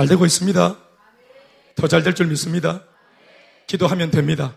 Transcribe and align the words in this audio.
잘 0.00 0.08
되고 0.08 0.24
있습니다. 0.24 0.78
더 1.76 1.86
잘 1.86 2.02
될 2.02 2.14
줄 2.14 2.26
믿습니다. 2.28 2.82
기도하면 3.66 4.10
됩니다. 4.10 4.56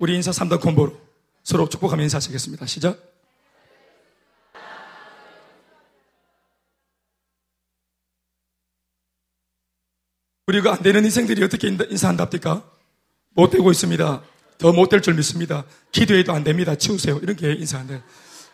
우리 0.00 0.16
인사 0.16 0.32
3단 0.32 0.60
콤보로 0.60 1.00
서로 1.44 1.68
축복하며 1.68 2.02
인사하시겠습니다. 2.02 2.66
시작. 2.66 2.98
우리가 10.46 10.72
안 10.72 10.82
되는 10.82 11.04
인생들이 11.04 11.42
어떻게 11.44 11.68
인사한답니까? 11.68 12.64
못 13.34 13.50
되고 13.50 13.70
있습니다. 13.70 14.22
더 14.58 14.72
못 14.72 14.88
될 14.90 15.00
줄 15.02 15.14
믿습니다. 15.14 15.64
기도해도 15.92 16.32
안 16.32 16.44
됩니다. 16.44 16.74
치우세요. 16.74 17.18
이렇게 17.22 17.52
인사한대. 17.52 18.02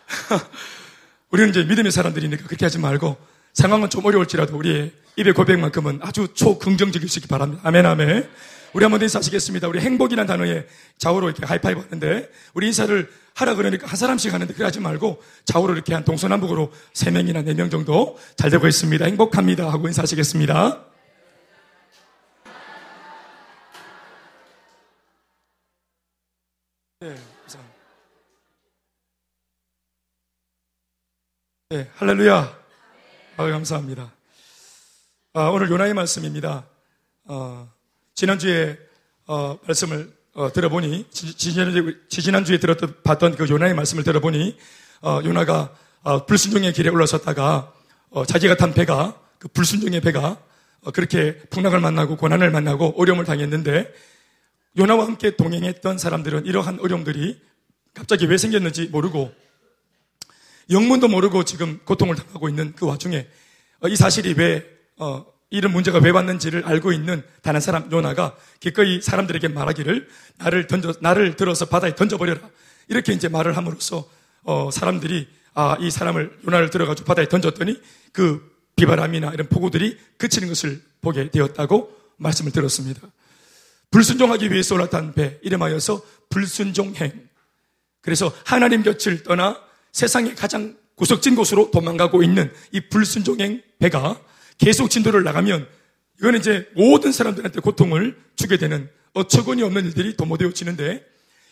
우리는 1.31 1.49
이제 1.49 1.63
믿음의 1.63 1.91
사람들이니까 1.91 2.45
그렇게 2.45 2.65
하지 2.65 2.79
말고 2.79 3.17
상황은 3.53 3.89
좀 3.89 4.05
어려울지라도 4.05 4.55
우리의 4.57 4.91
입의 5.15 5.33
고백만큼은 5.33 5.99
아주 6.01 6.29
초긍정적이시기 6.33 7.27
바랍니다. 7.27 7.61
아멘, 7.65 7.85
아멘. 7.85 8.29
우리 8.73 8.83
한번 8.83 9.01
인사하시겠습니다. 9.01 9.67
우리 9.67 9.79
행복이라는 9.79 10.27
단어에 10.27 10.67
좌우로 10.97 11.29
이렇게 11.29 11.45
하이파이브 11.45 11.81
하는데 11.81 12.29
우리 12.53 12.67
인사를 12.67 13.09
하라 13.33 13.55
그러니까 13.55 13.87
한 13.87 13.95
사람씩 13.95 14.33
하는데 14.33 14.53
그래 14.53 14.65
하지 14.65 14.79
말고 14.79 15.21
좌우로 15.45 15.73
이렇게 15.73 15.93
한 15.93 16.03
동서남북으로 16.05 16.71
세 16.93 17.09
명이나 17.09 17.41
네 17.41 17.53
명 17.53 17.69
정도 17.69 18.19
잘 18.37 18.49
되고 18.51 18.67
있습니다. 18.67 19.03
행복합니다. 19.05 19.71
하고 19.71 19.87
인사하시겠습니다. 19.87 20.85
네, 27.01 27.15
네, 31.69 31.87
할렐루야. 31.95 32.58
아, 33.39 33.49
감사합니다. 33.49 34.11
아, 35.31 35.43
오늘 35.43 35.69
요나의 35.69 35.93
말씀입니다. 35.93 36.67
어, 37.23 37.71
지난주에 38.13 38.77
어, 39.27 39.57
말씀을 39.65 40.11
어, 40.33 40.51
들어보니 40.51 41.05
지 41.09 41.37
지난, 42.21 42.43
주에 42.43 42.59
들었던 42.59 42.95
봤던 43.01 43.37
그 43.37 43.47
요나의 43.47 43.75
말씀을 43.75 44.03
들어보니 44.03 44.57
어, 45.03 45.21
요나가 45.23 45.73
어, 46.01 46.25
불순종의 46.25 46.73
길에 46.73 46.89
올라섰다가 46.89 47.71
어, 48.09 48.25
자기가 48.25 48.57
탄 48.57 48.73
배가 48.73 49.17
그 49.37 49.47
불순종의 49.47 50.01
배가 50.01 50.37
그렇게 50.93 51.37
풍랑을 51.49 51.79
만나고 51.79 52.17
고난을 52.17 52.51
만나고 52.51 52.95
어려움을 52.97 53.23
당했는데 53.23 53.89
요나와 54.77 55.05
함께 55.05 55.37
동행했던 55.37 55.97
사람들은 55.97 56.45
이러한 56.45 56.81
어려움들이 56.81 57.39
갑자기 57.93 58.25
왜 58.25 58.37
생겼는지 58.37 58.87
모르고 58.87 59.33
영문도 60.69 61.07
모르고 61.07 61.43
지금 61.43 61.79
고통을 61.83 62.15
당하고 62.15 62.49
있는 62.49 62.73
그 62.75 62.85
와중에 62.85 63.27
어, 63.81 63.87
이 63.87 63.95
사실이 63.95 64.33
왜 64.37 64.65
어, 64.97 65.25
이런 65.49 65.71
문제가 65.71 65.99
왜 65.99 66.11
왔는지를 66.11 66.65
알고 66.65 66.91
있는 66.91 67.23
다른 67.41 67.59
사람 67.59 67.91
요나가 67.91 68.35
기꺼이 68.59 69.01
사람들에게 69.01 69.47
말하기를 69.47 70.07
나를 70.37 70.67
던져 70.67 70.93
나를 71.01 71.35
들어서 71.35 71.65
바다에 71.65 71.95
던져버려라 71.95 72.41
이렇게 72.87 73.13
이제 73.13 73.27
말을 73.27 73.57
함으로써 73.57 74.07
어, 74.43 74.69
사람들이 74.71 75.27
아 75.53 75.77
이 75.79 75.91
사람을 75.91 76.39
요나를 76.47 76.69
들어가지고 76.69 77.05
바다에 77.05 77.27
던졌더니 77.27 77.81
그 78.13 78.55
비바람이나 78.75 79.33
이런 79.33 79.47
폭우들이 79.49 79.97
그치는 80.17 80.47
것을 80.47 80.81
보게 81.01 81.29
되었다고 81.29 81.95
말씀을 82.17 82.51
들었습니다. 82.51 83.01
불순종하기 83.91 84.51
위해서 84.51 84.75
올라탄 84.75 85.13
배 85.13 85.39
이름하여서 85.41 86.01
불순종행. 86.29 87.27
그래서 88.01 88.31
하나님 88.45 88.83
곁을 88.83 89.23
떠나 89.23 89.59
세상의 89.91 90.35
가장 90.35 90.77
구석진 90.95 91.35
곳으로 91.35 91.71
도망가고 91.71 92.23
있는 92.23 92.51
이 92.71 92.81
불순종행 92.89 93.61
배가 93.79 94.19
계속 94.57 94.89
진도를 94.89 95.23
나가면 95.23 95.67
이거는 96.19 96.39
이제 96.39 96.67
모든 96.75 97.11
사람들한테 97.11 97.61
고통을 97.61 98.17
주게 98.35 98.57
되는 98.57 98.89
어처구니 99.13 99.63
없는 99.63 99.85
일들이 99.85 100.17
도모되어지는데 100.17 101.05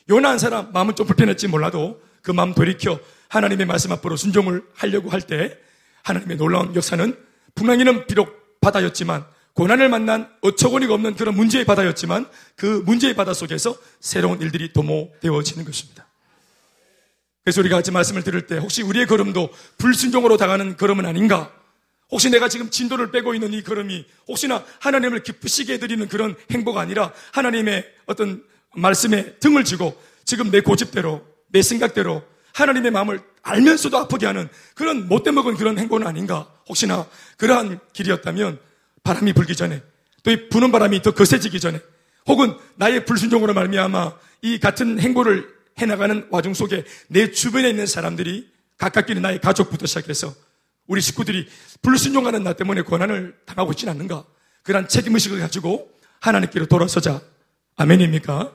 요나 0.10 0.30
한 0.30 0.40
사람 0.40 0.72
마음은 0.74 0.96
좀 0.96 1.08
불편했지 1.08 1.48
몰라도 1.48 2.02
그 2.22 2.32
마음 2.32 2.54
돌이켜 2.54 3.00
하나님의 3.30 3.66
말씀 3.66 3.92
앞으로 3.92 4.16
순종을 4.18 4.64
하려고 4.74 5.10
할 5.10 5.22
때 5.22 5.58
하나님의 6.04 6.38
놀라운 6.38 6.76
역사는 6.76 7.18
풍랑이는 7.56 8.08
비록 8.08 8.60
바다였지만 8.62 9.26
고난을 9.54 9.90
만난 9.90 10.30
어처구니가 10.42 10.94
없는 10.94 11.16
그런 11.16 11.36
문제의 11.36 11.66
바다였지만 11.66 12.30
그 12.56 12.84
문제의 12.86 13.16
바다 13.16 13.34
속에서 13.34 13.76
새로운 14.00 14.40
일들이 14.42 14.72
도모되어지는 14.72 15.66
것입니다. 15.66 16.07
그래서 17.48 17.62
우리가 17.62 17.78
같이 17.78 17.92
말씀을 17.92 18.24
들을 18.24 18.46
때 18.46 18.58
혹시 18.58 18.84
우리의 18.84 19.08
걸음도 19.08 19.50
불순종으로 19.78 20.36
당하는 20.36 20.76
걸음은 20.76 21.06
아닌가? 21.06 21.50
혹시 22.12 22.30
내가 22.30 22.50
지금 22.50 22.70
진도를 22.70 23.10
빼고 23.12 23.36
있는 23.36 23.54
이 23.54 23.64
걸음이 23.64 24.06
혹시나 24.28 24.66
하나님을 24.82 25.24
기쁘시게 25.24 25.76
해드리는 25.76 26.10
그런 26.10 26.36
행보가 26.52 26.82
아니라 26.82 27.14
하나님의 27.32 27.86
어떤 28.06 28.44
말씀에 28.76 29.36
등을 29.36 29.64
지고 29.64 29.98
지금 30.26 30.52
내 30.52 30.60
고집대로 30.60 31.26
내 31.48 31.62
생각대로 31.62 32.22
하나님의 32.54 32.92
마음을 32.92 33.22
알면서도 33.44 33.98
아프게 33.98 34.26
하는 34.26 34.50
그런 34.76 35.08
못돼 35.08 35.32
먹은 35.32 35.56
그런 35.56 35.80
행보는 35.80 36.06
아닌가? 36.06 36.52
혹시나 36.68 37.08
그러한 37.38 37.80
길이었다면 37.94 38.60
바람이 39.04 39.32
불기 39.32 39.56
전에 39.56 39.82
또 40.24 40.32
이 40.32 40.50
부는 40.50 40.74
바람이 40.74 41.02
더 41.02 41.12
거세지기 41.12 41.62
전에 41.62 41.80
혹은 42.26 42.58
나의 42.76 43.06
불순종으로 43.06 43.54
말미암아 43.54 44.18
이 44.42 44.60
같은 44.60 45.00
행보를 45.00 45.57
해나가는 45.78 46.28
와중 46.30 46.54
속에 46.54 46.84
내 47.08 47.32
주변에 47.32 47.70
있는 47.70 47.86
사람들이 47.86 48.50
가깝게는 48.78 49.22
나의 49.22 49.40
가족부터 49.40 49.86
시작해서 49.86 50.34
우리 50.88 51.02
식구들이 51.02 51.48
불순종하는 51.82 52.44
나 52.44 52.54
때문에 52.54 52.82
고난을 52.82 53.36
당하고 53.46 53.72
있지는 53.72 53.92
않는가 53.92 54.26
그런 54.64 54.88
책임의식을 54.88 55.40
가지고 55.40 55.90
하나님께로 56.22 56.66
돌아서자 56.68 57.22
아멘입니까? 57.76 58.54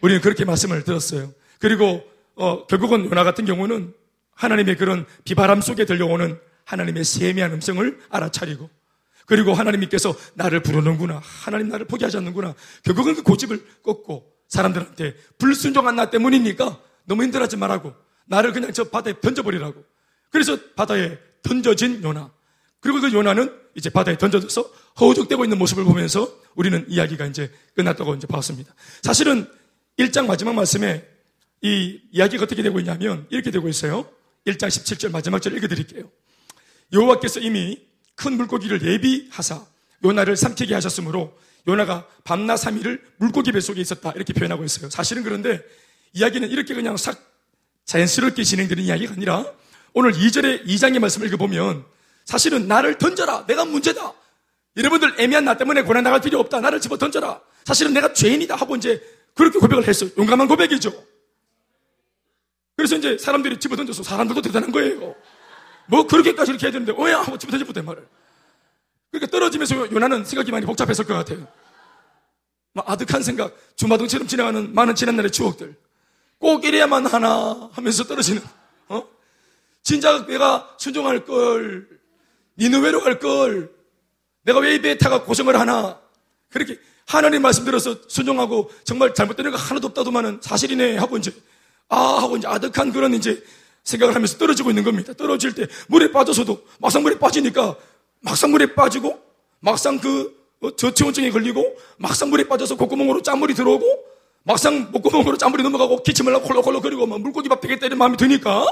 우리는 0.00 0.20
그렇게 0.20 0.44
말씀을 0.44 0.84
들었어요 0.84 1.32
그리고 1.58 2.02
어, 2.34 2.66
결국은 2.66 3.06
요나 3.06 3.24
같은 3.24 3.44
경우는 3.44 3.94
하나님의 4.34 4.76
그런 4.76 5.06
비바람 5.24 5.60
속에 5.60 5.84
들려오는 5.84 6.38
하나님의 6.64 7.04
세미한 7.04 7.52
음성을 7.52 8.00
알아차리고 8.10 8.68
그리고 9.26 9.54
하나님께서 9.54 10.14
나를 10.34 10.60
부르는구나. 10.60 11.20
하나님 11.22 11.68
나를 11.68 11.86
포기하지 11.86 12.18
않는구나. 12.18 12.54
결국은 12.82 13.14
그 13.14 13.22
고집을 13.22 13.64
꺾고 13.82 14.33
사람들한테 14.48 15.16
불순종한 15.38 15.96
나 15.96 16.10
때문이니까 16.10 16.80
너무 17.04 17.22
힘들어하지 17.22 17.56
말라고. 17.56 17.94
나를 18.26 18.52
그냥 18.52 18.72
저 18.72 18.84
바다에 18.84 19.14
던져버리라고. 19.20 19.84
그래서 20.30 20.58
바다에 20.74 21.18
던져진 21.42 22.02
요나. 22.02 22.32
그리고 22.80 23.00
그 23.00 23.12
요나는 23.12 23.54
이제 23.74 23.90
바다에 23.90 24.16
던져져서 24.18 24.70
허우적대고 25.00 25.44
있는 25.44 25.58
모습을 25.58 25.84
보면서 25.84 26.32
우리는 26.54 26.84
이야기가 26.88 27.26
이제 27.26 27.50
끝났다고 27.74 28.14
이제 28.14 28.26
봤습니다. 28.26 28.74
사실은 29.02 29.48
1장 29.98 30.26
마지막 30.26 30.54
말씀에 30.54 31.06
이 31.62 32.00
이야기가 32.12 32.44
어떻게 32.44 32.62
되고 32.62 32.78
있냐면 32.80 33.26
이렇게 33.30 33.50
되고 33.50 33.68
있어요. 33.68 34.08
1장 34.46 34.68
17절 34.68 35.10
마지막 35.10 35.40
절 35.40 35.56
읽어드릴게요. 35.56 36.10
여호와께서 36.92 37.40
이미 37.40 37.80
큰 38.14 38.36
물고기를 38.36 38.82
예비하사 38.82 39.64
요나를 40.04 40.36
삼키게 40.36 40.74
하셨으므로 40.74 41.36
요나가 41.66 42.06
밤낮 42.24 42.56
3일을 42.56 43.00
물고기 43.16 43.52
뱃속에 43.52 43.80
있었다 43.80 44.12
이렇게 44.14 44.32
표현하고 44.32 44.64
있어요. 44.64 44.90
사실은 44.90 45.22
그런데 45.22 45.62
이야기는 46.12 46.48
이렇게 46.50 46.74
그냥 46.74 46.96
싹 46.96 47.18
자연스럽게 47.86 48.44
진행되는 48.44 48.82
이야기가 48.84 49.14
아니라 49.14 49.44
오늘 49.92 50.12
2절의 50.12 50.66
2장의 50.66 50.98
말씀을 50.98 51.28
읽어보면 51.28 51.84
사실은 52.24 52.68
나를 52.68 52.98
던져라. 52.98 53.46
내가 53.46 53.64
문제다. 53.64 54.12
여러분들 54.76 55.20
애매한 55.20 55.44
나 55.44 55.56
때문에 55.56 55.82
고난 55.82 56.02
나갈 56.04 56.20
필요 56.20 56.40
없다. 56.40 56.60
나를 56.60 56.80
집어 56.80 56.98
던져라. 56.98 57.40
사실은 57.64 57.92
내가 57.92 58.12
죄인이다 58.12 58.56
하고 58.56 58.76
이제 58.76 59.02
그렇게 59.34 59.58
고백을 59.58 59.86
했어요. 59.86 60.10
용감한 60.18 60.48
고백이죠. 60.48 60.92
그래서 62.76 62.96
이제 62.96 63.16
사람들이 63.18 63.60
집어 63.60 63.76
던져서 63.76 64.02
사람들도 64.02 64.42
대단한 64.42 64.72
거예요. 64.72 65.14
뭐 65.86 66.06
그렇게까지 66.06 66.52
이렇게 66.52 66.66
해야 66.66 66.72
되는데 66.72 66.92
오야 66.92 67.20
하고 67.20 67.38
집어 67.38 67.52
던져보대 67.52 67.82
말을. 67.82 68.06
그러니까 69.10 69.30
떨어지면서 69.30 69.92
요나는 69.92 70.24
생각이 70.24 70.50
많이 70.50 70.66
복잡했을 70.66 71.04
것 71.04 71.14
같아요. 71.14 71.46
막 72.74 72.90
아득한 72.90 73.22
생각, 73.22 73.56
주마등처럼 73.76 74.26
지나가는 74.26 74.74
많은 74.74 74.94
지난날의 74.94 75.30
추억들. 75.30 75.76
꼭 76.38 76.64
이래야만 76.64 77.06
하나 77.06 77.70
하면서 77.72 78.04
떨어지는, 78.04 78.42
어? 78.88 79.04
진작 79.82 80.26
내가 80.26 80.76
순종할 80.78 81.24
걸, 81.24 81.88
니느웨로 82.58 83.00
갈 83.00 83.20
걸, 83.20 83.72
내가 84.42 84.58
왜이 84.58 84.82
배에 84.82 84.98
타가 84.98 85.22
고생을 85.22 85.58
하나. 85.58 86.00
그렇게 86.50 86.78
하나님 87.06 87.42
말씀 87.42 87.64
들어서 87.64 87.96
순종하고 88.08 88.70
정말 88.82 89.14
잘못되는 89.14 89.52
거 89.52 89.56
하나도 89.56 89.88
없다도만은 89.88 90.40
사실이네 90.42 90.96
하고 90.96 91.16
이제, 91.16 91.32
아, 91.88 91.96
하고 91.96 92.36
이제 92.36 92.48
아득한 92.48 92.92
그런 92.92 93.14
이제 93.14 93.42
생각을 93.84 94.16
하면서 94.16 94.36
떨어지고 94.36 94.70
있는 94.70 94.82
겁니다. 94.82 95.12
떨어질 95.12 95.54
때 95.54 95.68
물에 95.88 96.10
빠져서도 96.10 96.66
막상 96.80 97.02
물에 97.02 97.18
빠지니까 97.18 97.76
막상 98.20 98.50
물에 98.50 98.74
빠지고 98.74 99.22
막상 99.60 99.98
그 99.98 100.34
어, 100.36 100.43
저체온증에 100.72 101.30
걸리고 101.30 101.76
막상 101.98 102.30
물에 102.30 102.48
빠져서 102.48 102.76
콧구멍으로 102.76 103.22
짠물이 103.22 103.54
들어오고 103.54 104.04
막상 104.44 104.90
목구멍으로 104.92 105.36
짠물이 105.36 105.62
넘어가고 105.62 106.02
기침을 106.02 106.34
하고 106.34 106.46
콜록콜록거리고 106.46 107.06
막 107.06 107.20
물고기 107.20 107.48
밥 107.48 107.60
되겠다 107.60 107.86
이런 107.86 107.98
마음이 107.98 108.16
드니까 108.16 108.66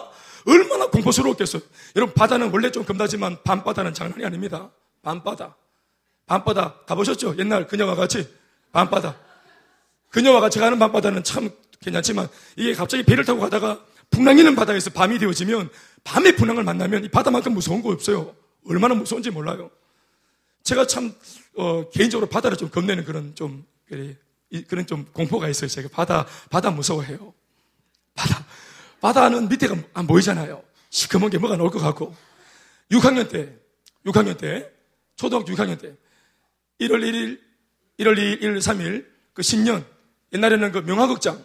얼마나 0.46 0.86
공포스러웠겠어요. 0.88 1.62
여러분 1.96 2.14
바다는 2.14 2.50
원래 2.52 2.70
좀 2.70 2.84
겁나지만 2.84 3.38
밤바다는 3.44 3.94
장난이 3.94 4.24
아닙니다. 4.24 4.70
밤바다. 5.02 5.56
밤바다 6.26 6.74
가보셨죠? 6.86 7.36
옛날 7.38 7.66
그녀와 7.66 7.94
같이 7.94 8.28
밤바다. 8.72 9.16
그녀와 10.10 10.40
같이 10.40 10.58
가는 10.58 10.78
밤바다는 10.78 11.24
참 11.24 11.50
괜찮지만 11.80 12.28
이게 12.56 12.74
갑자기 12.74 13.02
배를 13.02 13.24
타고 13.24 13.40
가다가 13.40 13.80
풍랑이는 14.10 14.54
바다에서 14.54 14.90
밤이 14.90 15.18
되어지면 15.18 15.70
밤에 16.04 16.36
풍랑을 16.36 16.64
만나면 16.64 17.04
이 17.04 17.08
바다만큼 17.08 17.54
무서운 17.54 17.82
거 17.82 17.90
없어요. 17.90 18.34
얼마나 18.68 18.94
무서운지 18.94 19.30
몰라요. 19.30 19.70
제가 20.64 20.86
참 20.86 21.14
어, 21.56 21.88
개인적으로 21.90 22.28
바다를 22.28 22.56
좀 22.56 22.70
겁내는 22.70 23.04
그런 23.04 23.34
좀 23.34 23.64
그런 24.68 24.86
좀 24.86 25.06
공포가 25.12 25.48
있어요. 25.48 25.68
제가 25.68 25.88
바다 25.88 26.26
바다 26.50 26.70
무서워해요. 26.70 27.32
바다 28.14 28.46
바다는 29.00 29.48
밑에가 29.48 29.76
안 29.94 30.06
보이잖아요. 30.06 30.62
시커먼 30.90 31.30
게 31.30 31.38
뭐가 31.38 31.56
나올 31.56 31.70
것 31.70 31.78
같고 31.78 32.14
6학년 32.90 33.28
때 33.30 33.54
6학년 34.04 34.38
때 34.38 34.70
초등학교 35.16 35.52
6학년 35.52 35.80
때 35.80 35.94
1월 36.80 37.00
1일 37.00 37.40
1월 38.00 38.16
2일 38.16 38.40
1월 38.42 38.58
3일 38.58 39.06
그 39.32 39.42
신년 39.42 39.84
옛날에는 40.32 40.72
그 40.72 40.78
명화극장 40.78 41.44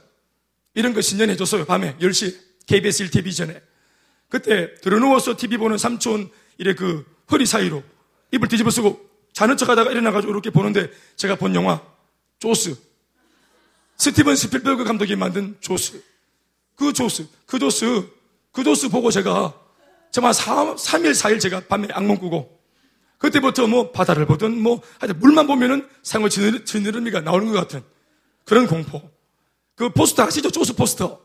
이런 0.73 0.93
거 0.93 1.01
신년 1.01 1.29
해줬어요. 1.29 1.65
밤에 1.65 1.97
10시 1.97 2.37
KBS 2.67 3.03
1 3.03 3.11
TV전에 3.11 3.61
그때 4.29 4.73
들어누워서 4.75 5.37
TV 5.37 5.57
보는 5.57 5.77
삼촌 5.77 6.29
이래 6.57 6.73
그 6.73 7.05
허리 7.31 7.45
사이로 7.45 7.83
입을 8.31 8.47
뒤집어 8.47 8.69
쓰고 8.69 9.06
자는 9.37 9.55
척 9.55 9.69
하다가 9.69 9.91
일어나가지고 9.91 10.33
이렇게 10.33 10.49
보는데 10.49 10.89
제가 11.15 11.35
본 11.35 11.53
영화 11.53 11.79
조스. 12.39 12.75
스티븐 13.95 14.35
스필버그 14.35 14.83
감독이 14.83 15.15
만든 15.15 15.55
조스. 15.61 16.03
그 16.75 16.91
조스 16.91 17.27
그 17.45 17.59
조스 17.59 18.07
그 18.51 18.63
조스 18.63 18.89
보고 18.89 19.11
제가 19.11 19.53
정말 20.09 20.33
3, 20.33 20.75
3일 20.75 21.11
4일 21.11 21.39
제가 21.39 21.61
밤에 21.67 21.87
악몽 21.91 22.17
꾸고 22.17 22.59
그때부터 23.19 23.67
뭐 23.67 23.91
바다를 23.91 24.25
보든 24.25 24.59
뭐 24.59 24.81
하여튼 24.99 25.19
물만 25.19 25.45
보면은 25.45 25.87
상어 26.01 26.29
지느러미가 26.29 27.21
나오는 27.21 27.45
것 27.51 27.59
같은 27.59 27.83
그런 28.43 28.65
공포. 28.65 29.07
그 29.75 29.91
포스터 29.91 30.23
아시죠? 30.23 30.49
조스 30.49 30.73
포스터. 30.73 31.21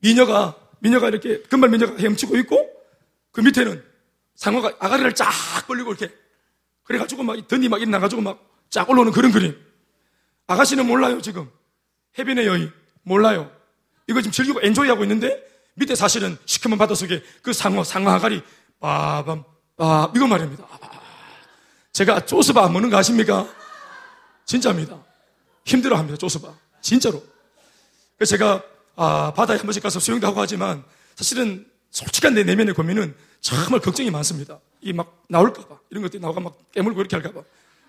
미녀가 0.00 0.56
미녀가 0.80 1.06
이렇게 1.06 1.42
금발 1.42 1.70
미녀가 1.70 1.94
헤엄치고 1.96 2.36
있고 2.38 2.68
그 3.30 3.40
밑에는 3.40 3.84
상어가 4.34 4.74
아가리를 4.80 5.14
쫙 5.14 5.30
벌리고 5.68 5.92
이렇게 5.92 6.12
그래가지고 6.90 7.22
막 7.22 7.46
던이 7.46 7.68
막 7.68 7.80
일어나가지고 7.80 8.20
막 8.20 8.50
쫙 8.70 8.88
올라오는 8.88 9.12
그런 9.12 9.32
그림. 9.32 9.56
아가씨는 10.46 10.86
몰라요 10.86 11.20
지금. 11.20 11.50
해변의 12.18 12.46
여인 12.46 12.72
몰라요. 13.02 13.50
이거 14.08 14.20
지금 14.20 14.32
즐기고 14.32 14.60
엔조이하고 14.62 15.04
있는데 15.04 15.40
밑에 15.74 15.94
사실은 15.94 16.36
시커먼 16.46 16.78
바다 16.78 16.94
속에 16.94 17.22
그 17.42 17.52
상어 17.52 17.84
상어 17.84 18.10
아가리 18.10 18.42
빠밤 18.80 19.44
빠 19.76 20.10
이거 20.16 20.26
말입니다. 20.26 20.66
제가 21.92 22.26
쪼스바 22.26 22.64
안 22.64 22.72
먹는 22.72 22.90
거 22.90 22.96
아십니까? 22.96 23.48
진짜입니다. 24.44 25.00
힘들어 25.64 25.96
합니다 25.96 26.16
쪼스바 26.16 26.52
진짜로. 26.80 27.22
그래서 28.16 28.30
제가 28.30 28.62
아, 28.96 29.32
바다에 29.34 29.56
한 29.56 29.66
번씩 29.66 29.82
가서 29.82 30.00
수영도 30.00 30.26
하고 30.26 30.40
하지만 30.40 30.84
사실은 31.14 31.66
솔직한 31.90 32.34
내 32.34 32.42
내면의 32.44 32.74
고민은 32.74 33.14
정말 33.40 33.80
걱정이 33.80 34.10
많습니다. 34.10 34.60
이 34.82 34.92
막 34.92 35.22
나올까봐 35.28 35.78
이런 35.90 36.02
것들이 36.02 36.20
나오가 36.22 36.40
막 36.40 36.56
깨물고 36.72 37.00
이렇게 37.00 37.16
할까봐 37.16 37.42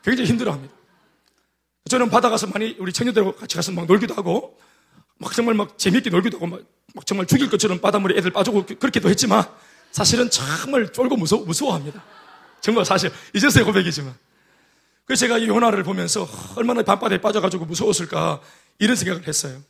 굉장히 0.04 0.30
힘들어 0.30 0.52
합니다. 0.52 0.74
저는 1.90 2.10
바다 2.10 2.30
가서 2.30 2.48
많이 2.48 2.76
우리 2.80 2.92
청년들하고 2.94 3.36
같이 3.36 3.56
가서 3.56 3.72
막 3.72 3.86
놀기도 3.86 4.14
하고 4.14 4.58
막 5.18 5.34
정말 5.34 5.56
막 5.56 5.78
재밌게 5.78 6.10
놀기도 6.10 6.38
하고 6.38 6.48
막, 6.48 6.62
막 6.94 7.06
정말 7.06 7.26
죽일 7.28 7.50
것처럼 7.50 7.80
바닷물에 7.80 8.18
애들 8.18 8.32
빠지고 8.32 8.66
그렇게도 8.66 9.10
했지만 9.10 9.44
사실은 9.92 10.30
정말 10.30 10.92
쫄고 10.92 11.16
무서워, 11.18 11.46
무서워합니다. 11.46 12.04
정말 12.62 12.86
사실 12.86 13.12
이제서야 13.34 13.66
고백이지만 13.66 14.14
그래서 15.06 15.22
제가 15.22 15.38
이 15.40 15.48
요나를 15.48 15.84
보면서 15.84 16.28
얼마나 16.56 16.84
밤바다에 16.84 17.20
빠져가지고 17.20 17.66
무서웠을까 17.66 18.42
이런 18.80 18.96
생각을 18.96 19.28
했어요. 19.28 19.62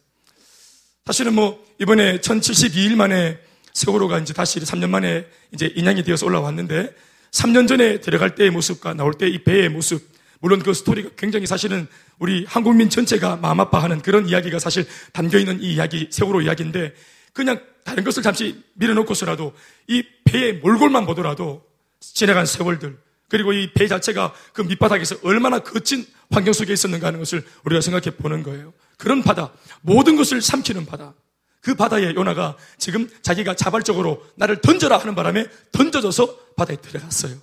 사실은 1.05 1.33
뭐 1.33 1.65
이번에 1.79 2.19
1072일 2.19 2.95
만에 2.95 3.39
세월호가 3.73 4.19
이제 4.19 4.33
다시 4.33 4.59
3년 4.59 4.89
만에 4.89 5.25
이제 5.53 5.71
인양이 5.75 6.03
되어서 6.03 6.25
올라왔는데 6.25 6.93
3년 7.31 7.67
전에 7.67 7.99
들어갈 8.01 8.35
때의 8.35 8.49
모습과 8.51 8.93
나올 8.93 9.13
때 9.13 9.27
이 9.27 9.43
배의 9.43 9.69
모습 9.69 10.09
물론 10.39 10.59
그 10.59 10.73
스토리가 10.73 11.11
굉장히 11.17 11.45
사실은 11.45 11.87
우리 12.19 12.45
한국민 12.47 12.89
전체가 12.89 13.35
마음 13.37 13.59
아파하는 13.59 14.01
그런 14.01 14.27
이야기가 14.27 14.59
사실 14.59 14.85
담겨 15.13 15.37
있는 15.37 15.61
이 15.61 15.73
이야기 15.73 16.07
세월호 16.09 16.41
이야기인데 16.41 16.93
그냥 17.33 17.61
다른 17.83 18.03
것을 18.03 18.23
잠시 18.23 18.61
밀어놓고서라도 18.73 19.53
이 19.87 20.03
배의 20.25 20.53
몰골만 20.59 21.05
보더라도 21.05 21.63
지나간 21.99 22.45
세월들 22.45 22.97
그리고 23.29 23.53
이 23.53 23.71
배 23.73 23.87
자체가 23.87 24.33
그 24.51 24.61
밑바닥에서 24.63 25.17
얼마나 25.23 25.59
거친 25.59 26.05
환경 26.31 26.53
속에 26.53 26.73
있었는가 26.73 27.07
하는 27.07 27.19
것을 27.19 27.45
우리가 27.63 27.79
생각해 27.81 28.17
보는 28.17 28.43
거예요. 28.43 28.73
그런 28.97 29.21
바다, 29.23 29.53
모든 29.81 30.15
것을 30.17 30.41
삼키는 30.41 30.85
바다. 30.85 31.13
그 31.61 31.75
바다에 31.75 32.13
요나가 32.15 32.57
지금 32.77 33.09
자기가 33.21 33.55
자발적으로 33.55 34.25
나를 34.35 34.61
던져라 34.61 34.97
하는 34.97 35.15
바람에 35.15 35.45
던져져서 35.71 36.53
바다에 36.57 36.75
들어갔어요. 36.77 37.37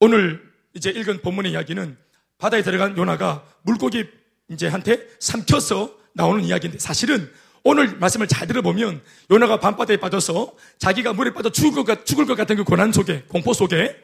오늘 0.00 0.42
이제 0.74 0.90
읽은 0.90 1.22
본문의 1.22 1.52
이야기는 1.52 1.96
바다에 2.38 2.62
들어간 2.62 2.96
요나가 2.96 3.44
물고기 3.62 4.06
이제 4.48 4.68
한테 4.68 5.06
삼켜서 5.18 5.96
나오는 6.12 6.42
이야기인데 6.44 6.78
사실은 6.78 7.30
오늘 7.64 7.96
말씀을 7.96 8.28
잘 8.28 8.46
들어보면 8.46 9.00
요나가 9.30 9.58
밤바다에 9.58 9.96
빠져서 9.96 10.54
자기가 10.78 11.14
물에 11.14 11.32
빠져 11.32 11.50
죽을 11.50 11.84
것, 11.84 12.04
죽을 12.04 12.26
것 12.26 12.36
같은 12.36 12.56
그 12.56 12.64
고난 12.64 12.92
속에 12.92 13.24
공포 13.28 13.52
속에 13.52 13.96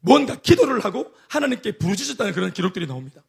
뭔가 0.00 0.36
기도를 0.36 0.84
하고 0.84 1.10
하나님께 1.28 1.78
부르짖었다는 1.78 2.32
그런 2.34 2.52
기록들이 2.52 2.86
나옵니다. 2.86 3.22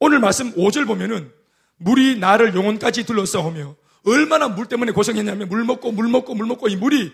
오늘 0.00 0.18
말씀 0.18 0.52
5절 0.54 0.86
보면은 0.86 1.30
물이 1.78 2.18
나를 2.18 2.54
영혼까지 2.54 3.04
둘러싸오며 3.04 3.74
얼마나 4.04 4.48
물 4.48 4.66
때문에 4.66 4.92
고생했냐면 4.92 5.48
물 5.48 5.64
먹고 5.64 5.92
물 5.92 6.08
먹고 6.08 6.34
물 6.34 6.46
먹고 6.46 6.68
이 6.68 6.76
물이 6.76 7.12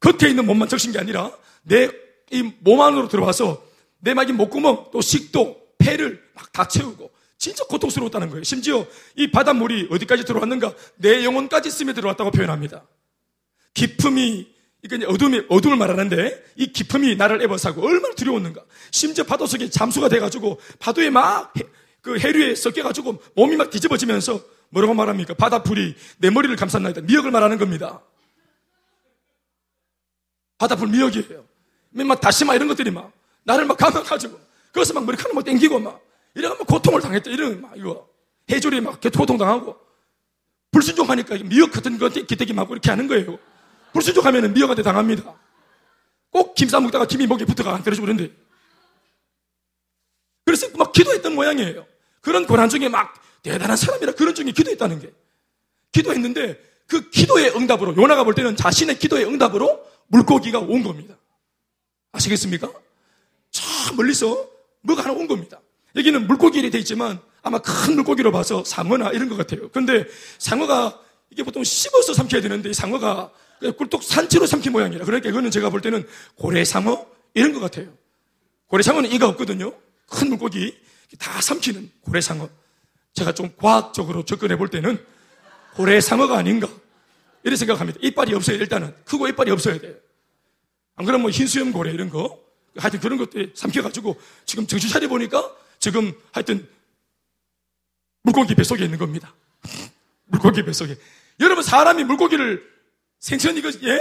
겉에 0.00 0.30
있는 0.30 0.46
몸만 0.46 0.68
적신 0.68 0.92
게 0.92 0.98
아니라 0.98 1.30
내 1.62 1.90
이 2.32 2.52
몸 2.60 2.80
안으로 2.80 3.08
들어와서 3.08 3.60
내 3.98 4.14
막이 4.14 4.32
목구멍 4.32 4.90
또 4.92 5.00
식도 5.00 5.60
폐를 5.78 6.22
막 6.34 6.52
다 6.52 6.68
채우고 6.68 7.10
진짜 7.38 7.64
고통스러웠다는 7.64 8.28
거예요. 8.30 8.44
심지어 8.44 8.86
이 9.16 9.30
바닷물이 9.30 9.88
어디까지 9.90 10.24
들어왔는가 10.24 10.74
내 10.96 11.24
영혼까지 11.24 11.70
스며 11.70 11.92
들어왔다고 11.92 12.30
표현합니다. 12.30 12.86
기품이 13.74 14.46
이게 14.82 15.04
어둠이 15.04 15.42
어둠을 15.48 15.76
말하는데 15.76 16.44
이 16.56 16.72
기품이 16.72 17.16
나를 17.16 17.42
애워싸고 17.42 17.84
얼마나 17.84 18.14
두려웠는가. 18.14 18.62
심지어 18.90 19.24
파도 19.24 19.46
속에 19.46 19.68
잠수가 19.68 20.08
돼가지고 20.08 20.60
파도에 20.78 21.10
막 21.10 21.52
그 22.02 22.18
해류에 22.18 22.54
섞여가지고 22.54 23.22
몸이 23.34 23.56
막 23.56 23.70
뒤집어지면서 23.70 24.40
뭐라고 24.70 24.94
말합니까? 24.94 25.34
바다풀이 25.34 25.96
내 26.18 26.30
머리를 26.30 26.54
감쌌나이다. 26.56 27.02
미역을 27.02 27.30
말하는 27.30 27.58
겁니다. 27.58 28.00
바다풀 30.58 30.88
미역이에요. 30.88 31.44
막 31.90 32.20
다시마 32.20 32.54
이런 32.54 32.68
것들이 32.68 32.90
막 32.90 33.12
나를 33.44 33.64
막 33.66 33.76
감아가지고 33.76 34.38
그래서 34.72 34.94
막 34.94 35.04
머리카락 35.04 35.34
막 35.34 35.44
땡기고 35.44 35.80
막 35.80 36.00
이래가 36.34 36.54
막 36.54 36.66
고통을 36.66 37.00
당했다. 37.00 37.30
이런 37.30 37.60
막 37.60 37.72
이거 37.76 38.08
해조리 38.50 38.80
막 38.80 39.00
고통 39.00 39.36
당하고 39.36 39.76
불순종하니까 40.70 41.38
미역 41.44 41.72
같은 41.72 41.98
거 41.98 42.08
기대기 42.08 42.52
맞고 42.52 42.74
이렇게 42.74 42.90
하는 42.90 43.08
거예요. 43.08 43.38
불순종하면 43.92 44.52
미역한테 44.52 44.82
당합니다. 44.82 45.34
꼭 46.30 46.54
김 46.54 46.68
싸먹다가 46.68 47.06
김이 47.06 47.26
목에 47.26 47.44
붙어가 47.44 47.74
안 47.74 47.82
떨어지고 47.82 48.06
그런데 48.06 48.30
그래서 50.60 50.76
막 50.76 50.92
기도했던 50.92 51.34
모양이에요. 51.34 51.86
그런 52.20 52.46
고난 52.46 52.68
중에 52.68 52.88
막 52.88 53.14
대단한 53.42 53.76
사람이라 53.76 54.12
그런 54.12 54.34
중에 54.34 54.52
기도했다는 54.52 55.00
게. 55.00 55.10
기도했는데 55.92 56.60
그 56.86 57.08
기도의 57.08 57.56
응답으로 57.56 57.96
요나가 57.96 58.24
볼 58.24 58.34
때는 58.34 58.56
자신의 58.56 58.98
기도의 58.98 59.24
응답으로 59.24 59.80
물고기가 60.08 60.58
온 60.58 60.82
겁니다. 60.82 61.16
아시겠습니까? 62.12 62.70
저 63.50 63.94
멀리서 63.94 64.48
뭐가 64.82 65.04
하나 65.04 65.14
온 65.14 65.26
겁니다. 65.26 65.60
여기는 65.96 66.26
물고기에 66.26 66.68
되어 66.68 66.78
있지만 66.80 67.18
아마 67.42 67.58
큰 67.58 67.94
물고기로 67.94 68.32
봐서 68.32 68.62
상어나 68.64 69.10
이런 69.10 69.28
것 69.28 69.36
같아요. 69.36 69.70
그런데 69.70 70.04
상어가 70.38 71.00
이게 71.30 71.42
보통 71.42 71.64
씹어서 71.64 72.12
삼켜야 72.12 72.42
되는데 72.42 72.72
상어가 72.72 73.30
꿀떡 73.78 74.02
산채로 74.02 74.46
삼킨 74.46 74.72
모양이라. 74.72 75.04
그러니까 75.04 75.28
이거는 75.30 75.50
제가 75.50 75.70
볼 75.70 75.80
때는 75.80 76.06
고래상어 76.36 77.06
이런 77.34 77.52
것 77.52 77.60
같아요. 77.60 77.88
고래상어는 78.66 79.10
이가 79.12 79.28
없거든요. 79.28 79.72
큰 80.10 80.28
물고기 80.28 80.78
다 81.18 81.40
삼키는 81.40 81.90
고래상어. 82.02 82.48
제가 83.14 83.32
좀 83.32 83.50
과학적으로 83.56 84.24
접근해 84.24 84.56
볼 84.56 84.68
때는 84.68 85.02
고래상어가 85.74 86.36
아닌가. 86.36 86.68
이렇게 87.42 87.56
생각합니다. 87.56 87.98
이빨이 88.02 88.34
없어요, 88.34 88.56
일단은. 88.56 88.94
크고 89.04 89.28
이빨이 89.28 89.50
없어야 89.50 89.78
돼요. 89.78 89.94
안 90.96 91.06
그러면 91.06 91.22
뭐 91.22 91.30
흰수염 91.30 91.72
고래 91.72 91.92
이런 91.92 92.10
거. 92.10 92.38
하여튼 92.76 93.00
그런 93.00 93.18
것들 93.18 93.52
삼켜가지고 93.54 94.20
지금 94.44 94.66
정신 94.66 94.90
차려보니까 94.90 95.50
지금 95.78 96.12
하여튼 96.32 96.68
물고기 98.22 98.54
뱃속에 98.54 98.84
있는 98.84 98.98
겁니다. 98.98 99.34
물고기 100.26 100.62
뱃속에. 100.62 100.96
여러분, 101.40 101.64
사람이 101.64 102.04
물고기를 102.04 102.62
생선 103.18 103.56
이거, 103.56 103.70
예? 103.84 103.98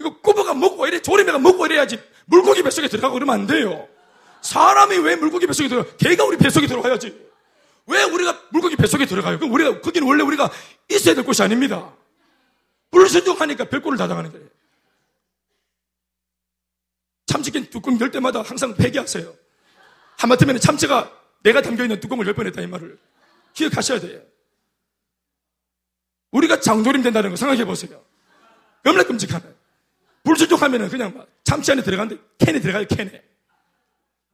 이거 0.00 0.18
꼬부가 0.20 0.54
먹고 0.54 0.86
이래, 0.86 1.00
조림해가 1.00 1.38
먹고 1.38 1.66
이래야지 1.66 2.02
물고기 2.26 2.62
뱃속에 2.62 2.88
들어가고 2.88 3.14
그러면 3.14 3.34
안 3.34 3.46
돼요. 3.46 3.88
사람이 4.42 4.98
왜 4.98 5.16
물고기 5.16 5.46
뱃속에 5.46 5.68
들어가? 5.68 5.96
개가 5.96 6.24
우리 6.24 6.36
뱃속에 6.36 6.66
들어가야지. 6.66 7.30
왜 7.86 8.02
우리가 8.04 8.40
물고기 8.50 8.76
뱃속에 8.76 9.06
들어가요? 9.06 9.38
그럼 9.38 9.52
우리가, 9.52 9.80
거기는 9.80 10.06
원래 10.06 10.22
우리가 10.22 10.50
있어야 10.90 11.14
될 11.14 11.24
곳이 11.24 11.42
아닙니다. 11.42 11.92
불순종하니까 12.90 13.64
별꼴을 13.64 13.98
다 13.98 14.06
당하는 14.06 14.30
거예요. 14.30 14.46
참치캔 17.26 17.70
뚜껑 17.70 17.98
열 18.00 18.10
때마다 18.10 18.42
항상 18.42 18.74
회개하세요. 18.78 19.34
하마터면 20.18 20.60
참치가 20.60 21.10
내가 21.42 21.62
담겨있는 21.62 22.00
뚜껑을 22.00 22.26
열 22.26 22.34
뻔했다 22.34 22.60
이 22.60 22.66
말을 22.66 22.98
기억하셔야 23.54 24.00
돼요. 24.00 24.20
우리가 26.30 26.60
장조림 26.60 27.02
된다는 27.02 27.30
거 27.30 27.36
생각해 27.36 27.64
보세요. 27.64 28.04
얼마나 28.84 29.04
끔찍하네. 29.04 29.44
불순종하면 30.24 30.88
그냥 30.88 31.16
막 31.16 31.28
참치 31.44 31.72
안에 31.72 31.82
들어가는데 31.82 32.22
캔에 32.38 32.60
들어가요 32.60 32.86
캔에. 32.86 33.31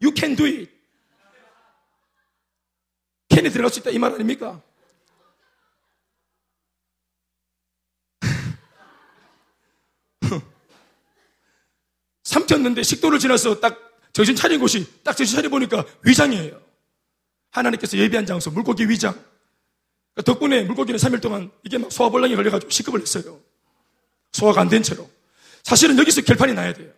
You 0.03 0.13
can 0.17 0.37
do 0.37 0.47
it. 0.47 0.71
캔에 3.29 3.51
들어갈 3.51 3.71
수 3.73 3.81
있다 3.81 3.91
이 3.91 3.99
말 3.99 4.13
아닙니까? 4.15 4.63
삼켰는데 12.25 12.83
식도를 12.83 13.19
지나서 13.19 13.61
딱 13.61 13.79
정신 14.13 14.35
차린 14.37 14.61
곳이 14.61 14.87
딱 15.03 15.17
정신 15.17 15.37
차려 15.37 15.49
보니까 15.49 15.85
위장이에요. 16.05 16.61
하나님께서 17.51 17.97
예비한 17.97 18.27
장소 18.27 18.51
물고기 18.51 18.89
위장. 18.89 19.13
그러니까 20.15 20.33
덕분에 20.33 20.65
물고기는 20.65 20.99
3일 20.99 21.23
동안 21.23 21.51
이게 21.63 21.79
막 21.79 21.91
소화불량이 21.93 22.35
걸려가지고 22.37 22.71
시급을 22.71 23.01
했어요. 23.01 23.41
소화가 24.33 24.61
안 24.61 24.69
된 24.69 24.83
채로. 24.83 25.09
사실은 25.63 25.99
여기서 25.99 26.23
결판이 26.23 26.55
나야 26.55 26.73
돼요. 26.73 26.91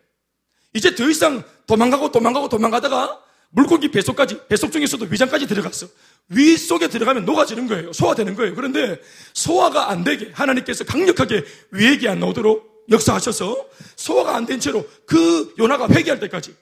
이제 0.74 0.94
더 0.94 1.08
이상 1.08 1.42
도망가고 1.66 2.10
도망가고 2.12 2.48
도망가다가 2.48 3.20
물고기 3.50 3.90
뱃속까지, 3.90 4.46
뱃속 4.48 4.70
중에서도 4.70 5.06
위장까지 5.10 5.46
들어갔어. 5.48 5.88
위 6.28 6.56
속에 6.56 6.88
들어가면 6.88 7.24
녹아지는 7.24 7.66
거예요. 7.66 7.92
소화되는 7.92 8.36
거예요. 8.36 8.54
그런데 8.54 9.00
소화가 9.34 9.90
안 9.90 10.04
되게 10.04 10.30
하나님께서 10.32 10.84
강력하게 10.84 11.44
위액이 11.72 12.08
안 12.08 12.20
나오도록 12.20 12.86
역사하셔서 12.90 13.66
소화가 13.96 14.36
안 14.36 14.46
된 14.46 14.60
채로 14.60 14.86
그 15.06 15.52
요나가 15.58 15.88
회개할 15.88 16.20
때까지 16.20 16.54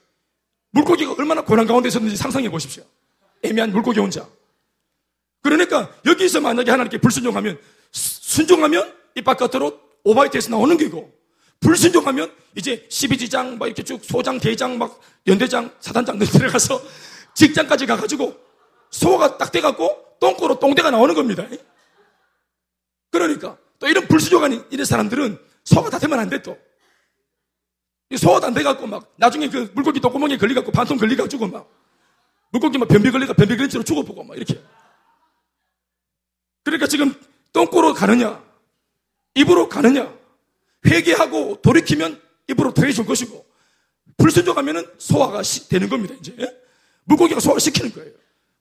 물고기가 0.71 1.13
얼마나 1.17 1.41
고난 1.43 1.67
가운데 1.67 1.89
있었는지 1.89 2.15
상상해 2.15 2.49
보십시오. 2.49 2.83
애매한 3.43 3.71
물고기 3.71 3.99
혼자. 3.99 4.27
그러니까 5.41 5.93
여기서 6.05 6.41
만약에 6.41 6.69
하나님께 6.71 6.99
불순종하면 6.99 7.59
순종하면 7.91 8.93
이 9.15 9.21
바깥으로 9.21 9.79
오바이트에서 10.03 10.49
나오는 10.49 10.75
게고 10.77 11.11
불순종하면 11.59 12.33
이제 12.55 12.87
12지장 12.89 13.57
막 13.57 13.65
이렇게 13.67 13.83
쭉 13.83 14.03
소장, 14.03 14.39
대장, 14.39 14.77
막 14.77 14.99
연대장, 15.27 15.73
사단장 15.79 16.17
들어가서 16.19 16.81
직장까지 17.33 17.85
가가지고 17.85 18.37
소가 18.91 19.37
딱 19.37 19.51
돼갖고 19.51 20.17
똥꼬로 20.19 20.59
똥대가 20.59 20.91
나오는 20.91 21.13
겁니다. 21.13 21.45
그러니까 23.11 23.57
또 23.79 23.87
이런 23.87 24.07
불순종하는 24.07 24.65
이런 24.71 24.85
사람들은 24.85 25.37
소가 25.63 25.89
다 25.89 25.99
되면 25.99 26.19
안 26.19 26.29
돼 26.29 26.41
또. 26.41 26.57
소화도 28.17 28.47
안 28.47 28.53
돼갖고 28.53 28.87
막 28.87 29.13
나중에 29.17 29.49
그 29.49 29.71
물고기 29.73 29.99
똥구멍에 29.99 30.37
걸려갖고 30.37 30.71
반통 30.71 30.97
걸려가지고 30.97 31.47
막 31.47 31.69
물고기 32.51 32.77
막 32.77 32.87
변비 32.87 33.11
걸리가 33.11 33.33
변비 33.33 33.69
채로 33.69 33.83
죽어보고 33.83 34.23
막 34.23 34.35
이렇게. 34.35 34.59
그러니까 36.63 36.87
지금 36.87 37.13
똥꼬로 37.53 37.93
가느냐 37.93 38.43
입으로 39.35 39.69
가느냐 39.69 40.11
회개하고 40.85 41.61
돌이키면 41.61 42.21
입으로 42.49 42.73
더해줄 42.73 43.05
것이고 43.05 43.45
불순종하면 44.17 44.91
소화가 44.97 45.41
되는 45.69 45.89
겁니다. 45.89 46.15
이제 46.19 46.35
물고기가 47.05 47.39
소화를 47.39 47.59
시키는 47.59 47.93
거예요. 47.93 48.11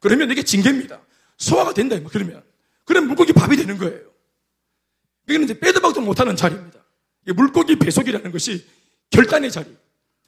그러면 0.01 0.31
이게 0.31 0.43
징계입니다. 0.43 1.01
소화가 1.37 1.75
된다. 1.75 1.97
그러면 2.11 2.43
그럼 2.85 3.07
물고기 3.07 3.33
밥이 3.33 3.57
되는 3.57 3.77
거예요. 3.79 4.01
이거는 5.29 5.45
이제 5.45 5.59
빼도 5.59 5.81
박도 5.81 6.01
못하는 6.01 6.37
자리입니다. 6.37 6.79
물고기 7.35 7.77
배속이라는 7.79 8.31
것이 8.33 8.67
결단의 9.11 9.51
자리. 9.51 9.77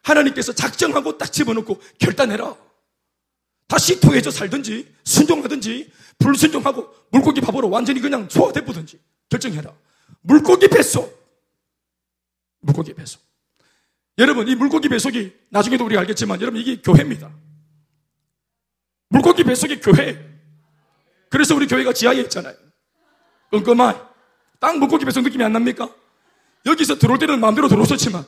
하나님께서 0.02 0.52
작정하고 0.52 1.18
딱 1.18 1.32
집어넣고 1.32 1.80
결단해라. 1.98 2.56
다시 3.66 4.00
통해져 4.00 4.30
살든지 4.30 4.94
순종하든지 5.04 5.92
불순종하고 6.18 6.92
물고기 7.10 7.40
밥으로 7.40 7.70
완전히 7.70 8.00
그냥 8.00 8.28
소화돼 8.28 8.64
보든지 8.64 8.98
결정해라. 9.28 9.72
물고기 10.22 10.68
뱃속. 10.68 11.19
물고기 12.60 12.94
배속. 12.94 13.22
여러분, 14.18 14.48
이 14.48 14.54
물고기 14.54 14.88
배속이 14.88 15.32
나중에도 15.50 15.84
우리가 15.84 16.00
알겠지만 16.02 16.40
여러분 16.40 16.60
이게 16.60 16.80
교회입니다. 16.80 17.30
물고기 19.08 19.44
배속이 19.44 19.80
교회. 19.80 20.18
그래서 21.28 21.54
우리 21.54 21.66
교회가 21.66 21.92
지하에 21.92 22.20
있잖아요. 22.22 22.54
끔끔한. 23.50 24.00
땅 24.58 24.78
물고기 24.78 25.04
배속 25.04 25.24
느낌이 25.24 25.42
안 25.42 25.52
납니까? 25.52 25.88
여기서 26.66 26.98
들어올 26.98 27.18
때는 27.18 27.40
마음대로 27.40 27.68
들어오셨지만 27.68 28.24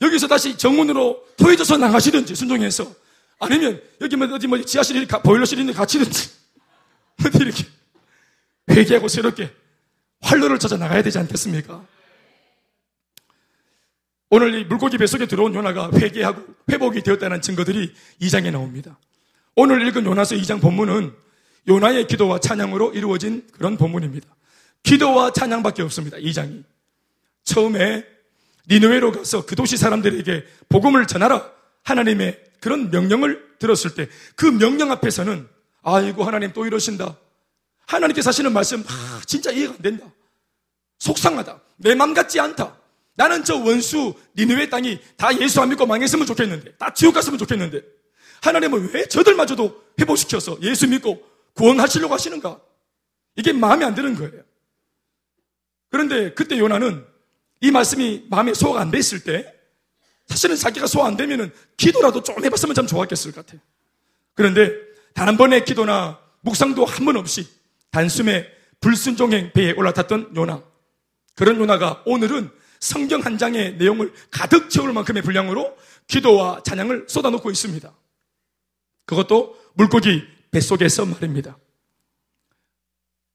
여기서 0.00 0.28
다시 0.28 0.56
정문으로 0.56 1.26
토해져서 1.36 1.76
나가시든지 1.76 2.34
순종해서 2.34 2.94
아니면 3.40 3.82
여기 4.00 4.16
뭐 4.16 4.32
어디 4.32 4.46
뭐 4.46 4.60
지하실이 4.62 5.06
보일러실 5.06 5.58
있는 5.58 5.74
갇히든지 5.74 6.30
어디 7.26 7.38
이렇게 7.42 7.64
회개하고 8.70 9.08
새롭게 9.08 9.52
활로를 10.20 10.58
찾아 10.58 10.76
나가야 10.76 11.02
되지 11.02 11.18
않겠습니까? 11.18 11.84
오늘 14.30 14.54
이 14.54 14.64
물고기 14.64 14.96
뱃속에 14.96 15.26
들어온 15.26 15.54
요나가 15.54 15.90
회개하고 15.92 16.42
회복이 16.70 17.02
되었다는 17.02 17.42
증거들이 17.42 17.92
2장에 18.22 18.50
나옵니다. 18.52 18.98
오늘 19.56 19.86
읽은 19.88 20.04
요나서 20.06 20.36
2장 20.36 20.60
본문은 20.60 21.12
요나의 21.68 22.06
기도와 22.06 22.38
찬양으로 22.38 22.92
이루어진 22.94 23.46
그런 23.52 23.76
본문입니다. 23.76 24.28
기도와 24.84 25.32
찬양밖에 25.32 25.82
없습니다. 25.82 26.16
2장이. 26.16 26.64
처음에 27.42 28.06
니누웨로 28.68 29.12
가서 29.12 29.44
그 29.44 29.56
도시 29.56 29.76
사람들에게 29.76 30.44
복음을 30.68 31.06
전하라 31.06 31.50
하나님의 31.82 32.40
그런 32.60 32.90
명령을 32.90 33.56
들었을 33.58 33.94
때 33.94 34.08
그 34.36 34.46
명령 34.46 34.90
앞에서는 34.92 35.48
아이고 35.82 36.22
하나님 36.24 36.52
또 36.52 36.66
이러신다. 36.66 37.16
하나님께서 37.86 38.28
하시는 38.28 38.52
말씀 38.52 38.84
아, 38.86 39.20
진짜 39.26 39.50
이해가 39.50 39.72
안 39.74 39.78
된다. 39.82 40.06
속상하다. 41.00 41.60
내 41.78 41.94
맘 41.96 42.14
같지 42.14 42.38
않다. 42.38 42.76
나는 43.20 43.44
저 43.44 43.54
원수 43.56 44.14
니누의 44.34 44.70
땅이 44.70 44.98
다 45.18 45.38
예수 45.38 45.60
안 45.60 45.68
믿고 45.68 45.84
망했으면 45.84 46.24
좋겠는데 46.24 46.72
다 46.78 46.90
지옥 46.94 47.12
갔으면 47.12 47.38
좋겠는데 47.38 47.82
하나님은 48.40 48.94
왜 48.94 49.06
저들마저도 49.08 49.84
회복시켜서 50.00 50.56
예수 50.62 50.88
믿고 50.88 51.22
구원하시려고 51.52 52.14
하시는가? 52.14 52.58
이게 53.36 53.52
마음에 53.52 53.84
안 53.84 53.94
드는 53.94 54.14
거예요. 54.14 54.42
그런데 55.90 56.32
그때 56.32 56.58
요나는 56.58 57.04
이 57.60 57.70
말씀이 57.70 58.24
마음에 58.30 58.54
소화가 58.54 58.80
안 58.80 58.90
됐을 58.90 59.22
때 59.22 59.54
사실은 60.26 60.56
자기가 60.56 60.86
소화 60.86 61.06
안 61.06 61.18
되면은 61.18 61.52
기도라도 61.76 62.22
좀 62.22 62.42
해봤으면 62.42 62.74
참 62.74 62.86
좋았겠을 62.86 63.32
것 63.32 63.44
같아요. 63.44 63.60
그런데 64.32 64.72
단 65.12 65.28
한 65.28 65.36
번의 65.36 65.66
기도나 65.66 66.18
묵상도 66.40 66.86
한 66.86 67.04
번 67.04 67.16
없이 67.18 67.46
단숨에 67.90 68.46
불순종행 68.80 69.52
배에 69.52 69.72
올라탔던 69.72 70.32
요나. 70.36 70.62
그런 71.34 71.56
요나가 71.58 72.02
오늘은 72.06 72.50
성경 72.80 73.20
한 73.20 73.38
장의 73.38 73.76
내용을 73.76 74.12
가득 74.30 74.70
채울 74.70 74.92
만큼의 74.92 75.22
분량으로 75.22 75.76
기도와 76.06 76.62
찬양을 76.64 77.06
쏟아놓고 77.08 77.50
있습니다. 77.50 77.92
그것도 79.04 79.56
물고기 79.74 80.26
뱃속에서 80.50 81.04
말입니다. 81.06 81.56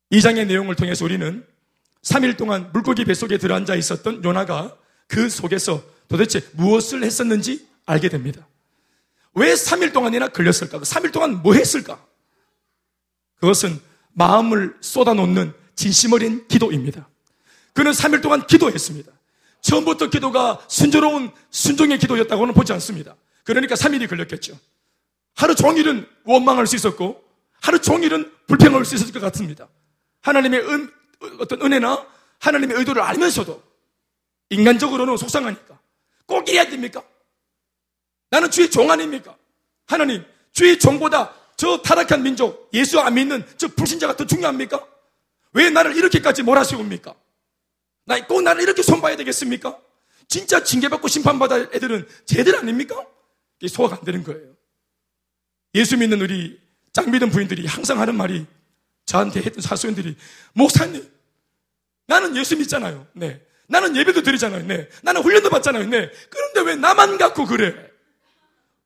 이 0.09 0.21
장의 0.21 0.47
내용을 0.47 0.75
통해서 0.75 1.05
우리는 1.05 1.45
3일 2.01 2.37
동안 2.37 2.71
물고기 2.73 3.05
뱃속에 3.05 3.37
들어앉아 3.37 3.75
있었던 3.75 4.23
요나가 4.23 4.75
그 5.07 5.29
속에서 5.29 5.83
도대체 6.07 6.41
무엇을 6.53 7.03
했었는지 7.03 7.67
알게 7.85 8.09
됩니다. 8.09 8.47
왜 9.33 9.53
3일 9.53 9.93
동안이나 9.93 10.29
걸렸을까? 10.29 10.79
3일 10.79 11.11
동안 11.11 11.41
뭐 11.41 11.53
했을까? 11.53 12.03
그것은 13.39 13.79
마음을 14.13 14.75
쏟아놓는 14.81 15.53
진심 15.75 16.13
어린 16.13 16.47
기도입니다. 16.47 17.07
그는 17.73 17.91
3일 17.91 18.21
동안 18.21 18.47
기도했습니다. 18.47 19.11
처음부터 19.65 20.09
기도가 20.11 20.59
순조로운 20.67 21.31
순종의 21.49 21.97
기도였다고는 21.97 22.53
보지 22.53 22.71
않습니다. 22.73 23.15
그러니까 23.43 23.73
3일이 23.73 24.07
걸렸겠죠. 24.07 24.57
하루 25.35 25.55
종일은 25.55 26.07
원망할 26.23 26.67
수 26.67 26.75
있었고 26.75 27.23
하루 27.61 27.79
종일은 27.79 28.31
불평할 28.47 28.85
수 28.85 28.93
있었을 28.93 29.11
것 29.11 29.19
같습니다. 29.21 29.67
하나님의 30.21 30.59
은, 30.59 30.91
어떤 31.39 31.61
은혜나 31.63 32.05
하나님의 32.39 32.77
의도를 32.77 33.01
알면서도 33.01 33.61
인간적으로는 34.51 35.17
속상하니까 35.17 35.79
꼭 36.27 36.47
이래야 36.47 36.69
됩니까? 36.69 37.03
나는 38.29 38.51
주의 38.51 38.69
종 38.69 38.91
아닙니까? 38.91 39.35
하나님, 39.87 40.23
주의 40.53 40.77
종보다 40.77 41.33
저 41.57 41.81
타락한 41.81 42.21
민족, 42.21 42.69
예수 42.73 42.99
안 42.99 43.15
믿는 43.15 43.43
저 43.57 43.67
불신자가 43.69 44.15
더 44.15 44.27
중요합니까? 44.27 44.85
왜 45.53 45.71
나를 45.71 45.97
이렇게까지 45.97 46.43
몰아세웁니까? 46.43 47.15
나 48.05 48.19
꼭 48.27 48.41
나를 48.41 48.61
이렇게 48.63 48.81
손봐야 48.81 49.15
되겠습니까? 49.17 49.79
진짜 50.27 50.63
징계받고 50.63 51.07
심판받을 51.07 51.69
애들은 51.73 52.07
쟤들 52.25 52.55
아닙니까? 52.55 53.05
이게 53.59 53.67
소화가 53.67 53.97
안 53.97 54.03
되는 54.03 54.23
거예요. 54.23 54.55
예수 55.75 55.97
믿는 55.97 56.21
우리 56.21 56.59
짱 56.93 57.11
믿은 57.11 57.29
부인들이 57.29 57.65
항상 57.65 57.99
하는 57.99 58.15
말이 58.15 58.45
저한테 59.05 59.41
했던 59.41 59.61
사수인들이 59.61 60.15
목사님 60.53 61.07
나는 62.07 62.35
예수 62.35 62.55
믿잖아요. 62.57 63.07
네. 63.13 63.41
나는 63.67 63.95
예배도 63.95 64.21
드리잖아요. 64.23 64.65
네. 64.67 64.87
나는 65.01 65.21
훈련도 65.21 65.49
받잖아요. 65.49 65.85
네. 65.87 66.11
그런데 66.29 66.61
왜 66.61 66.75
나만 66.75 67.17
갖고 67.17 67.45
그래? 67.45 67.73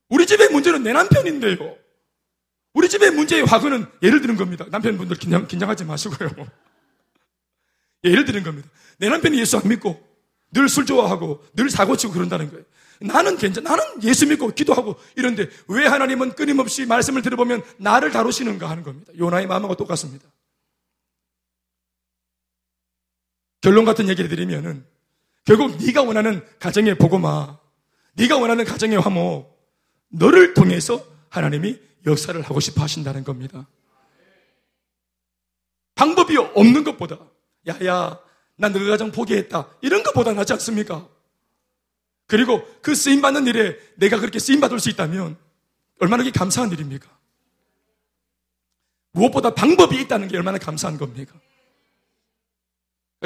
우리 0.08 0.26
집의 0.26 0.50
문제는 0.50 0.84
내 0.84 0.94
남편인데요. 0.94 1.78
우리 2.74 2.88
집의 2.90 3.12
문제의 3.12 3.44
화근은 3.46 3.86
예를 4.02 4.22
드는 4.22 4.36
겁니다. 4.38 4.66
남편분들 4.70 5.18
긴장, 5.18 5.48
긴장하지 5.48 5.84
마시고요. 5.86 6.30
예를 8.04 8.26
드는 8.26 8.44
겁니다. 8.44 8.70
내 8.98 9.10
남편이 9.10 9.40
예수 9.40 9.58
안 9.58 9.68
믿고 9.68 10.08
늘 10.52 10.68
술 10.68 10.86
좋아하고 10.86 11.44
늘 11.54 11.70
사고치고 11.70 12.14
그런다는 12.14 12.50
거예요. 12.50 12.66
나는 13.02 13.38
괜찮, 13.38 13.64
나는 13.64 13.84
예수 14.04 14.28
믿고 14.28 14.50
기도하고 14.50 14.96
이런데 15.16 15.48
왜 15.68 15.86
하나님은 15.86 16.34
끊임없이 16.34 16.86
말씀을 16.86 17.22
들어보면 17.22 17.64
나를 17.78 18.12
다루시는가 18.12 18.70
하는 18.70 18.84
겁니다. 18.84 19.14
요나의 19.18 19.48
마음하고 19.48 19.76
똑같습니다. 19.76 20.28
결론 23.62 23.86
같은 23.86 24.08
얘기를 24.10 24.30
드리면은 24.30 24.86
결국 25.46 25.78
네가 25.78 26.04
원하는 26.04 26.46
가정의 26.60 26.98
복음아, 26.98 27.60
네가 28.14 28.38
원하는 28.38 28.66
가정의 28.66 29.00
화목, 29.00 29.58
너를 30.10 30.54
통해서 30.54 31.06
하나님이 31.30 31.80
역사를 32.06 32.40
하고 32.42 32.60
싶어 32.60 32.82
하신다는 32.82 33.24
겁니다. 33.24 33.68
방법이 35.96 36.38
없는 36.38 36.84
것보다 36.84 37.20
야야 37.70 38.20
난 38.58 38.74
너희 38.74 38.88
가정 38.88 39.12
포기했다 39.12 39.70
이런 39.82 40.04
것보다 40.04 40.34
낫지 40.34 40.54
않습니까? 40.54 41.08
그리고 42.28 42.64
그 42.82 42.94
쓰임 42.94 43.22
받는 43.22 43.48
일에 43.48 43.78
내가 43.96 44.20
그렇게 44.20 44.40
쓰임 44.40 44.60
받을 44.60 44.80
수 44.80 44.90
있다면 44.90 45.38
얼마나 46.00 46.30
감사한 46.30 46.72
일입니까? 46.72 47.10
무엇보다 49.12 49.56
방법이 49.56 50.00
있다는 50.02 50.28
게 50.28 50.38
얼마나 50.38 50.58
감사한 50.58 50.98
겁니까? 50.98 51.34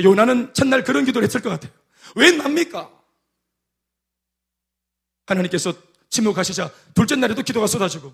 요나는 0.01 0.53
첫날 0.53 0.83
그런 0.83 1.05
기도를 1.05 1.27
했을 1.27 1.41
것 1.41 1.49
같아요. 1.49 1.71
왜 2.15 2.31
납니까? 2.31 2.89
하나님께서 5.25 5.73
침묵하시자 6.09 6.71
둘째 6.93 7.15
날에도 7.15 7.41
기도가 7.41 7.67
쏟아지고 7.67 8.13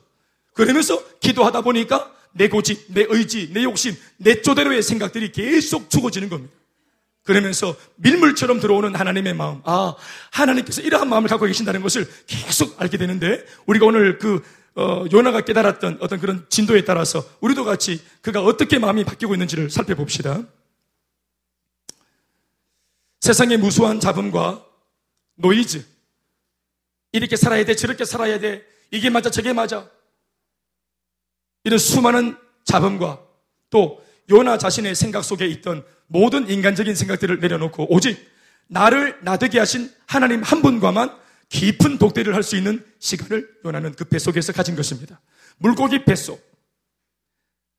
그러면서 0.53 1.01
기도하다 1.19 1.61
보니까 1.61 2.13
내 2.31 2.47
고집, 2.47 2.85
내 2.93 3.05
의지, 3.09 3.51
내 3.53 3.63
욕심, 3.63 3.95
내 4.17 4.41
쪼대로의 4.41 4.83
생각들이 4.83 5.31
계속 5.31 5.89
죽어지는 5.89 6.29
겁니다. 6.29 6.53
그러면서 7.23 7.75
밀물처럼 7.97 8.59
들어오는 8.59 8.95
하나님의 8.95 9.35
마음, 9.35 9.61
아, 9.65 9.95
하나님께서 10.31 10.81
이러한 10.81 11.09
마음을 11.09 11.29
갖고 11.29 11.45
계신다는 11.45 11.81
것을 11.81 12.07
계속 12.25 12.81
알게 12.81 12.97
되는데, 12.97 13.45
우리가 13.65 13.85
오늘 13.85 14.17
그, 14.17 14.41
어, 14.75 15.05
요나가 15.11 15.41
깨달았던 15.41 15.97
어떤 15.99 16.19
그런 16.19 16.45
진도에 16.49 16.85
따라서 16.85 17.23
우리도 17.41 17.65
같이 17.65 18.01
그가 18.21 18.41
어떻게 18.41 18.79
마음이 18.79 19.03
바뀌고 19.03 19.33
있는지를 19.35 19.69
살펴봅시다. 19.69 20.43
세상의 23.19 23.57
무수한 23.57 23.99
잡음과 23.99 24.65
노이즈. 25.35 25.85
이렇게 27.11 27.35
살아야 27.35 27.65
돼, 27.65 27.75
저렇게 27.75 28.05
살아야 28.05 28.39
돼. 28.39 28.65
이게 28.91 29.09
맞아, 29.09 29.29
저게 29.29 29.53
맞아. 29.53 29.89
이런 31.69 31.77
수많은 31.77 32.35
잡음과 32.63 33.21
또 33.69 34.03
요나 34.31 34.57
자신의 34.57 34.95
생각 34.95 35.23
속에 35.23 35.45
있던 35.45 35.85
모든 36.07 36.49
인간적인 36.49 36.95
생각들을 36.95 37.39
내려놓고 37.39 37.93
오직 37.93 38.27
나를 38.65 39.19
나되게 39.21 39.59
하신 39.59 39.93
하나님 40.07 40.41
한 40.41 40.63
분과만 40.63 41.15
깊은 41.49 41.99
독대를 41.99 42.33
할 42.33 42.41
수 42.41 42.55
있는 42.57 42.83
시간을 42.97 43.47
요나는 43.65 43.93
그 43.93 44.03
뱃속에서 44.05 44.51
가진 44.51 44.75
것입니다. 44.75 45.21
물고기 45.57 46.03
뱃속. 46.05 46.43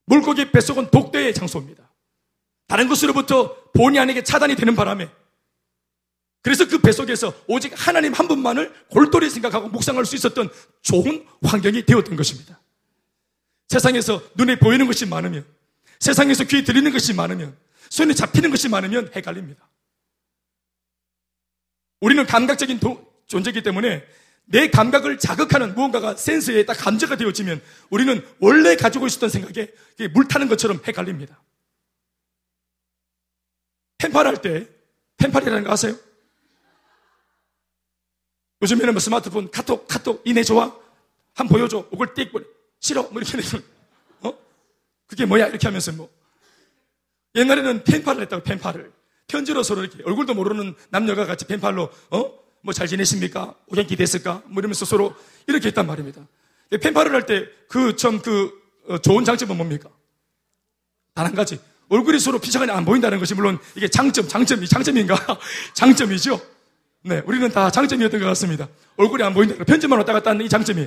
물고기 0.06 0.52
뱃속은 0.52 0.90
독대의 0.92 1.34
장소입니다. 1.34 1.90
다른 2.68 2.88
것으로부터 2.88 3.56
본의 3.72 3.98
아니게 3.98 4.22
차단이 4.22 4.54
되는 4.54 4.76
바람에 4.76 5.08
그래서 6.42 6.68
그 6.68 6.78
뱃속에서 6.78 7.34
오직 7.48 7.72
하나님 7.74 8.12
한 8.12 8.28
분만을 8.28 8.72
골똘히 8.88 9.28
생각하고 9.30 9.68
묵상할 9.68 10.06
수 10.06 10.14
있었던 10.14 10.48
좋은 10.82 11.26
환경이 11.42 11.86
되었던 11.86 12.14
것입니다. 12.14 12.59
세상에서 13.70 14.20
눈에 14.34 14.58
보이는 14.58 14.84
것이 14.88 15.06
많으면, 15.06 15.46
세상에서 16.00 16.42
귀에 16.44 16.64
들리는 16.64 16.90
것이 16.90 17.14
많으면, 17.14 17.56
손에 17.88 18.14
잡히는 18.14 18.50
것이 18.50 18.68
많으면 18.68 19.12
헷갈립니다. 19.14 19.68
우리는 22.00 22.26
감각적인 22.26 22.80
도, 22.80 23.12
존재이기 23.28 23.62
때문에 23.62 24.04
내 24.46 24.70
감각을 24.70 25.18
자극하는 25.18 25.76
무언가가 25.76 26.16
센서에 26.16 26.66
딱 26.66 26.74
감지가 26.74 27.14
되어지면 27.16 27.62
우리는 27.90 28.26
원래 28.40 28.74
가지고 28.74 29.06
있었던 29.06 29.28
생각에 29.28 29.68
물 30.12 30.26
타는 30.26 30.48
것처럼 30.48 30.80
헷갈립니다. 30.84 31.40
펜팔 33.98 34.26
할 34.26 34.42
때, 34.42 34.66
펜팔이라는 35.18 35.62
거 35.62 35.72
아세요? 35.72 35.96
요즘에는 38.62 38.94
뭐 38.94 38.98
스마트폰 38.98 39.48
카톡 39.52 39.86
카톡 39.86 40.22
이내 40.24 40.42
좋아 40.42 40.76
한 41.34 41.48
보여줘 41.48 41.88
이걸 41.92 42.12
띡 42.14 42.59
싫어 42.80 43.02
뭐 43.10 43.20
이렇게 43.20 43.40
되면 43.40 43.64
어 44.22 44.34
그게 45.06 45.24
뭐야 45.26 45.46
이렇게 45.48 45.68
하면서 45.68 45.92
뭐 45.92 46.10
옛날에는 47.34 47.84
펜팔을 47.84 48.22
했다고 48.22 48.42
펜팔을 48.42 48.92
편지로 49.28 49.62
서로 49.62 49.82
이렇게 49.82 50.02
얼굴도 50.04 50.34
모르는 50.34 50.74
남녀가 50.90 51.26
같이 51.26 51.44
펜팔로 51.46 51.90
어 52.10 52.40
뭐 52.62 52.74
잘 52.74 52.86
지내십니까 52.86 53.54
오gen기 53.68 53.96
됐을까 53.96 54.42
뭐 54.46 54.60
이러면서 54.60 54.84
서로 54.84 55.14
이렇게 55.46 55.68
했단 55.68 55.86
말입니다. 55.86 56.26
펜팔을 56.70 57.14
할 57.14 57.24
때그좀그 57.26 58.60
어, 58.88 58.98
좋은 58.98 59.24
장점은 59.24 59.56
뭡니까? 59.56 59.88
단 61.14 61.26
한 61.26 61.34
가지 61.34 61.58
얼굴이 61.88 62.18
서로 62.20 62.38
피자가 62.38 62.76
안 62.76 62.84
보인다는 62.84 63.18
것이 63.18 63.34
물론 63.34 63.58
이게 63.74 63.88
장점 63.88 64.28
장점이 64.28 64.68
장점인가 64.68 65.16
장점이죠. 65.74 66.40
네, 67.02 67.22
우리는 67.24 67.50
다 67.50 67.70
장점이었던 67.70 68.20
것 68.20 68.26
같습니다. 68.26 68.68
얼굴이 68.96 69.22
안 69.22 69.32
보인다. 69.32 69.64
편집만 69.64 69.98
왔다 69.98 70.12
갔다 70.12 70.30
하는 70.30 70.44
이 70.44 70.48
장점이. 70.48 70.86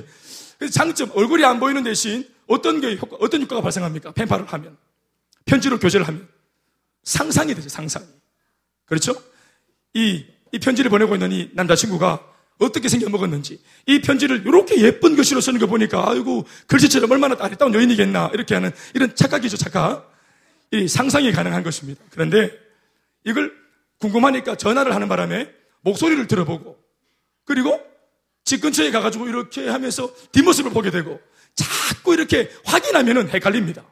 장점, 0.70 1.10
얼굴이 1.14 1.44
안 1.44 1.60
보이는 1.60 1.82
대신 1.82 2.26
어떤 2.46 2.80
게 2.80 2.96
효과, 2.96 3.16
어떤 3.20 3.42
효과가 3.42 3.62
발생합니까? 3.62 4.12
펜팔을 4.12 4.46
하면. 4.46 4.76
편지로 5.44 5.78
교제를 5.78 6.06
하면. 6.08 6.28
상상이 7.02 7.54
되죠, 7.54 7.68
상상이. 7.68 8.06
그렇죠? 8.86 9.14
이, 9.94 10.24
이 10.52 10.58
편지를 10.58 10.90
보내고 10.90 11.14
있는 11.14 11.32
이 11.32 11.50
남자친구가 11.54 12.32
어떻게 12.58 12.88
생겨먹었는지, 12.88 13.60
이 13.86 14.00
편지를 14.00 14.42
이렇게 14.46 14.80
예쁜 14.80 15.16
글씨로 15.16 15.40
쓰는 15.40 15.58
거 15.58 15.66
보니까, 15.66 16.08
아이고, 16.08 16.46
글씨처럼 16.66 17.10
얼마나 17.10 17.36
아리따운 17.38 17.74
여인이겠나, 17.74 18.30
이렇게 18.32 18.54
하는 18.54 18.70
이런 18.94 19.14
착각이죠, 19.14 19.56
착각. 19.56 20.14
이 20.70 20.88
상상이 20.88 21.30
가능한 21.32 21.62
것입니다. 21.62 22.02
그런데 22.10 22.50
이걸 23.24 23.52
궁금하니까 23.98 24.56
전화를 24.56 24.94
하는 24.94 25.08
바람에 25.08 25.50
목소리를 25.82 26.26
들어보고 26.26 26.78
그리고 27.44 27.80
집 28.44 28.60
근처에 28.60 28.90
가가지고 28.90 29.28
이렇게 29.28 29.68
하면서 29.68 30.14
뒷모습을 30.32 30.70
보게 30.70 30.90
되고 30.90 31.20
자꾸 31.54 32.14
이렇게 32.14 32.50
확인하면은 32.64 33.28
헷갈립니다. 33.30 33.84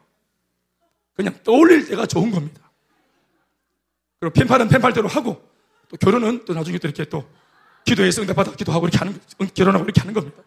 그냥 1.15 1.39
떠올릴 1.43 1.87
때가 1.87 2.05
좋은 2.05 2.31
겁니다. 2.31 2.71
그리고 4.19 4.33
펜팔은 4.33 4.69
펜팔대로 4.69 5.07
하고 5.07 5.47
또 5.89 5.97
결혼은 5.97 6.45
또 6.45 6.53
나중에 6.53 6.77
또 6.77 6.87
이렇게 6.87 7.05
또 7.05 7.27
기도해서 7.83 8.21
응답받아 8.21 8.55
기도하고 8.55 8.87
이렇게 8.87 8.97
하는, 8.97 9.19
결혼하고 9.53 9.83
이렇게 9.83 9.99
하는 10.01 10.13
겁니다. 10.13 10.41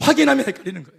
확인하면 0.00 0.46
헷갈리는 0.46 0.82
거예요. 0.82 0.95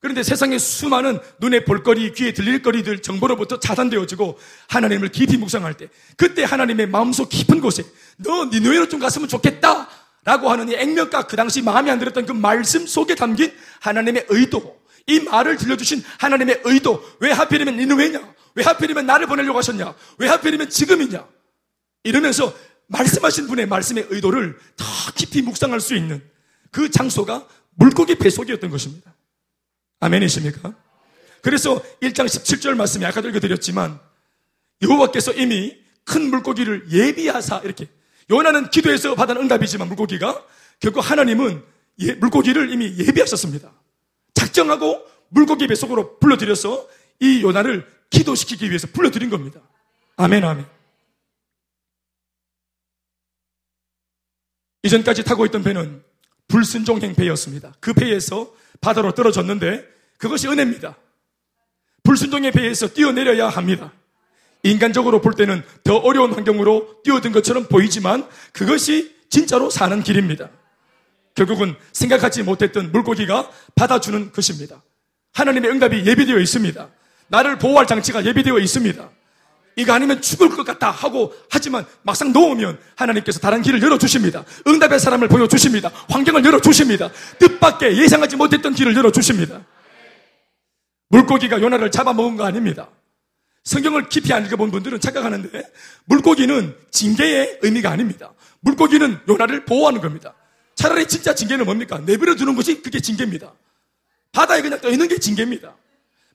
그런데 0.00 0.22
세상의 0.22 0.58
수많은 0.58 1.18
눈에 1.40 1.64
볼거리, 1.64 2.12
귀에 2.12 2.32
들릴 2.32 2.62
거리들 2.62 3.02
정보로부터 3.02 3.58
차단되어지고 3.58 4.38
하나님을 4.68 5.08
깊이 5.08 5.36
묵상할 5.36 5.76
때 5.76 5.88
그때 6.16 6.44
하나님의 6.44 6.86
마음속 6.86 7.28
깊은 7.28 7.60
곳에 7.60 7.84
너 8.18 8.44
니누에로 8.44 8.88
좀 8.88 9.00
갔으면 9.00 9.28
좋겠다 9.28 9.88
라고 10.24 10.50
하는 10.50 10.68
이 10.68 10.74
액면가 10.74 11.26
그 11.26 11.36
당시 11.36 11.62
마음에 11.62 11.90
안 11.90 11.98
들었던 11.98 12.26
그 12.26 12.32
말씀 12.32 12.86
속에 12.86 13.14
담긴 13.14 13.52
하나님의 13.80 14.26
의도 14.28 14.78
이 15.06 15.20
말을 15.20 15.56
들려주신 15.56 16.04
하나님의 16.18 16.60
의도 16.64 17.02
왜 17.18 17.32
하필이면 17.32 17.76
니누에냐? 17.76 18.34
왜 18.54 18.64
하필이면 18.64 19.06
나를 19.06 19.26
보내려고 19.26 19.58
하셨냐? 19.58 19.94
왜 20.18 20.28
하필이면 20.28 20.70
지금이냐? 20.70 21.26
이러면서 22.04 22.54
말씀하신 22.88 23.46
분의 23.48 23.66
말씀의 23.66 24.06
의도를 24.10 24.58
더 24.76 24.84
깊이 25.14 25.42
묵상할 25.42 25.80
수 25.80 25.94
있는 25.94 26.22
그 26.70 26.90
장소가 26.90 27.46
물고기 27.74 28.16
뱃속이었던 28.16 28.70
것입니다. 28.70 29.14
아멘이십니까? 30.00 30.74
그래서 31.42 31.82
1장 32.00 32.26
17절 32.26 32.74
말씀이 32.74 33.04
아까도 33.04 33.28
읽어드렸지만 33.28 33.98
여호와께서 34.82 35.32
이미 35.32 35.76
큰 36.04 36.30
물고기를 36.30 36.90
예비하사 36.90 37.60
이렇게 37.64 37.86
요나는 38.30 38.70
기도해서 38.70 39.14
받은 39.14 39.36
응답이지만 39.36 39.88
물고기가 39.88 40.44
결국 40.80 41.00
하나님은 41.00 41.62
예, 42.00 42.14
물고기를 42.14 42.70
이미 42.70 42.94
예비하셨습니다. 42.98 43.72
작정하고 44.34 45.04
물고기 45.28 45.66
뱃속으로 45.66 46.18
불러들여서 46.18 46.88
이 47.20 47.42
요나를 47.42 47.86
기도시키기 48.10 48.68
위해서 48.68 48.86
불러들인 48.92 49.30
겁니다. 49.30 49.60
아멘, 50.16 50.44
아멘. 50.44 50.66
이전까지 54.84 55.24
타고 55.24 55.44
있던 55.46 55.62
배는 55.62 56.02
불순종행 56.46 57.14
배였습니다. 57.14 57.74
그 57.80 57.92
배에서 57.92 58.52
바다로 58.80 59.12
떨어졌는데 59.12 59.86
그것이 60.18 60.48
은혜입니다. 60.48 60.96
불순종의 62.02 62.52
배에서 62.52 62.88
뛰어내려야 62.88 63.48
합니다. 63.48 63.92
인간적으로 64.62 65.20
볼 65.20 65.34
때는 65.34 65.62
더 65.84 65.96
어려운 65.96 66.32
환경으로 66.32 67.02
뛰어든 67.04 67.32
것처럼 67.32 67.66
보이지만 67.68 68.26
그것이 68.52 69.14
진짜로 69.30 69.70
사는 69.70 70.02
길입니다. 70.02 70.50
결국은 71.34 71.76
생각하지 71.92 72.42
못했던 72.42 72.90
물고기가 72.90 73.50
받아주는 73.76 74.32
것입니다. 74.32 74.82
하나님의 75.34 75.70
응답이 75.70 76.04
예비되어 76.04 76.38
있습니다. 76.38 76.88
나를 77.28 77.58
보호할 77.58 77.86
장치가 77.86 78.24
예비되어 78.24 78.58
있습니다. 78.58 79.08
이거 79.78 79.92
아니면 79.92 80.20
죽을 80.20 80.48
것 80.48 80.66
같다 80.66 80.90
하고 80.90 81.32
하지만 81.48 81.86
막상 82.02 82.32
놓으면 82.32 82.80
하나님께서 82.96 83.38
다른 83.38 83.62
길을 83.62 83.80
열어주십니다. 83.80 84.44
응답의 84.66 84.98
사람을 84.98 85.28
보여주십니다. 85.28 85.92
환경을 86.08 86.44
열어주십니다. 86.44 87.10
뜻밖의 87.38 87.96
예상하지 87.96 88.34
못했던 88.34 88.74
길을 88.74 88.96
열어주십니다. 88.96 89.64
물고기가 91.10 91.62
요나를 91.62 91.92
잡아먹은 91.92 92.36
거 92.36 92.44
아닙니다. 92.44 92.88
성경을 93.62 94.08
깊이 94.08 94.32
안 94.32 94.44
읽어본 94.46 94.72
분들은 94.72 94.98
착각하는데 94.98 95.62
물고기는 96.06 96.74
징계의 96.90 97.60
의미가 97.62 97.88
아닙니다. 97.88 98.32
물고기는 98.60 99.20
요나를 99.28 99.64
보호하는 99.64 100.00
겁니다. 100.00 100.34
차라리 100.74 101.06
진짜 101.06 101.36
징계는 101.36 101.64
뭡니까? 101.64 102.00
내버려 102.04 102.34
두는 102.34 102.56
것이 102.56 102.82
그게 102.82 102.98
징계입니다. 102.98 103.52
바다에 104.32 104.60
그냥 104.60 104.80
떠 104.80 104.90
있는 104.90 105.06
게 105.06 105.18
징계입니다. 105.18 105.76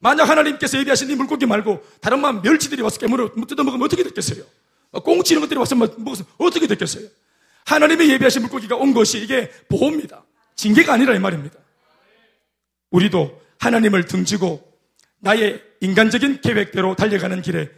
만약 0.04 0.28
하나님께서 0.28 0.78
예비하신 0.80 1.10
이 1.12 1.16
물고기 1.16 1.46
말고 1.46 1.82
다른 2.02 2.20
만 2.20 2.42
멸치들이 2.42 2.82
와서 2.82 3.00
깨물어 3.00 3.32
뜯어먹으면 3.48 3.86
어떻게 3.86 4.04
됐겠어요? 4.04 4.44
꽁치 4.92 5.34
이런 5.34 5.42
것들이 5.44 5.58
와서 5.58 5.76
뭐 5.76 5.88
먹어서 5.98 6.26
어떻게 6.38 6.68
됐겠어요? 6.68 7.08
하나님의 7.66 8.10
예비하신 8.10 8.42
물고기가 8.42 8.76
온 8.76 8.94
것이 8.94 9.20
이게 9.20 9.50
보호입니다. 9.70 10.26
징계가 10.58 10.92
아니라 10.92 11.16
이 11.16 11.20
말입니다. 11.20 11.58
우리도 12.92 13.42
하나님을 13.60 14.04
등지고 14.04 14.62
나의 15.22 15.63
인간적인 15.80 16.42
계획대로 16.42 16.98
달려가는 16.98 17.42
길에 17.42 17.70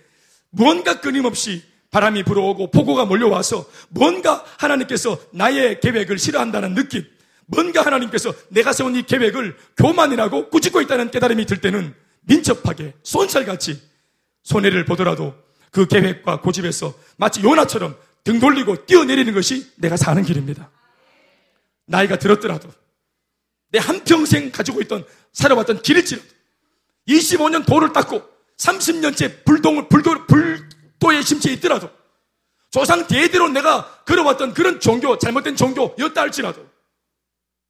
무언가 0.49 1.01
끊임없이 1.01 1.61
바람이 1.91 2.23
불어오고 2.23 2.71
폭우가 2.71 3.05
몰려와서 3.05 3.67
뭔가 3.89 4.43
하나님께서 4.57 5.19
나의 5.31 5.79
계획을 5.79 6.17
싫어한다는 6.17 6.73
느낌, 6.73 7.05
뭔가 7.45 7.85
하나님께서 7.85 8.33
내가 8.49 8.73
세운 8.73 8.95
이 8.95 9.03
계획을 9.03 9.55
교만이라고 9.77 10.49
꾸짖고 10.49 10.81
있다는 10.81 11.11
깨달음이 11.11 11.45
들 11.45 11.61
때는 11.61 11.93
민첩하게 12.27 12.93
손살같이 13.03 13.81
손해를 14.43 14.85
보더라도 14.85 15.33
그 15.71 15.87
계획과 15.87 16.41
고집에서 16.41 16.93
마치 17.17 17.41
요나처럼 17.43 17.97
등 18.23 18.39
돌리고 18.39 18.85
뛰어내리는 18.85 19.33
것이 19.33 19.71
내가 19.75 19.97
사는 19.97 20.21
길입니다. 20.23 20.71
나이가 21.85 22.17
들었더라도 22.17 22.69
내 23.71 23.79
한평생 23.79 24.51
가지고 24.51 24.81
있던 24.81 25.05
살아왔던 25.33 25.81
길일지라도 25.81 26.27
25년 27.07 27.65
돌을 27.65 27.93
닦고 27.93 28.23
30년째 28.57 29.45
불동을 29.45 29.89
불도, 29.89 30.25
불도의 30.27 31.23
심취에 31.23 31.53
있더라도 31.53 31.89
조상 32.71 33.07
대대로 33.07 33.47
내가 33.49 34.03
걸어왔던 34.05 34.53
그런 34.53 34.79
종교 34.79 35.17
잘못된 35.17 35.55
종교였다 35.55 36.21
할지라도 36.21 36.65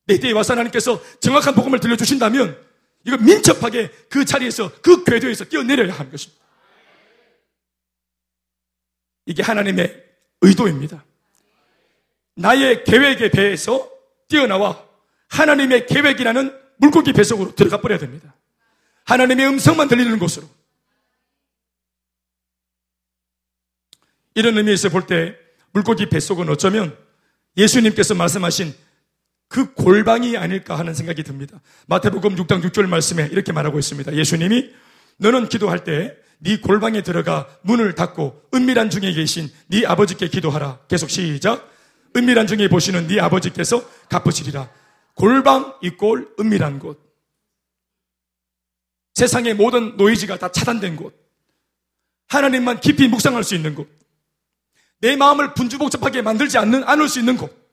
내 0.07 0.19
때에 0.19 0.31
와서 0.31 0.53
하나님께서 0.53 1.01
정확한 1.19 1.55
복음을 1.55 1.79
들려주신다면 1.79 2.64
이거 3.05 3.17
민첩하게 3.17 3.89
그 4.09 4.25
자리에서 4.25 4.71
그 4.81 5.03
궤도에서 5.03 5.45
뛰어내려야 5.45 5.93
하는 5.93 6.11
것입니다. 6.11 6.43
이게 9.27 9.43
하나님의 9.43 10.03
의도입니다. 10.41 11.03
나의 12.35 12.83
계획에 12.83 13.29
배에서 13.29 13.89
뛰어나와 14.27 14.83
하나님의 15.29 15.85
계획이라는 15.87 16.59
물고기 16.77 17.13
배속으로 17.13 17.55
들어가 17.55 17.79
버려야 17.79 17.99
됩니다. 17.99 18.35
하나님의 19.05 19.47
음성만 19.47 19.87
들리는 19.87 20.17
곳으로. 20.19 20.47
이런 24.33 24.57
의미에서 24.57 24.89
볼 24.89 25.07
때 25.07 25.37
물고기 25.71 26.09
뱃속은 26.09 26.49
어쩌면 26.49 26.97
예수님께서 27.57 28.15
말씀하신 28.15 28.73
그 29.47 29.73
골방이 29.73 30.37
아닐까 30.37 30.77
하는 30.77 30.93
생각이 30.93 31.23
듭니다. 31.23 31.61
마태복음 31.87 32.35
6장 32.35 32.63
6절 32.63 32.87
말씀에 32.87 33.29
이렇게 33.31 33.51
말하고 33.51 33.79
있습니다. 33.79 34.13
예수님이 34.15 34.71
너는 35.17 35.49
기도할 35.49 35.83
때 35.83 36.25
네 36.39 36.57
골방에 36.57 37.01
들어가 37.01 37.47
문을 37.61 37.95
닫고 37.95 38.49
은밀한 38.53 38.89
중에 38.89 39.11
계신 39.13 39.49
네 39.67 39.85
아버지께 39.85 40.27
기도하라. 40.27 40.79
계속 40.87 41.09
시작. 41.09 41.71
은밀한 42.15 42.47
중에 42.47 42.67
보시는 42.67 43.07
네 43.07 43.19
아버지께서 43.19 43.83
갚으시리라. 44.09 44.69
골방 45.15 45.75
이꼴 45.81 46.35
은밀한 46.39 46.79
곳. 46.79 47.03
세상의 49.13 49.53
모든 49.53 49.95
노이즈가 49.95 50.37
다 50.37 50.51
차단된 50.51 50.97
곳. 50.97 51.15
하나님만 52.27 52.79
깊이 52.81 53.07
묵상할 53.07 53.43
수 53.43 53.55
있는 53.55 53.75
곳. 53.75 53.89
내 54.99 55.15
마음을 55.15 55.53
분주복잡하게 55.53 56.21
만들지 56.21 56.57
않는, 56.57 56.83
않을 56.83 57.07
수 57.07 57.19
있는 57.19 57.37
곳. 57.37 57.64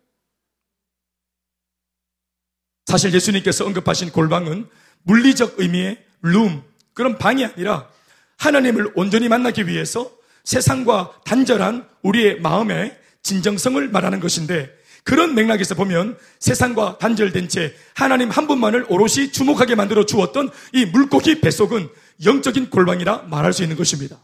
사실 2.93 3.15
예수님께서 3.15 3.65
언급하신 3.65 4.11
골방은 4.11 4.67
물리적 5.05 5.55
의미의 5.57 5.97
룸, 6.21 6.63
그런 6.93 7.17
방이 7.17 7.43
아니라 7.43 7.89
하나님을 8.37 8.93
온전히 8.95 9.31
만나기 9.31 9.67
위해서 9.67 10.13
세상과 10.45 11.23
단절한 11.25 11.89
우리의 12.03 12.41
마음의 12.41 12.95
진정성을 13.23 13.89
말하는 13.89 14.21
것인데 14.21 14.71
그런 15.05 15.35
맥락에서 15.35 15.75
보면 15.75 16.19
세상과 16.39 16.99
단절된 16.99 17.49
채 17.49 17.75
하나님 17.95 18.29
한 18.29 18.47
분만을 18.47 18.85
오롯이 18.91 19.33
주목하게 19.33 19.75
만들어 19.75 20.05
주었던 20.05 20.51
이 20.75 20.85
물고기 20.85 21.41
뱃속은 21.41 21.89
영적인 22.27 22.69
골방이라 22.69 23.23
말할 23.23 23.55
수 23.55 23.63
있는 23.63 23.79
것입니다. 23.79 24.19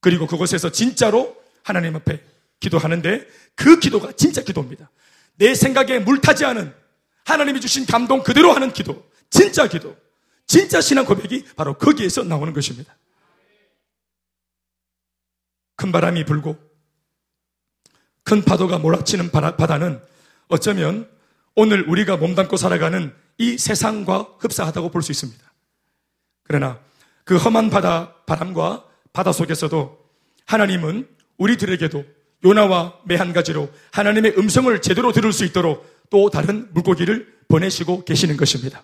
그리고 0.00 0.26
그곳에서 0.26 0.72
진짜로 0.72 1.36
하나님 1.62 1.94
앞에 1.94 2.22
기도하는데 2.58 3.26
그 3.54 3.80
기도가 3.80 4.12
진짜 4.12 4.40
기도입니다. 4.40 4.88
내 5.34 5.54
생각에 5.54 5.98
물 5.98 6.22
타지 6.22 6.46
않은 6.46 6.85
하나님이 7.26 7.60
주신 7.60 7.84
감동 7.86 8.22
그대로 8.22 8.52
하는 8.52 8.72
기도, 8.72 9.04
진짜 9.28 9.66
기도, 9.68 9.96
진짜 10.46 10.80
신앙 10.80 11.04
고백이 11.04 11.44
바로 11.56 11.74
거기에서 11.76 12.22
나오는 12.22 12.52
것입니다. 12.52 12.96
큰 15.74 15.92
바람이 15.92 16.24
불고 16.24 16.56
큰 18.22 18.42
파도가 18.42 18.78
몰아치는 18.78 19.30
바다는 19.30 20.00
어쩌면 20.48 21.08
오늘 21.54 21.88
우리가 21.88 22.16
몸담고 22.16 22.56
살아가는 22.56 23.14
이 23.38 23.58
세상과 23.58 24.36
흡사하다고 24.38 24.90
볼 24.90 25.02
수 25.02 25.12
있습니다. 25.12 25.44
그러나 26.44 26.80
그 27.24 27.36
험한 27.36 27.70
바다, 27.70 28.14
바람과 28.24 28.84
바다 29.12 29.32
속에서도 29.32 29.98
하나님은 30.46 31.08
우리들에게도 31.38 32.04
요나와 32.44 33.00
매한 33.04 33.32
가지로 33.32 33.68
하나님의 33.92 34.38
음성을 34.38 34.80
제대로 34.80 35.12
들을 35.12 35.32
수 35.32 35.44
있도록 35.44 35.95
또 36.10 36.30
다른 36.30 36.68
물고기를 36.72 37.34
보내시고 37.48 38.04
계시는 38.04 38.36
것입니다. 38.36 38.82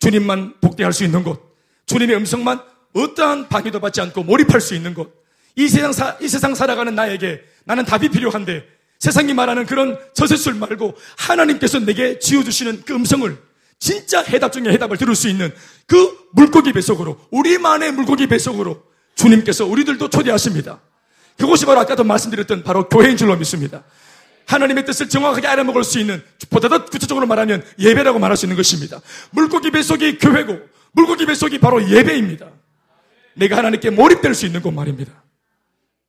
주님만 0.00 0.54
복대할 0.60 0.92
수 0.92 1.04
있는 1.04 1.22
곳, 1.22 1.56
주님의 1.86 2.16
음성만 2.16 2.60
어떠한 2.94 3.48
방해도 3.48 3.80
받지 3.80 4.00
않고 4.00 4.22
몰입할 4.22 4.60
수 4.60 4.74
있는 4.74 4.94
곳, 4.94 5.24
이 5.56 5.68
세상, 5.68 5.92
사, 5.92 6.16
이 6.20 6.28
세상 6.28 6.54
살아가는 6.54 6.94
나에게 6.94 7.42
나는 7.64 7.84
답이 7.84 8.10
필요한데 8.10 8.66
세상이 8.98 9.34
말하는 9.34 9.66
그런 9.66 9.98
저세술 10.14 10.54
말고 10.54 10.94
하나님께서 11.16 11.80
내게 11.80 12.18
지어주시는 12.18 12.82
그 12.84 12.94
음성을 12.94 13.36
진짜 13.78 14.22
해답 14.22 14.52
중에 14.52 14.64
해답을 14.72 14.96
들을 14.96 15.14
수 15.14 15.28
있는 15.28 15.52
그 15.86 16.28
물고기 16.32 16.72
뱃속으로 16.72 17.18
우리만의 17.30 17.92
물고기 17.92 18.26
뱃속으로 18.26 18.82
주님께서 19.14 19.66
우리들도 19.66 20.08
초대하십니다. 20.08 20.80
그곳이 21.38 21.66
바로 21.66 21.80
아까도 21.80 22.04
말씀드렸던 22.04 22.62
바로 22.62 22.88
교회인 22.88 23.16
줄로 23.16 23.36
믿습니다. 23.36 23.84
하나님의 24.46 24.84
뜻을 24.86 25.08
정확하게 25.08 25.46
알아먹을 25.48 25.84
수 25.84 25.98
있는 25.98 26.22
보다 26.50 26.68
더 26.68 26.84
구체적으로 26.84 27.26
말하면 27.26 27.64
예배라고 27.78 28.18
말할 28.18 28.36
수 28.36 28.46
있는 28.46 28.56
것입니다. 28.56 29.00
물고기 29.30 29.70
뱃속이 29.70 30.18
교회고 30.18 30.58
물고기 30.92 31.26
뱃속이 31.26 31.58
바로 31.58 31.86
예배입니다. 31.88 32.50
내가 33.34 33.58
하나님께 33.58 33.90
몰입될 33.90 34.34
수 34.34 34.46
있는 34.46 34.62
곳 34.62 34.72
말입니다. 34.72 35.12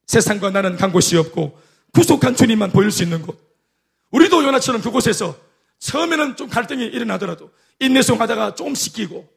세상과 0.05 0.51
나는 0.51 0.77
간 0.77 0.91
곳이 0.91 1.17
없고 1.17 1.59
구속한 1.93 2.35
주님만 2.35 2.71
보일 2.71 2.91
수 2.91 3.03
있는 3.03 3.21
곳. 3.21 3.37
우리도 4.11 4.43
요나처럼 4.43 4.81
그곳에서 4.81 5.35
처음에는 5.79 6.37
좀 6.37 6.47
갈등이 6.47 6.85
일어나더라도 6.85 7.51
인내송 7.79 8.21
하다가 8.21 8.55
좀 8.55 8.73
식기고 8.73 9.27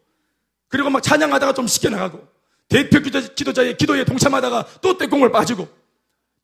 그리고 0.68 0.90
막 0.90 1.02
찬양하다가 1.02 1.54
좀 1.54 1.66
식혀나가고 1.66 2.26
대표 2.68 3.00
기도자의 3.00 3.76
기도에 3.76 4.04
동참하다가 4.04 4.66
또 4.80 4.96
떼공을 4.96 5.32
빠지고 5.32 5.68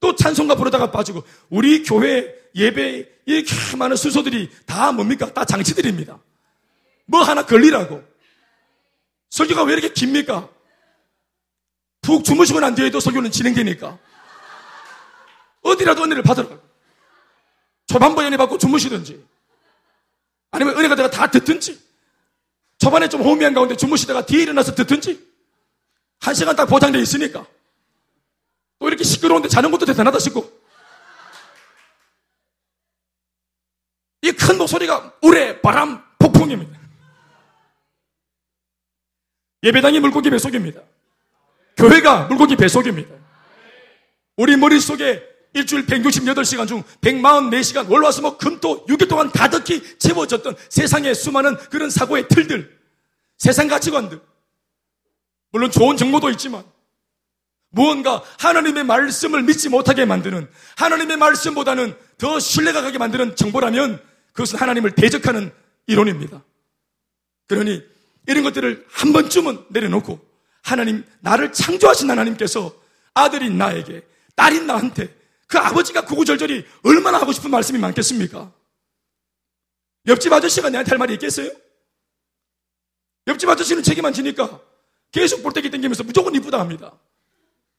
또 0.01 0.15
찬송가 0.15 0.55
부르다가 0.55 0.91
빠지고 0.91 1.25
우리 1.49 1.83
교회 1.83 2.35
예배 2.55 3.09
이렇게 3.27 3.77
많은 3.77 3.97
순서들이 3.97 4.51
다 4.67 4.93
뭡니까? 4.93 5.33
다 5.33 5.45
장치들입니다. 5.45 6.19
뭐 7.07 7.23
하나 7.23 7.45
걸리라고. 7.45 8.03
설교가 9.31 9.65
왜 9.65 9.75
이렇게 9.75 9.93
깁니까? 9.93 10.49
푹 12.03 12.25
주무시고 12.25 12.61
난 12.61 12.75
뒤에도 12.75 13.01
설교는 13.01 13.31
진행되니까. 13.31 13.99
어디라도 15.63 16.05
은혜를 16.05 16.23
받으라. 16.23 16.49
초반부 17.87 18.23
연애 18.25 18.37
받고 18.37 18.59
주무시든지 18.59 19.25
아니면 20.51 20.77
은혜가 20.77 20.95
내가 20.95 21.11
다 21.11 21.31
듣든지 21.31 21.81
초반에 22.79 23.09
좀 23.09 23.23
호미한 23.23 23.55
가운데 23.55 23.77
주무시다가 23.77 24.27
뒤에 24.27 24.43
일어나서 24.43 24.75
듣든지 24.75 25.25
한 26.21 26.35
시간 26.35 26.57
딱 26.57 26.67
보장되어 26.67 27.01
있으니까 27.01 27.47
또 28.79 28.89
이렇게 28.89 29.05
시끄러운데 29.05 29.49
자는 29.49 29.71
것도 29.71 29.87
대단하다 29.87 30.19
싶고 30.19 30.51
이 34.23 34.33
큰 34.33 34.59
목소리가 34.59 35.15
우레 35.23 35.61
바람 35.61 36.03
폭풍입니다. 36.19 36.79
예배당이 39.63 40.01
물고기 40.01 40.31
배속입니다. 40.31 40.81
교회가 41.77 42.27
물고기 42.27 42.57
배속입니다. 42.57 43.15
우리 44.37 44.57
머릿속에 44.57 45.23
일주일 45.55 45.87
168시간 45.87 46.67
중 46.69 46.83
144시간 47.01 47.91
월화수목 47.91 48.39
금토 48.39 48.85
6일 48.87 49.09
동안 49.09 49.31
가득히 49.31 49.99
채워졌던 49.99 50.57
세상의 50.69 51.15
수많은 51.15 51.57
그런 51.71 51.89
사고의 51.89 52.29
틀들, 52.29 52.79
세상 53.39 53.69
가치관들. 53.69 54.21
물론 55.53 55.71
좋은 55.71 55.97
정보도 55.97 56.31
있지만 56.31 56.65
무언가 57.77 58.23
하나님의 58.39 58.85
말씀을 58.85 59.43
믿지 59.43 59.69
못하게 59.69 60.07
만드는 60.07 60.49
하나님의 60.77 61.19
말씀보다는 61.19 61.95
더 62.17 62.41
신뢰가 62.41 62.81
가게 62.81 62.97
만드는 62.97 63.37
정보라면 63.37 64.03
그것은 64.33 64.59
하나님을 64.59 64.95
대적하는 64.95 65.53
이론입니다. 65.87 66.43
그러니 67.49 67.85
이런 68.27 68.45
것들을 68.45 68.87
한 68.91 69.13
번쯤은 69.13 69.67
내려놓고 69.69 70.19
하나님, 70.63 71.05
나를 71.21 71.53
창조하신 71.53 72.11
하나님께서 72.11 72.75
아들인 73.13 73.59
나에게, 73.59 74.03
딸인 74.35 74.67
나한테 74.67 75.15
그 75.47 75.59
아버지가 75.59 76.07
구구절절히 76.07 76.65
얼마나 76.83 77.21
하고 77.21 77.31
싶은 77.31 77.51
말씀이 77.51 77.79
많겠습니까? 77.79 78.53
옆집 80.07 80.33
아저씨가 80.33 80.71
내한테 80.71 80.91
할 80.91 80.99
말이 80.99 81.13
있겠어요? 81.13 81.51
옆집 83.27 83.49
아저씨는 83.49 83.83
책임만 83.83 84.15
지니까 84.15 84.61
계속 85.13 85.43
볼때기 85.43 85.71
땡기면서 85.71 86.05
무조건 86.05 86.35
이쁘다 86.35 86.59
합니다. 86.59 86.99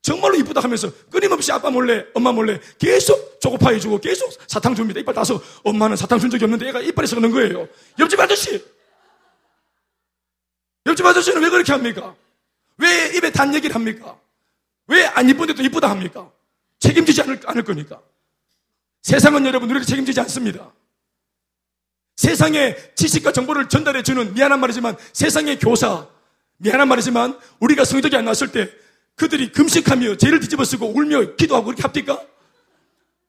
정말로 0.07 0.35
이쁘다 0.37 0.61
하면서 0.61 0.89
끊임없이 1.11 1.51
아빠 1.51 1.69
몰래, 1.69 2.05
엄마 2.13 2.31
몰래 2.31 2.61
계속 2.79 3.41
조고파이 3.41 3.77
주고 3.81 3.99
계속 3.99 4.31
사탕 4.47 4.73
줍니다. 4.73 5.01
이빨 5.01 5.13
따서 5.13 5.41
엄마는 5.65 5.97
사탕 5.97 6.17
준 6.17 6.29
적이 6.29 6.45
없는데 6.45 6.69
애가 6.69 6.79
이빨에 6.79 7.05
썩는 7.05 7.29
거예요. 7.29 7.67
옆집 7.99 8.17
아저씨! 8.17 8.63
옆집 10.85 11.05
아저씨는 11.05 11.43
왜 11.43 11.49
그렇게 11.49 11.73
합니까? 11.73 12.15
왜 12.77 13.17
입에 13.17 13.31
단 13.31 13.53
얘기를 13.53 13.75
합니까? 13.75 14.17
왜 14.87 15.05
안 15.07 15.27
이쁜데도 15.27 15.61
이쁘다 15.63 15.89
합니까? 15.89 16.31
책임지지 16.79 17.23
않을, 17.23 17.41
않을 17.45 17.63
거니까. 17.65 17.99
세상은 19.01 19.45
여러분 19.45 19.69
우리를 19.69 19.85
책임지지 19.85 20.21
않습니다. 20.21 20.71
세상의 22.15 22.93
지식과 22.95 23.33
정보를 23.33 23.67
전달해 23.67 24.03
주는 24.03 24.33
미안한 24.33 24.61
말이지만 24.61 24.95
세상의 25.11 25.59
교사, 25.59 26.07
미안한 26.59 26.87
말이지만 26.87 27.37
우리가 27.59 27.83
성적이 27.83 28.15
안 28.15 28.23
나왔을 28.23 28.53
때 28.53 28.71
그들이 29.17 29.51
금식하며 29.51 30.17
죄를 30.17 30.39
뒤집어 30.39 30.63
쓰고 30.63 30.95
울며 30.95 31.35
기도하고 31.35 31.65
그렇게 31.65 31.81
합니까? 31.81 32.21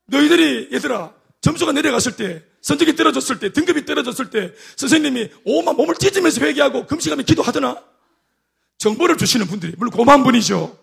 너희들이 0.06 0.68
얘들아 0.72 1.12
점수가 1.40 1.72
내려갔을 1.72 2.14
때 2.14 2.44
성적이 2.60 2.94
떨어졌을 2.94 3.38
때 3.38 3.52
등급이 3.52 3.84
떨어졌을 3.86 4.30
때 4.30 4.52
선생님이 4.76 5.30
오만 5.44 5.76
몸을 5.76 5.94
찢으면서 5.96 6.44
회개하고 6.44 6.86
금식하며 6.86 7.22
기도하더나? 7.22 7.82
정보를 8.76 9.16
주시는 9.16 9.46
분들이 9.46 9.74
물론 9.76 9.90
고마운 9.90 10.22
분이죠. 10.22 10.78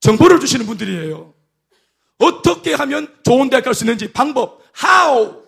정보를 0.00 0.38
주시는 0.38 0.66
분들이에요. 0.66 1.34
어떻게 2.18 2.74
하면 2.74 3.14
좋은 3.24 3.48
대학 3.48 3.64
갈 3.64 3.72
수 3.74 3.84
있는지 3.84 4.12
방법 4.12 4.62
how 4.84 5.42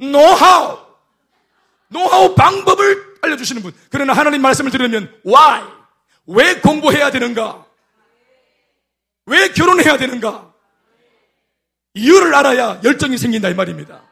know-how 0.00 0.78
know-how 1.90 2.34
방법을 2.34 3.16
알려주시는 3.22 3.62
분. 3.62 3.72
그러나 3.90 4.12
하나님 4.12 4.42
말씀을 4.42 4.70
들으면 4.70 5.10
why 5.26 5.77
왜 6.28 6.60
공부해야 6.60 7.10
되는가? 7.10 7.66
왜 9.26 9.48
결혼해야 9.48 9.96
되는가? 9.96 10.52
이유를 11.94 12.34
알아야 12.34 12.80
열정이 12.84 13.18
생긴다 13.18 13.48
이 13.48 13.54
말입니다. 13.54 14.02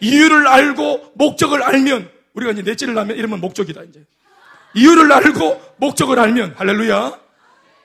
이유를 0.00 0.46
알고 0.46 1.12
목적을 1.14 1.62
알면 1.62 2.10
우리가 2.34 2.52
이제 2.52 2.62
넷째를 2.62 2.96
하면 2.96 3.16
이러면 3.16 3.40
목적이다 3.40 3.82
이제. 3.84 4.04
이유를 4.74 5.10
알고 5.12 5.60
목적을 5.78 6.18
알면 6.18 6.54
할렐루야. 6.56 7.18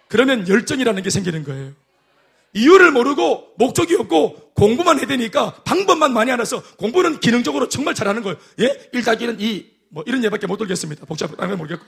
그러면 0.10 0.48
열정이라는 0.48 1.02
게 1.02 1.10
생기는 1.10 1.44
거예요. 1.44 1.72
이유를 2.54 2.92
모르고 2.92 3.54
목적이 3.58 3.96
없고 3.96 4.52
공부만 4.54 5.00
해야 5.00 5.08
되니까 5.08 5.54
방법만 5.64 6.14
많이 6.14 6.32
알아서 6.32 6.62
공부는 6.78 7.20
기능적으로 7.20 7.70
정말 7.70 7.94
잘하는 7.94 8.22
거예요. 8.24 8.38
예? 8.60 8.90
1 8.92 9.04
더하기 9.04 9.28
1은 9.28 9.42
2. 9.42 9.78
뭐 9.90 10.04
이런 10.08 10.24
예밖에 10.24 10.48
못 10.48 10.58
들겠습니다. 10.58 11.06
복잡한 11.06 11.50
거 11.50 11.56
모르겠고. 11.56 11.86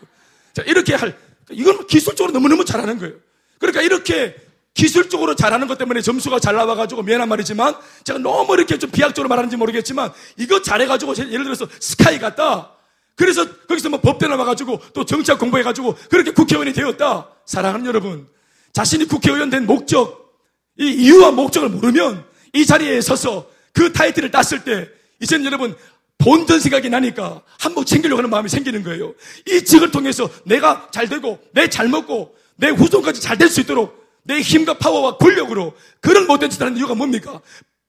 자, 0.54 0.64
이렇게 0.64 0.96
할, 0.96 1.18
이건 1.52 1.88
기술적으로 1.88 2.34
너무너무 2.34 2.66
잘하는 2.66 3.00
거예요. 3.00 3.16
그러니까 3.58 3.82
이렇게 3.82 4.36
기술적으로 4.74 5.36
잘하는 5.36 5.68
것 5.68 5.78
때문에 5.78 6.02
점수가 6.02 6.40
잘 6.40 6.56
나와가지고 6.56 7.04
미안한 7.04 7.28
말이지만 7.28 7.76
제가 8.04 8.20
너무 8.20 8.54
이렇게 8.54 8.78
좀 8.78 8.90
비약적으로 8.92 9.28
말하는지 9.28 9.58
모르겠지만 9.58 10.12
이거 10.38 10.62
잘해가지고 10.62 11.16
예를 11.18 11.44
들어서 11.44 11.68
스카이 11.80 12.20
같다. 12.20 12.72
그래서 13.16 13.46
거기서 13.68 13.90
뭐 13.90 14.00
법대 14.00 14.28
나와가지고 14.28 14.80
또 14.94 15.04
정치학 15.04 15.40
공부해가지고 15.40 15.98
그렇게 16.10 16.32
국회의원이 16.32 16.72
되었다. 16.72 17.28
사랑하는 17.46 17.86
여러분, 17.86 18.28
자신이 18.72 19.06
국회의원 19.06 19.50
된 19.50 19.66
목적, 19.66 20.34
이 20.80 20.86
이유와 20.86 21.32
목적을 21.32 21.68
모르면 21.68 22.24
이 22.54 22.66
자리에 22.66 23.02
서서 23.02 23.50
그 23.74 23.92
타이틀을 23.92 24.32
땄을 24.32 24.64
때 24.64 24.88
이제는 25.20 25.46
여러분 25.46 25.76
본전 26.20 26.60
생각이 26.60 26.90
나니까 26.90 27.42
한번 27.58 27.86
챙기려고 27.86 28.20
하는 28.20 28.30
마음이 28.30 28.50
생기는 28.50 28.84
거예요. 28.84 29.14
이 29.48 29.64
직을 29.64 29.90
통해서 29.92 30.30
내가 30.46 30.90
잘 30.92 31.08
되고 31.10 31.40
내 31.54 31.68
잘 31.68 31.88
먹고 31.88 32.36
내 32.58 32.70
후손까지 32.70 33.22
잘 33.22 33.38
될 33.38 33.50
수 33.50 33.62
있도록 33.62 33.98
내 34.24 34.40
힘과 34.42 34.76
파워와 34.78 35.18
권력으로 35.18 35.74
그런 36.02 36.28
못된 36.28 36.50
짓을 36.50 36.66
하는 36.68 36.78
이유가 36.78 36.94
뭡니까? 36.94 37.42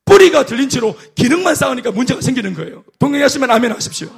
뿌리가 0.04 0.46
들린 0.46 0.68
채로 0.68 0.96
기능만 1.16 1.54
쌓으니까 1.54 1.90
문제가 1.90 2.20
생기는 2.20 2.54
거예요. 2.54 2.84
동행하시면 2.98 3.50
아멘 3.50 3.72
하십시오. 3.72 4.08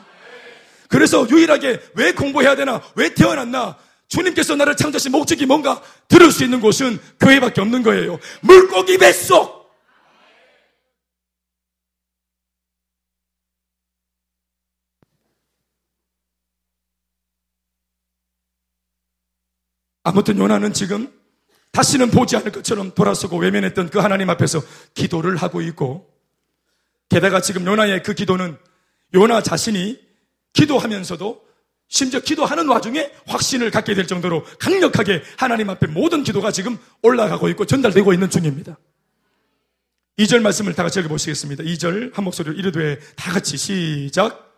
그래서 0.89 1.27
유일하게 1.29 1.81
왜 1.95 2.13
공부해야 2.13 2.55
되나? 2.55 2.83
왜 2.95 3.15
태어났나? 3.15 3.77
주님께서 4.09 4.57
나를 4.57 4.77
창조하신 4.77 5.11
목적이 5.11 5.47
뭔가 5.47 5.83
들을 6.07 6.31
수 6.31 6.45
있는 6.45 6.61
곳은 6.61 6.99
교회밖에 7.19 7.63
없는 7.63 7.83
거예요. 7.83 8.19
물고기 8.43 8.99
뱃속! 8.99 9.62
아무튼 20.03 20.39
요나는 20.39 20.73
지금 20.73 21.13
다시는 21.73 22.11
보지 22.11 22.37
않을 22.37 22.53
것처럼 22.53 22.93
돌아서고 22.95 23.39
외면했던 23.39 23.91
그 23.91 23.99
하나님 23.99 24.29
앞에서 24.31 24.63
기도를 24.95 25.37
하고 25.37 25.63
있고 25.63 26.11
게다가 27.09 27.41
지금 27.41 27.67
요나의 27.67 28.03
그 28.03 28.15
기도는 28.15 28.57
요나 29.15 29.43
자신이 29.43 29.99
기도하면서도 30.53 31.43
심지어 31.89 32.21
기도하는 32.21 32.69
와중에 32.69 33.11
확신을 33.27 33.71
갖게 33.71 33.95
될 33.95 34.07
정도로 34.07 34.45
강력하게 34.59 35.23
하나님 35.37 35.69
앞에 35.69 35.87
모든 35.87 36.23
기도가 36.25 36.51
지금 36.51 36.79
올라가고 37.03 37.49
있고 37.51 37.67
전달되고 37.67 38.13
있는 38.15 38.31
중입니다. 38.31 38.79
2절 40.19 40.41
말씀을 40.41 40.75
다 40.75 40.83
같이 40.83 41.01
읽어보시겠습니다. 41.01 41.65
2절 41.65 42.15
한 42.15 42.25
목소리로 42.25 42.55
이르되 42.57 42.99
다 43.17 43.33
같이 43.33 43.57
시작. 43.57 44.52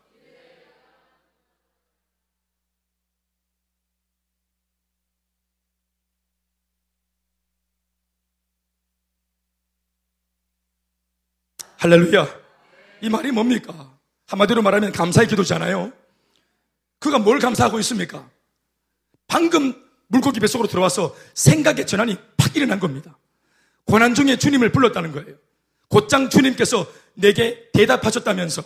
할렐루야. 11.84 12.26
이 13.02 13.10
말이 13.10 13.30
뭡니까? 13.30 13.94
한마디로 14.28 14.62
말하면 14.62 14.90
감사의 14.92 15.28
기도잖아요. 15.28 15.92
그가 16.98 17.18
뭘 17.18 17.38
감사하고 17.38 17.78
있습니까? 17.80 18.26
방금 19.26 19.74
물고기 20.06 20.40
뱃속으로 20.40 20.66
들어와서 20.66 21.14
생각의 21.34 21.86
전환이 21.86 22.16
팍 22.38 22.56
일어난 22.56 22.80
겁니다. 22.80 23.18
고난 23.84 24.14
중에 24.14 24.36
주님을 24.36 24.72
불렀다는 24.72 25.12
거예요. 25.12 25.36
곧장 25.88 26.30
주님께서 26.30 26.90
내게 27.12 27.68
대답하셨다면서 27.74 28.62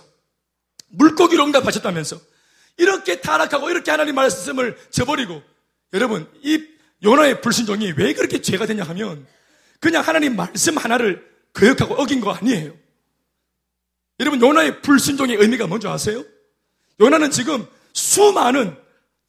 물고기로 0.90 1.44
응답하셨다면서 1.46 2.20
이렇게 2.76 3.20
타락하고 3.20 3.68
이렇게 3.70 3.90
하나님 3.90 4.14
말씀을 4.14 4.78
저버리고 4.90 5.42
여러분 5.92 6.31
이 6.44 6.64
요나의 7.02 7.40
불신종이 7.40 7.94
왜 7.96 8.14
그렇게 8.14 8.40
죄가 8.40 8.66
되냐 8.66 8.85
하면 8.85 9.26
그냥 9.81 10.07
하나님 10.07 10.37
말씀 10.37 10.78
하나를 10.78 11.28
거역하고 11.52 11.96
어긴 11.96 12.20
거 12.20 12.31
아니에요. 12.31 12.87
여러분, 14.20 14.40
요나의 14.40 14.83
불순종의 14.83 15.37
의미가 15.37 15.66
뭔지 15.66 15.87
아세요? 15.87 16.24
요나는 17.00 17.31
지금 17.31 17.66
수많은 17.92 18.76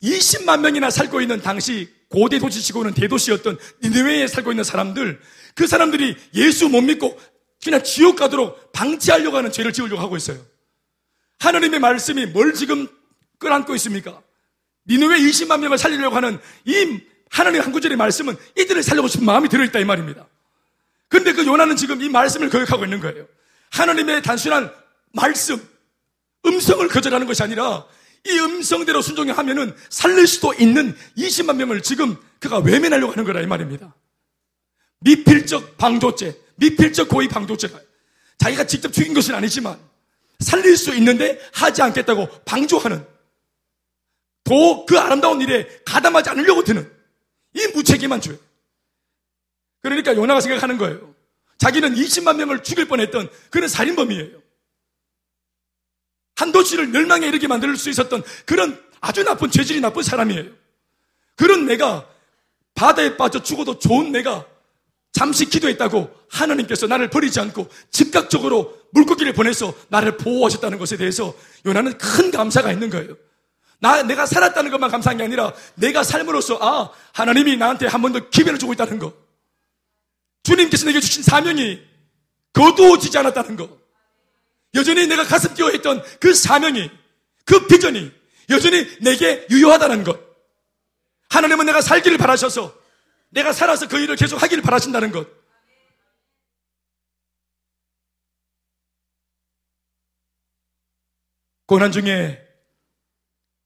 20만 0.01 0.61
명이나 0.61 0.89
살고 0.89 1.21
있는 1.21 1.41
당시 1.41 1.89
고대 2.09 2.39
도시치고는 2.39 2.93
대도시였던 2.93 3.57
니느웨에 3.83 4.27
살고 4.27 4.51
있는 4.51 4.63
사람들, 4.63 5.19
그 5.55 5.67
사람들이 5.67 6.17
예수 6.33 6.69
못 6.69 6.81
믿고 6.81 7.19
그냥 7.63 7.83
지옥 7.83 8.15
가도록 8.15 8.71
방치하려고 8.71 9.37
하는 9.37 9.51
죄를 9.51 9.73
지으려고 9.73 10.01
하고 10.01 10.17
있어요. 10.17 10.39
하나님의 11.39 11.79
말씀이 11.79 12.25
뭘 12.27 12.53
지금 12.53 12.87
끌안고 13.37 13.75
있습니까? 13.75 14.21
니누의 14.87 15.21
20만 15.21 15.59
명을 15.59 15.77
살리려고 15.77 16.15
하는 16.15 16.39
이 16.65 16.99
하나님 17.29 17.61
한 17.61 17.71
구절의 17.71 17.95
말씀은 17.95 18.35
이들을 18.57 18.81
살려고 18.81 19.07
싶은 19.07 19.25
마음이 19.25 19.49
들어있다 19.49 19.79
이 19.79 19.85
말입니다. 19.85 20.27
근데 21.07 21.33
그 21.33 21.45
요나는 21.45 21.75
지금 21.75 22.01
이 22.01 22.09
말씀을 22.09 22.49
거역하고 22.49 22.85
있는 22.85 22.99
거예요. 22.99 23.27
하나님의 23.71 24.23
단순한 24.23 24.71
말씀, 25.13 25.61
음성을 26.45 26.87
거절하는 26.87 27.27
것이 27.27 27.43
아니라 27.43 27.85
이 28.25 28.37
음성대로 28.39 29.01
순종하면은 29.01 29.75
살릴 29.89 30.27
수도 30.27 30.53
있는 30.53 30.95
20만 31.17 31.55
명을 31.55 31.81
지금 31.81 32.17
그가 32.39 32.59
외면하려고 32.59 33.11
하는 33.13 33.23
거라 33.23 33.41
이 33.41 33.45
말입니다. 33.45 33.95
미필적 35.01 35.77
방조죄, 35.77 36.39
미필적 36.55 37.09
고의 37.09 37.27
방조죄가 37.29 37.79
자기가 38.37 38.65
직접 38.65 38.91
죽인 38.91 39.13
것은 39.13 39.35
아니지만 39.35 39.79
살릴 40.39 40.77
수 40.77 40.93
있는데 40.95 41.39
하지 41.53 41.81
않겠다고 41.81 42.27
방조하는 42.45 43.05
더 44.43 44.85
그 44.89 44.97
아름다운 44.97 45.39
일에 45.41 45.67
가담하지 45.85 46.31
않으려고 46.31 46.63
드는 46.63 46.91
이 47.53 47.67
무책임한 47.67 48.21
죄. 48.21 48.35
그러니까 49.81 50.15
요나가 50.15 50.41
생각하는 50.41 50.79
거예요. 50.79 51.13
자기는 51.59 51.93
20만 51.93 52.37
명을 52.37 52.63
죽일 52.63 52.87
뻔했던 52.87 53.29
그런 53.51 53.69
살인범이에요. 53.69 54.41
한 56.39 56.53
도시를 56.53 56.87
멸망에 56.87 57.27
이르게 57.27 57.47
만들 57.47 57.75
수 57.75 57.89
있었던 57.89 58.23
그런 58.45 58.81
아주 59.01 59.23
나쁜 59.25 59.51
죄질이 59.51 59.81
나쁜 59.81 60.03
사람이에요. 60.03 60.45
그런 61.35 61.65
내가 61.65 62.07
바다에 62.75 63.17
빠져 63.17 63.43
죽어도 63.43 63.77
좋은 63.77 64.13
내가 64.13 64.45
잠시 65.11 65.45
기도했다고 65.45 66.15
하나님께서 66.29 66.87
나를 66.87 67.09
버리지 67.09 67.41
않고 67.41 67.67
즉각적으로 67.91 68.77
물고기를 68.91 69.33
보내서 69.33 69.73
나를 69.89 70.15
보호하셨다는 70.15 70.77
것에 70.79 70.95
대해서 70.95 71.33
요나는 71.65 71.97
큰 71.97 72.31
감사가 72.31 72.71
있는 72.71 72.89
거예요. 72.89 73.17
나, 73.81 74.01
내가 74.03 74.25
살았다는 74.25 74.71
것만 74.71 74.91
감사한 74.91 75.17
게 75.17 75.23
아니라 75.25 75.53
내가 75.75 76.03
삶으로써 76.03 76.57
아, 76.61 76.89
하나님이 77.13 77.57
나한테 77.57 77.87
한 77.87 78.01
번 78.01 78.13
더 78.13 78.29
기회를 78.29 78.57
주고 78.59 78.71
있다는 78.71 78.97
거. 78.99 79.11
주님께서 80.43 80.85
내게 80.85 81.01
주신 81.01 81.21
사명이 81.23 81.81
거두어지지 82.53 83.17
않았다는 83.17 83.57
거. 83.57 83.78
여전히 84.75 85.07
내가 85.07 85.23
가슴 85.23 85.53
뛰어했던 85.53 86.03
그 86.19 86.33
사명이, 86.33 86.89
그 87.45 87.67
비전이 87.67 88.11
여전히 88.49 88.97
내게 88.99 89.45
유효하다는 89.49 90.03
것. 90.03 90.19
하나님은 91.29 91.65
내가 91.65 91.81
살기를 91.81 92.17
바라셔서 92.17 92.75
내가 93.29 93.53
살아서 93.53 93.87
그 93.87 93.99
일을 93.99 94.15
계속 94.15 94.41
하기를 94.41 94.63
바라신다는 94.63 95.11
것. 95.11 95.27
고난 101.65 101.91
중에 101.91 102.43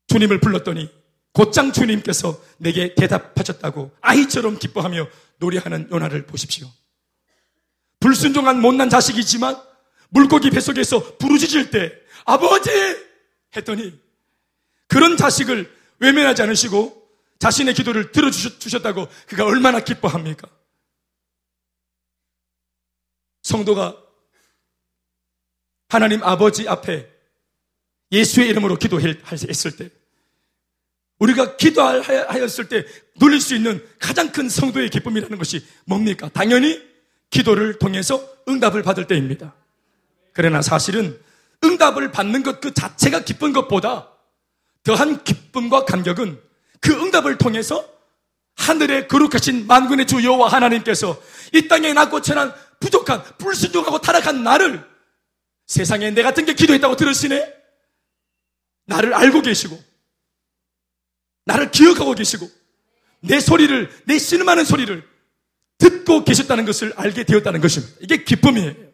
주님을 0.08 0.42
불렀더니 0.42 0.92
곧장 1.32 1.72
주님께서 1.72 2.40
내게 2.58 2.94
대답하셨다고 2.96 3.96
아이처럼 4.02 4.60
기뻐하며 4.60 5.08
노래하는 5.38 5.90
요나를 5.90 6.26
보십시오. 6.26 6.68
불순종한 8.02 8.60
못난 8.60 8.90
자식이지만 8.90 9.56
물고기 10.14 10.52
뱃속에서 10.52 11.18
부르짖을 11.18 11.72
때 11.72 11.92
아버지 12.24 12.70
했더니 13.56 14.00
그런 14.88 15.18
자식을 15.18 15.76
외면하지 16.00 16.44
않으시고 16.44 17.02
자신의 17.40 17.74
기도를 17.74 18.12
들어주셨다고 18.12 19.08
그가 19.28 19.46
얼마나 19.46 19.80
기뻐합니까? 19.80 20.48
성도가 23.42 23.98
하나님 25.90 26.24
아버지 26.24 26.70
앞에 26.70 27.10
예수의 28.12 28.50
이름으로 28.50 28.78
기도했을 28.78 29.76
때 29.76 29.90
우리가 31.18 31.58
기도하였을 31.58 32.70
때 32.70 32.86
누릴 33.20 33.42
수 33.42 33.56
있는 33.56 33.86
가장 34.00 34.32
큰 34.32 34.48
성도의 34.48 34.90
기쁨이라는 34.90 35.38
것이 35.38 35.66
뭡니까? 35.86 36.30
당연히 36.30 36.82
기도를 37.32 37.80
통해서 37.80 38.24
응답을 38.48 38.84
받을 38.84 39.08
때입니다. 39.08 39.56
그러나 40.34 40.62
사실은 40.62 41.20
응답을 41.64 42.12
받는 42.12 42.44
것 42.44 42.60
그 42.60 42.74
자체가 42.74 43.22
기쁜 43.22 43.54
것보다 43.54 44.10
더한 44.84 45.24
기쁨과 45.24 45.86
감격은 45.86 46.42
그 46.82 46.92
응답을 46.92 47.38
통해서 47.38 47.88
하늘에 48.56 49.08
거룩하신 49.08 49.68
만군의 49.68 50.08
주 50.08 50.24
여호와 50.24 50.50
하나님께서 50.50 51.22
이 51.54 51.68
땅에 51.68 51.94
낮고 51.94 52.22
천한 52.22 52.54
부족한 52.80 53.24
불순종하고 53.38 54.00
타락한 54.00 54.44
나를 54.44 54.84
세상에 55.68 56.12
내 56.12 56.22
같은 56.22 56.46
게 56.46 56.54
기도했다고 56.54 56.96
들으시네? 56.98 57.54
나를 58.86 59.14
알고 59.14 59.42
계시고 59.42 59.82
나를 61.46 61.72
기억하고 61.72 62.14
계시고 62.14 62.50
내 63.22 63.40
소리를 63.40 63.90
내 64.06 64.20
신음하는 64.20 64.66
소리를 64.66 65.08
듣고 65.78 66.24
계셨다는 66.26 66.66
것을 66.66 66.94
알게 66.96 67.24
되었다는 67.24 67.62
것입니다. 67.62 67.96
이게 68.02 68.24
기쁨이에요. 68.24 68.93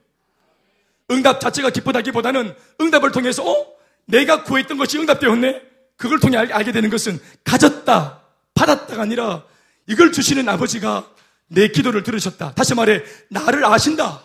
응답 1.11 1.39
자체가 1.39 1.69
기쁘다기보다는 1.71 2.55
응답을 2.81 3.11
통해서 3.11 3.49
어? 3.49 3.67
내가 4.05 4.43
구했던 4.43 4.77
것이 4.77 4.97
응답되었네? 4.97 5.61
그걸 5.97 6.19
통해 6.19 6.37
알게 6.37 6.71
되는 6.71 6.89
것은 6.89 7.19
가졌다, 7.43 8.21
받았다가 8.53 9.01
아니라 9.01 9.43
이걸 9.87 10.11
주시는 10.11 10.47
아버지가 10.47 11.09
내 11.47 11.67
기도를 11.67 12.03
들으셨다. 12.03 12.53
다시 12.53 12.73
말해, 12.73 13.03
나를 13.29 13.65
아신다. 13.65 14.23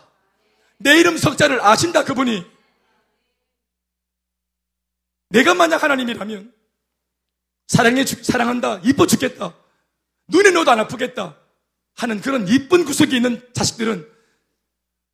내 0.78 0.98
이름 0.98 1.16
석자를 1.16 1.60
아신다, 1.64 2.04
그분이. 2.04 2.44
내가 5.30 5.54
만약 5.54 5.82
하나님이라면, 5.82 6.52
사랑해, 7.66 8.04
사랑한다, 8.04 8.80
이뻐 8.84 9.06
죽겠다, 9.06 9.54
눈에 10.28 10.50
넣어도 10.50 10.70
안 10.70 10.80
아프겠다 10.80 11.36
하는 11.96 12.20
그런 12.20 12.46
이쁜 12.46 12.84
구석이 12.84 13.16
있는 13.16 13.42
자식들은 13.52 14.13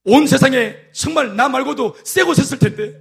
온 0.04 0.26
세상에 0.26 0.76
정말 0.92 1.36
나 1.36 1.48
말고도 1.48 1.96
세고 2.04 2.34
섰을 2.34 2.58
텐데, 2.58 2.94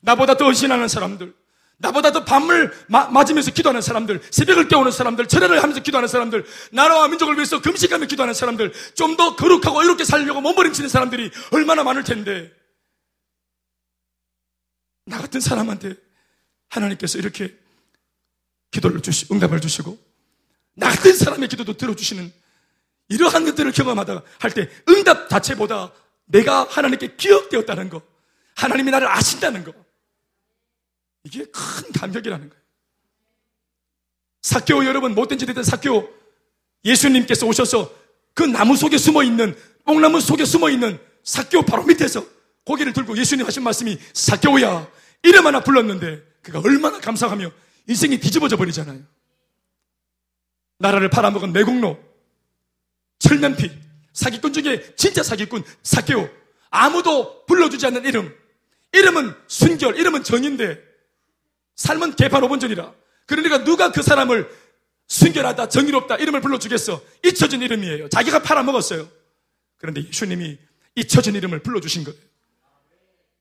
나보다 0.00 0.36
더 0.36 0.44
헌신하는 0.46 0.88
사람들, 0.88 1.34
나보다 1.78 2.12
도 2.12 2.24
밤을 2.24 2.72
마, 2.88 3.08
맞으면서 3.08 3.50
기도하는 3.52 3.80
사람들, 3.80 4.20
새벽을 4.30 4.68
깨우는 4.68 4.92
사람들, 4.92 5.26
철회를 5.26 5.62
하면서 5.62 5.82
기도하는 5.82 6.08
사람들, 6.08 6.44
나라와 6.72 7.08
민족을 7.08 7.34
위해서 7.36 7.60
금식하며 7.60 8.06
기도하는 8.06 8.34
사람들, 8.34 8.72
좀 8.94 9.16
더 9.16 9.34
거룩하고 9.36 9.82
이렇게 9.82 10.04
살려고 10.04 10.40
몸부림치는 10.40 10.88
사람들이 10.88 11.30
얼마나 11.52 11.82
많을 11.82 12.04
텐데, 12.04 12.50
나 15.06 15.18
같은 15.18 15.40
사람한테 15.40 15.94
하나님께서 16.68 17.18
이렇게 17.18 17.52
기도를 18.70 19.00
주시, 19.02 19.26
응답을 19.32 19.60
주시고, 19.60 19.98
나 20.74 20.88
같은 20.88 21.14
사람의 21.14 21.48
기도도 21.48 21.76
들어주시는 21.76 22.32
이러한 23.08 23.44
것들을 23.44 23.72
경험하다 23.72 24.22
할 24.38 24.52
때 24.52 24.70
응답 24.88 25.28
자체보다 25.28 25.92
내가 26.32 26.64
하나님께 26.64 27.16
기억되었다는 27.16 27.90
것, 27.90 28.02
하나님이 28.56 28.90
나를 28.90 29.06
아신다는 29.06 29.64
것, 29.64 29.74
이게 31.24 31.44
큰 31.44 31.92
감격이라는 31.92 32.48
거예요. 32.48 32.62
사교 34.40 34.84
여러분, 34.86 35.14
짓 35.38 35.48
했던 35.48 35.62
사교 35.62 36.12
예수님께서 36.84 37.46
오셔서 37.46 37.94
그 38.34 38.42
나무 38.42 38.76
속에 38.76 38.98
숨어 38.98 39.22
있는, 39.22 39.56
뽕나무 39.84 40.20
속에 40.20 40.44
숨어 40.44 40.70
있는 40.70 40.98
사교 41.22 41.62
바로 41.62 41.84
밑에서 41.84 42.24
고개를 42.64 42.92
들고 42.92 43.16
예수님 43.16 43.46
하신 43.46 43.62
말씀이 43.62 43.98
사교야, 44.14 44.90
이름 45.22 45.46
하나 45.46 45.60
불렀는데 45.60 46.22
그가 46.42 46.60
얼마나 46.60 46.98
감사하며 46.98 47.52
인생이 47.88 48.18
뒤집어져 48.18 48.56
버리잖아요. 48.56 49.02
나라를 50.78 51.10
팔아먹은 51.10 51.52
매국노, 51.52 52.02
철면피, 53.18 53.70
사기꾼 54.12 54.52
중에 54.52 54.94
진짜 54.96 55.22
사기꾼, 55.22 55.64
사교. 55.82 56.28
아무도 56.70 57.44
불러주지 57.46 57.86
않는 57.86 58.04
이름. 58.04 58.34
이름은 58.92 59.34
순결, 59.46 59.98
이름은 59.98 60.22
정인데 60.22 60.78
삶은 61.76 62.16
개판 62.16 62.42
5번 62.42 62.60
전이라. 62.60 62.92
그러니까 63.26 63.64
누가 63.64 63.90
그 63.90 64.02
사람을 64.02 64.50
순결하다, 65.06 65.68
정의롭다 65.68 66.16
이름을 66.16 66.40
불러주겠어? 66.40 67.00
잊혀진 67.24 67.62
이름이에요. 67.62 68.08
자기가 68.08 68.42
팔아먹었어요. 68.42 69.08
그런데 69.78 70.06
예수님이 70.06 70.58
잊혀진 70.94 71.34
이름을 71.34 71.60
불러주신 71.60 72.04
거예요. 72.04 72.18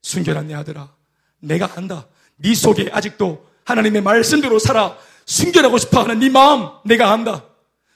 순결한 0.01 0.47
내 0.47 0.53
아들아, 0.53 0.93
내가 1.39 1.71
안다. 1.75 2.07
네 2.37 2.55
속에 2.55 2.89
아직도 2.91 3.47
하나님의 3.65 4.01
말씀대로 4.01 4.57
살아 4.57 4.97
순결하고 5.25 5.77
싶어하는 5.77 6.19
네 6.19 6.29
마음 6.29 6.69
내가 6.85 7.11
안다. 7.11 7.45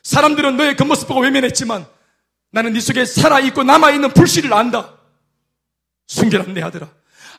사람들은 0.04 0.58
너의 0.58 0.76
겉모습 0.76 1.08
보고 1.08 1.22
외면했지만 1.22 1.88
나는 2.56 2.72
네 2.72 2.80
속에 2.80 3.04
살아있고 3.04 3.64
남아있는 3.64 4.14
불씨를 4.14 4.54
안다. 4.54 4.98
순결한 6.08 6.54
내 6.54 6.62
아들아. 6.62 6.90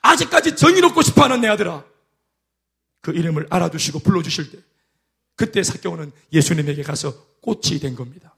아직까지 0.03 0.57
정의롭고 0.57 1.01
싶어하는 1.01 1.41
내 1.41 1.49
아들아. 1.49 1.87
그 3.01 3.12
이름을 3.12 3.47
알아두시고 3.49 4.01
불러주실 4.01 4.51
때 4.51 4.59
그때 5.35 5.62
사경오는 5.62 6.12
예수님에게 6.35 6.83
가서 6.83 7.17
꽃이 7.41 7.81
된 7.81 7.97
겁니다. 7.97 8.37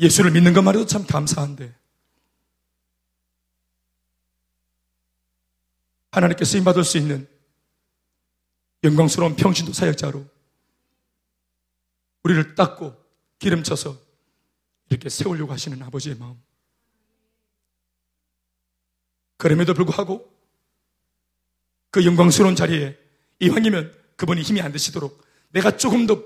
예수를 0.00 0.32
믿는 0.32 0.54
것만 0.54 0.74
해도 0.74 0.86
참 0.86 1.06
감사한데 1.06 1.72
하나님께 6.10 6.44
쓰임 6.44 6.64
받을 6.64 6.82
수 6.82 6.98
있는 6.98 7.31
영광스러운 8.84 9.36
평신도 9.36 9.72
사역자로 9.72 10.26
우리를 12.24 12.54
닦고 12.54 12.96
기름쳐서 13.38 13.96
이렇게 14.90 15.08
세우려고 15.08 15.52
하시는 15.52 15.80
아버지의 15.82 16.16
마음. 16.16 16.36
그럼에도 19.36 19.74
불구하고 19.74 20.30
그 21.90 22.04
영광스러운 22.04 22.54
자리에 22.54 22.96
이왕이면 23.40 23.92
그분이 24.16 24.42
힘이 24.42 24.60
안 24.60 24.72
드시도록 24.72 25.24
내가 25.50 25.76
조금 25.76 26.06
더 26.06 26.22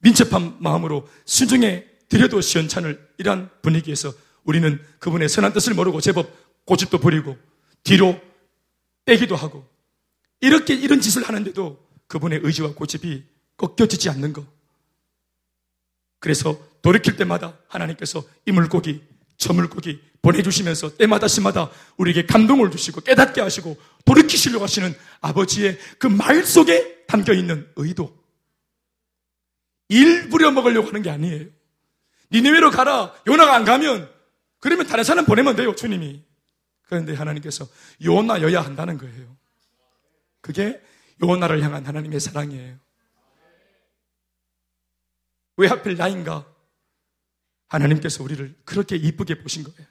민첩한 0.00 0.58
마음으로 0.60 1.08
순종해 1.24 1.86
드려도 2.08 2.40
시원찮을 2.40 3.14
이러한 3.18 3.50
분위기에서 3.62 4.12
우리는 4.44 4.82
그분의 4.98 5.28
선한 5.28 5.52
뜻을 5.52 5.74
모르고 5.74 6.00
제법 6.00 6.30
고집도 6.64 6.98
부리고 6.98 7.36
뒤로 7.82 8.20
빼기도 9.04 9.36
하고 9.36 9.66
이렇게 10.40 10.74
이런 10.74 11.00
짓을 11.00 11.22
하는데도 11.22 11.89
그분의 12.10 12.40
의지와 12.42 12.74
고집이 12.74 13.24
꺾여지지 13.56 14.10
않는 14.10 14.32
것. 14.32 14.44
그래서 16.18 16.58
돌이킬 16.82 17.16
때마다 17.16 17.56
하나님께서 17.68 18.24
이 18.46 18.52
물고기, 18.52 19.00
저 19.36 19.52
물고기 19.52 20.02
보내주시면서 20.20 20.96
때마다 20.96 21.28
시마다 21.28 21.70
우리에게 21.96 22.26
감동을 22.26 22.70
주시고 22.72 23.02
깨닫게 23.02 23.40
하시고 23.40 23.76
돌이키시려고 24.04 24.64
하시는 24.64 24.92
아버지의 25.20 25.78
그 25.98 26.08
말 26.08 26.44
속에 26.44 27.06
담겨 27.06 27.32
있는 27.32 27.70
의도. 27.76 28.18
일 29.88 30.28
부려 30.30 30.50
먹으려고 30.50 30.88
하는 30.88 31.02
게 31.02 31.10
아니에요. 31.10 31.46
니네외로 32.32 32.70
가라. 32.70 33.14
요나가 33.28 33.54
안 33.54 33.64
가면 33.64 34.10
그러면 34.58 34.86
다른 34.88 35.04
사람 35.04 35.24
보내면 35.26 35.54
돼요, 35.54 35.74
주님이. 35.76 36.24
그런데 36.82 37.14
하나님께서 37.14 37.68
요나여야 38.04 38.60
한다는 38.62 38.98
거예요. 38.98 39.36
그게 40.40 40.80
요나를 41.22 41.62
향한 41.62 41.84
하나님의 41.86 42.20
사랑이에요. 42.20 42.78
왜 45.56 45.68
하필 45.68 45.96
나인가? 45.96 46.46
하나님께서 47.68 48.24
우리를 48.24 48.56
그렇게 48.64 48.96
이쁘게 48.96 49.42
보신 49.42 49.62
거예요. 49.64 49.88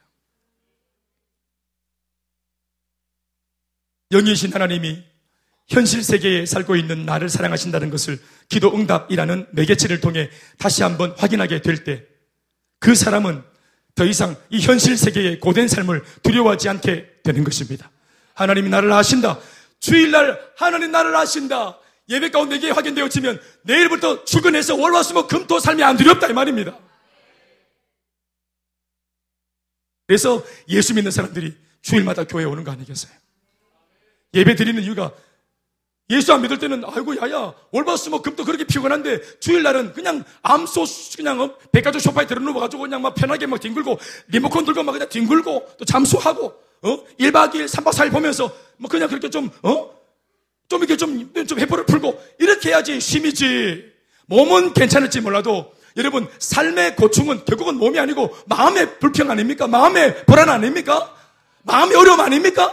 영이신 4.10 4.52
하나님이 4.52 5.04
현실 5.68 6.02
세계에 6.02 6.46
살고 6.46 6.74
있는 6.74 7.06
나를 7.06 7.28
사랑하신다는 7.28 7.90
것을 7.90 8.20
기도 8.48 8.74
응답이라는 8.74 9.48
매개체를 9.52 10.00
통해 10.00 10.28
다시 10.58 10.82
한번 10.82 11.12
확인하게 11.16 11.62
될 11.62 11.84
때 11.84 12.10
그 12.80 12.94
사람은 12.94 13.44
더 13.94 14.04
이상 14.06 14.36
이 14.48 14.58
현실 14.60 14.96
세계의 14.96 15.38
고된 15.38 15.68
삶을 15.68 16.02
두려워하지 16.22 16.68
않게 16.70 17.20
되는 17.22 17.44
것입니다. 17.44 17.90
하나님이 18.34 18.70
나를 18.70 18.90
아신다. 18.92 19.38
주일날 19.80 20.52
하나님 20.56 20.92
나를 20.92 21.14
아신다. 21.16 21.78
예배 22.08 22.30
가운데 22.30 22.56
이게 22.56 22.70
확인되어지면 22.70 23.40
내일부터 23.62 24.24
출근해서 24.24 24.76
월화수목 24.76 25.28
금토 25.28 25.58
삶이 25.58 25.82
안 25.82 25.96
두렵다 25.96 26.26
이 26.28 26.32
말입니다. 26.32 26.76
그래서 30.06 30.44
예수 30.68 30.92
믿는 30.94 31.10
사람들이 31.10 31.56
주일마다 31.82 32.24
교회에 32.24 32.44
오는 32.44 32.64
거 32.64 32.72
아니겠어요? 32.72 33.12
예배 34.34 34.56
드리는 34.56 34.82
이유가 34.82 35.12
예수 36.10 36.32
안 36.32 36.42
믿을 36.42 36.58
때는 36.58 36.82
아이고 36.84 37.16
야야 37.16 37.54
월화수목 37.70 38.22
금토 38.24 38.44
그렇게 38.44 38.64
피곤한데 38.64 39.38
주일날은 39.38 39.92
그냥 39.92 40.24
암소 40.42 40.84
그냥 41.16 41.40
어, 41.40 41.56
백화점 41.70 42.00
소파에 42.00 42.26
들어누워가지고 42.26 42.82
그냥 42.82 43.02
막 43.02 43.14
편하게 43.14 43.46
막 43.46 43.60
뒹굴고 43.60 43.98
리모컨 44.28 44.64
들고 44.64 44.82
막 44.82 44.92
그냥 44.92 45.08
뒹굴고 45.08 45.76
또 45.78 45.84
잠수하고 45.84 46.69
어 46.82 47.04
1박 47.18 47.52
2일 47.52 47.66
3박 47.66 47.92
4일 47.92 48.12
보면서 48.12 48.50
뭐 48.76 48.88
그냥 48.88 49.08
그렇게 49.08 49.28
좀 49.28 49.50
어? 49.62 49.90
좀 50.68 50.78
이렇게 50.78 50.96
좀, 50.96 51.32
좀 51.46 51.58
해포를 51.58 51.84
풀고 51.84 52.22
이렇게 52.38 52.70
해야지 52.70 52.98
힘이지 52.98 53.84
몸은 54.26 54.72
괜찮을지 54.72 55.20
몰라도 55.20 55.74
여러분 55.96 56.28
삶의 56.38 56.96
고충은 56.96 57.44
결국은 57.44 57.76
몸이 57.76 57.98
아니고 57.98 58.34
마음의 58.46 59.00
불평 59.00 59.30
아닙니까? 59.30 59.66
마음의 59.66 60.24
불안 60.26 60.48
아닙니까? 60.48 61.14
마음의 61.64 61.96
어려움 61.96 62.20
아닙니까? 62.20 62.72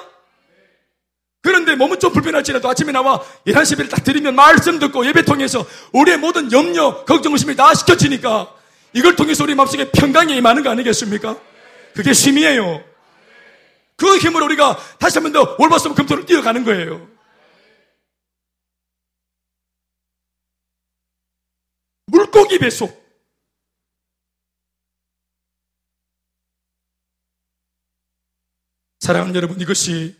그런데 1.41 1.75
몸은 1.75 1.99
좀 1.99 2.13
불편할지라도 2.13 2.69
아침에 2.69 2.91
나와 2.91 3.21
11시 3.47 3.89
딱 3.89 4.03
드리면 4.03 4.35
말씀 4.35 4.79
듣고 4.79 5.05
예배 5.05 5.23
통해서 5.23 5.65
우리의 5.93 6.17
모든 6.17 6.51
염려, 6.51 7.05
걱정, 7.05 7.33
의심이 7.33 7.55
다 7.55 7.73
시켜지니까 7.73 8.53
이걸 8.93 9.15
통해서 9.15 9.43
우리 9.43 9.55
마음속에 9.55 9.89
평강이 9.91 10.35
임하는 10.35 10.63
거 10.63 10.69
아니겠습니까? 10.69 11.37
그게 11.95 12.13
쉼이에요. 12.13 12.83
그 13.97 14.17
힘으로 14.17 14.45
우리가 14.45 14.77
다시 14.99 15.17
한 15.19 15.23
번더 15.31 15.57
월화수목 15.59 15.97
금토를 15.97 16.25
뛰어가는 16.25 16.63
거예요. 16.63 17.09
물고기 22.05 22.59
배속. 22.59 23.05
사랑하는 28.99 29.35
여러분, 29.35 29.59
이것이 29.59 30.15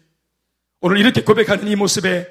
오늘 0.80 0.98
이렇게 0.98 1.24
고백하는 1.24 1.68
이 1.68 1.76
모습에 1.76 2.28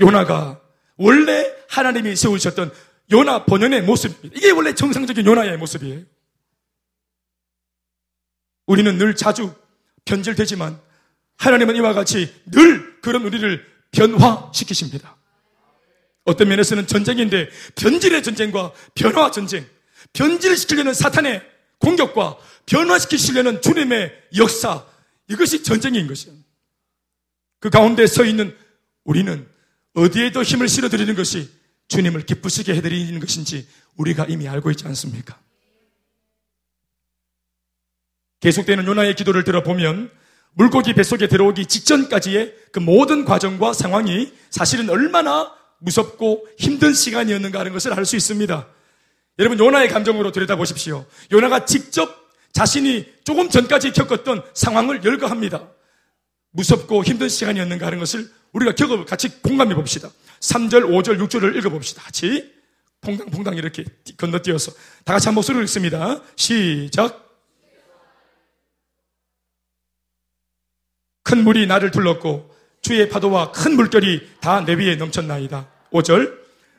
요나가 0.00 0.60
원래 0.96 1.54
하나님이 1.68 2.16
세우셨던 2.16 2.72
요나 3.12 3.44
본연의 3.44 3.82
모습입니다. 3.82 4.36
이게 4.36 4.50
원래 4.50 4.74
정상적인 4.74 5.26
요나의 5.26 5.58
모습이에요. 5.58 6.04
우리는 8.66 8.96
늘 8.96 9.14
자주 9.14 9.54
변질되지만 10.04 10.80
하나님은 11.36 11.76
이와 11.76 11.92
같이 11.92 12.32
늘 12.46 13.00
그런 13.00 13.24
우리를 13.24 13.64
변화시키십니다. 13.90 15.16
어떤 16.24 16.48
면에서는 16.48 16.86
전쟁인데 16.86 17.48
변질의 17.74 18.22
전쟁과 18.22 18.72
변화 18.94 19.30
전쟁, 19.30 19.66
변질시키려는 20.12 20.94
사탄의 20.94 21.42
공격과 21.78 22.38
변화시키시려는 22.66 23.60
주님의 23.60 24.12
역사, 24.36 24.84
이것이 25.28 25.62
전쟁인 25.62 26.06
것이에요. 26.06 26.36
그 27.58 27.70
가운데 27.70 28.06
서 28.06 28.24
있는 28.24 28.56
우리는 29.04 29.48
어디에도 29.94 30.42
힘을 30.42 30.68
실어드리는 30.68 31.14
것이 31.14 31.50
주님을 31.88 32.24
기쁘시게 32.24 32.74
해드리는 32.74 33.18
것인지 33.20 33.66
우리가 33.96 34.26
이미 34.26 34.48
알고 34.48 34.70
있지 34.70 34.86
않습니까? 34.86 35.38
계속되는 38.42 38.86
요나의 38.86 39.14
기도를 39.14 39.44
들어보면 39.44 40.10
물고기 40.54 40.92
뱃속에 40.92 41.28
들어오기 41.28 41.66
직전까지의 41.66 42.54
그 42.72 42.80
모든 42.80 43.24
과정과 43.24 43.72
상황이 43.72 44.32
사실은 44.50 44.90
얼마나 44.90 45.52
무섭고 45.78 46.46
힘든 46.58 46.92
시간이었는가 46.92 47.60
하는 47.60 47.72
것을 47.72 47.92
알 47.94 48.04
수 48.04 48.16
있습니다. 48.16 48.68
여러분, 49.38 49.58
요나의 49.58 49.88
감정으로 49.88 50.30
들여다보십시오. 50.32 51.06
요나가 51.32 51.64
직접 51.64 52.30
자신이 52.52 53.06
조금 53.24 53.48
전까지 53.48 53.92
겪었던 53.92 54.42
상황을 54.52 55.04
열거합니다. 55.04 55.68
무섭고 56.50 57.02
힘든 57.04 57.28
시간이었는가 57.28 57.86
하는 57.86 57.98
것을 57.98 58.28
우리가 58.52 58.74
겪어 58.74 59.04
같이 59.06 59.40
공감해 59.40 59.74
봅시다. 59.74 60.10
3절, 60.40 60.84
5절, 60.84 61.18
6절을 61.26 61.56
읽어 61.56 61.70
봅시다. 61.70 62.02
같이 62.02 62.52
퐁당퐁당 63.00 63.56
이렇게 63.56 63.84
건너뛰어서 64.18 64.72
다 65.04 65.14
같이 65.14 65.28
한 65.28 65.34
목소리로 65.34 65.62
읽습니다. 65.64 66.20
시작. 66.36 67.31
큰 71.32 71.44
물이 71.44 71.66
나를 71.66 71.90
둘렀고 71.90 72.54
주의 72.82 73.08
파도와 73.08 73.52
큰 73.52 73.74
물결이 73.74 74.32
다 74.42 74.66
내 74.66 74.74
위에 74.74 74.96
넘쳤나이다. 74.96 75.66
5절 75.90 76.30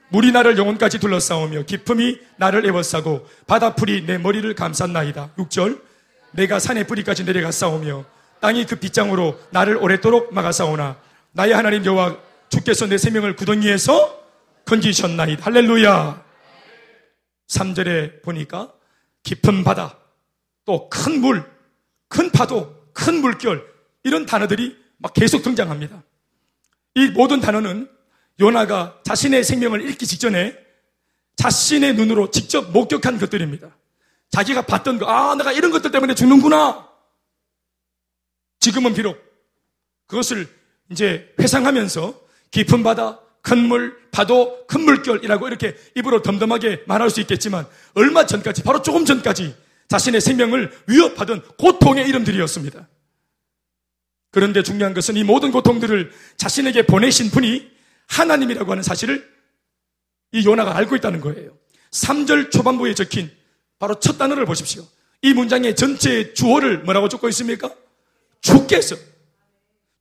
물이 0.09 0.31
나를 0.31 0.59
영혼까지 0.59 0.99
둘러싸우며 0.99 1.63
기품이 1.63 2.19
나를 2.37 2.63
에워싸고 2.67 3.27
바다풀이 3.47 4.05
내 4.05 4.19
머리를 4.19 4.53
감쌌나이다. 4.53 5.31
6절 5.39 5.81
내가 6.33 6.59
산의 6.59 6.85
뿌리까지 6.85 7.25
내려가 7.25 7.49
싸우며 7.49 8.05
땅이 8.41 8.67
그 8.67 8.75
빗장으로 8.75 9.39
나를 9.49 9.77
오랫도록 9.77 10.35
막아 10.35 10.51
싸우나 10.51 10.97
나의 11.31 11.53
하나님 11.55 11.83
여호와 11.83 12.17
주께서 12.49 12.85
내 12.85 12.99
생명을 12.99 13.35
구덩이에서 13.35 14.19
건지셨나이다. 14.65 15.45
할렐루야. 15.45 16.23
3절에 17.49 18.21
보니까 18.21 18.71
깊은 19.23 19.63
바다, 19.63 19.97
또 20.63 20.89
큰 20.89 21.21
물, 21.21 21.43
큰 22.07 22.29
파도, 22.29 22.71
큰 22.93 23.15
물결 23.15 23.72
이런 24.03 24.25
단어들이 24.25 24.77
막 24.97 25.13
계속 25.13 25.43
등장합니다. 25.43 26.03
이 26.95 27.07
모든 27.07 27.39
단어는 27.39 27.89
요나가 28.39 28.99
자신의 29.03 29.43
생명을 29.43 29.81
잃기 29.81 30.05
직전에 30.05 30.57
자신의 31.35 31.95
눈으로 31.95 32.31
직접 32.31 32.71
목격한 32.71 33.17
것들입니다. 33.19 33.75
자기가 34.29 34.63
봤던 34.63 34.99
거, 34.99 35.05
아, 35.05 35.35
내가 35.35 35.51
이런 35.51 35.71
것들 35.71 35.91
때문에 35.91 36.15
죽는구나. 36.15 36.87
지금은 38.59 38.93
비록 38.93 39.17
그것을 40.07 40.47
이제 40.91 41.33
회상하면서 41.39 42.19
깊은 42.51 42.83
바다, 42.83 43.19
큰 43.41 43.59
물, 43.59 43.97
파도, 44.11 44.65
큰 44.67 44.81
물결이라고 44.81 45.47
이렇게 45.47 45.75
입으로 45.95 46.21
덤덤하게 46.21 46.83
말할 46.87 47.09
수 47.09 47.19
있겠지만 47.21 47.67
얼마 47.93 48.25
전까지, 48.25 48.63
바로 48.63 48.81
조금 48.81 49.05
전까지 49.05 49.55
자신의 49.89 50.21
생명을 50.21 50.71
위협하던 50.87 51.43
고통의 51.57 52.07
이름들이었습니다. 52.07 52.87
그런데 54.33 54.63
중요한 54.63 54.95
것은 54.95 55.15
이 55.15 55.23
모든 55.23 55.51
고통들을 55.51 56.11
자신에게 56.37 56.87
보내신 56.87 57.29
분이 57.29 57.71
하나님이라고 58.07 58.71
하는 58.71 58.81
사실을 58.81 59.31
이 60.31 60.43
요나가 60.43 60.75
알고 60.75 60.95
있다는 60.95 61.21
거예요. 61.21 61.55
3절 61.91 62.51
초반부에 62.51 62.95
적힌 62.95 63.31
바로 63.77 63.99
첫 63.99 64.17
단어를 64.17 64.45
보십시오. 64.45 64.85
이 65.21 65.33
문장의 65.33 65.75
전체 65.75 66.33
주어를 66.33 66.79
뭐라고 66.79 67.09
적고 67.09 67.29
있습니까? 67.29 67.71
주께서, 68.41 68.95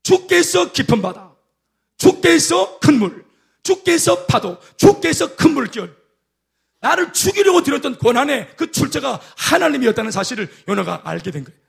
주께서 0.02 0.72
깊은 0.72 1.02
바다, 1.02 1.34
주께서 1.98 2.78
큰 2.78 2.98
물, 2.98 3.26
주께서 3.62 4.24
파도, 4.24 4.58
주께서 4.78 5.36
큰 5.36 5.52
물결. 5.52 5.94
나를 6.80 7.12
죽이려고 7.12 7.62
들었던 7.62 7.98
고난의 7.98 8.54
그 8.56 8.72
출처가 8.72 9.20
하나님이었다는 9.36 10.10
사실을 10.10 10.48
요나가 10.68 11.02
알게 11.04 11.30
된 11.30 11.44
거예요. 11.44 11.61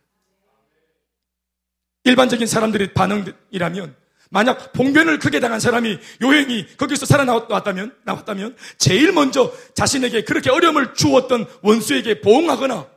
일반적인 2.04 2.48
사람들의 2.48 2.94
반응이라면 2.94 3.96
만약 4.30 4.74
봉변을 4.74 5.20
크게 5.20 5.40
당한 5.40 5.60
사람이 5.60 6.00
요행이 6.22 6.76
거기서 6.78 7.06
살아나왔다면 7.06 7.96
나왔다면 8.04 8.58
제일 8.78 9.12
먼저 9.12 9.54
자신에게 9.76 10.24
그렇게 10.24 10.50
어려움을 10.50 10.96
주었던 10.96 11.46
원수에게 11.62 12.22
보응하거나 12.22 12.92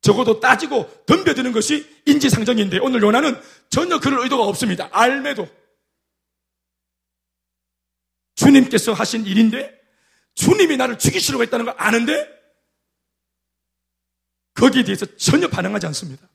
적어도 0.00 0.40
따지고 0.40 0.88
덤벼드는 1.06 1.52
것이 1.52 1.88
인지상정인데 2.06 2.78
오늘 2.78 3.02
요나는 3.02 3.40
전혀 3.68 3.98
그럴 3.98 4.20
의도가 4.20 4.44
없습니다. 4.44 4.88
알매도 4.92 5.48
주님께서 8.36 8.92
하신 8.92 9.26
일인데 9.26 9.80
주님이 10.34 10.76
나를 10.76 10.98
죽이시려고 10.98 11.42
했다는 11.44 11.66
걸 11.66 11.74
아는데 11.78 12.28
거기에 14.54 14.84
대해서 14.84 15.06
전혀 15.16 15.48
반응하지 15.48 15.86
않습니다. 15.86 16.28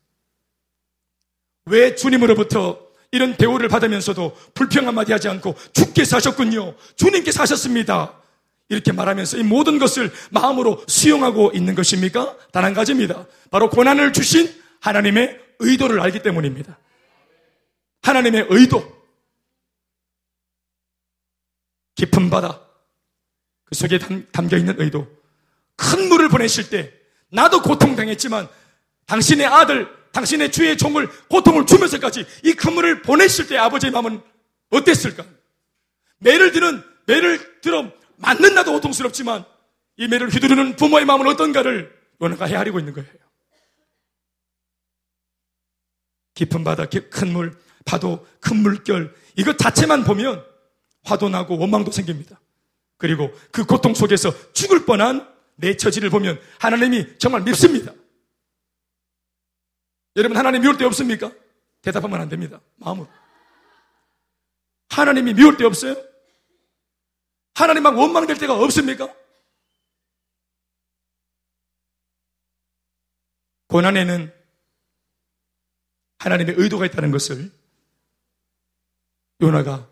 왜 1.68 1.96
주님으로부터 1.96 2.80
이런 3.12 3.36
대우를 3.38 3.70
받으면서도 3.70 4.36
불평 4.54 4.88
한마디 4.88 5.12
하지 5.12 5.30
않고 5.30 5.56
주께서 5.74 6.18
하셨군요. 6.18 6.76
주님께서 6.96 7.42
하셨습니다. 7.42 8.14
이렇게 8.70 8.92
말하면서 8.92 9.38
이 9.38 9.44
모든 9.44 9.80
것을 9.80 10.12
마음으로 10.32 10.84
수용하고 10.88 11.52
있는 11.54 11.74
것입니까? 11.76 12.36
단 12.52 12.66
한 12.66 12.74
가지입니다. 12.74 13.26
바로 13.50 13.70
고난을 13.70 14.12
주신 14.12 14.54
하나님의 14.82 15.40
의도를 15.60 16.02
알기 16.02 16.22
때문입니다. 16.22 16.78
하나님의 18.02 18.48
의도. 18.50 18.98
깊은 21.96 22.30
바다. 22.30 22.62
그 23.64 23.76
속에 23.76 24.00
담겨 24.32 24.58
있는 24.58 24.80
의도. 24.80 25.08
큰 25.76 26.10
물을 26.10 26.30
보내실 26.30 26.70
때 26.70 26.94
나도 27.30 27.62
고통당했지만 27.62 28.48
당신의 29.06 29.46
아들 29.46 29.88
당신의 30.12 30.52
주의 30.52 30.78
종을 30.78 31.10
고통을 31.30 31.66
주면서까지 31.66 32.26
이 32.44 32.54
그물을 32.54 33.02
보내실 33.02 33.48
때 33.48 33.58
아버지의 33.58 33.92
마음은 33.92 34.22
어땠을까? 34.70 35.26
매를 36.20 36.52
드는 36.52 36.84
매를 37.06 37.62
들어 37.62 37.92
맞는 38.18 38.56
나도 38.56 38.74
고통스럽지만 38.74 39.46
이 39.98 40.08
매를 40.08 40.30
휘두르는 40.30 40.76
부모의 40.76 41.06
마음은 41.06 41.28
어떤가를 41.28 41.96
요나가 42.22 42.46
헤아리고 42.46 42.80
있는 42.80 42.94
거예요. 42.94 43.10
깊은 46.34 46.64
바다, 46.64 46.86
큰 46.86 47.34
물, 47.34 47.58
파도, 47.86 48.28
큰 48.40 48.58
물결 48.58 49.14
이것 49.38 49.58
자체만 49.58 50.04
보면 50.04 50.44
화도 51.04 51.30
나고 51.30 51.58
원망도 51.58 51.92
생깁니다. 51.92 52.40
그리고 52.98 53.32
그 53.52 53.66
고통 53.66 53.94
속에서 53.94 54.34
죽을 54.54 54.86
뻔한 54.86 55.28
내 55.56 55.76
처지를 55.76 56.10
보면 56.10 56.40
하나님이 56.60 57.18
정말 57.18 57.42
밉습니다. 57.42 57.92
여러분 60.18 60.36
하나님 60.36 60.64
미울 60.64 60.78
때 60.78 60.84
없습니까? 60.86 61.32
대답하면 61.82 62.20
안 62.20 62.28
됩니다. 62.28 62.60
마음으로. 62.78 63.08
하나님이 64.90 65.36
미울 65.36 65.58
때 65.58 65.64
없어요? 65.64 65.96
하나님 67.54 67.84
막 67.84 67.98
원망될 67.98 68.38
때가 68.40 68.56
없습니까? 68.56 69.14
고난에는 73.68 74.34
하나님의 76.20 76.56
의도가 76.58 76.86
있다는 76.88 77.12
것을 77.12 77.52
요나가 79.42 79.88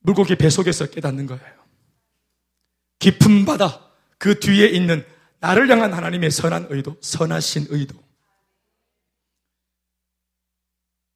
물고기 0.00 0.36
배 0.36 0.50
속에서 0.50 0.90
깨닫는 0.90 1.26
거예요. 1.26 1.62
깊은 2.98 3.46
바다 3.46 3.90
그 4.18 4.38
뒤에 4.38 4.66
있는 4.66 5.06
나를 5.40 5.70
향한 5.70 5.92
하나님의 5.92 6.30
선한 6.30 6.66
의도, 6.70 6.96
선하신 7.00 7.66
의도. 7.70 8.01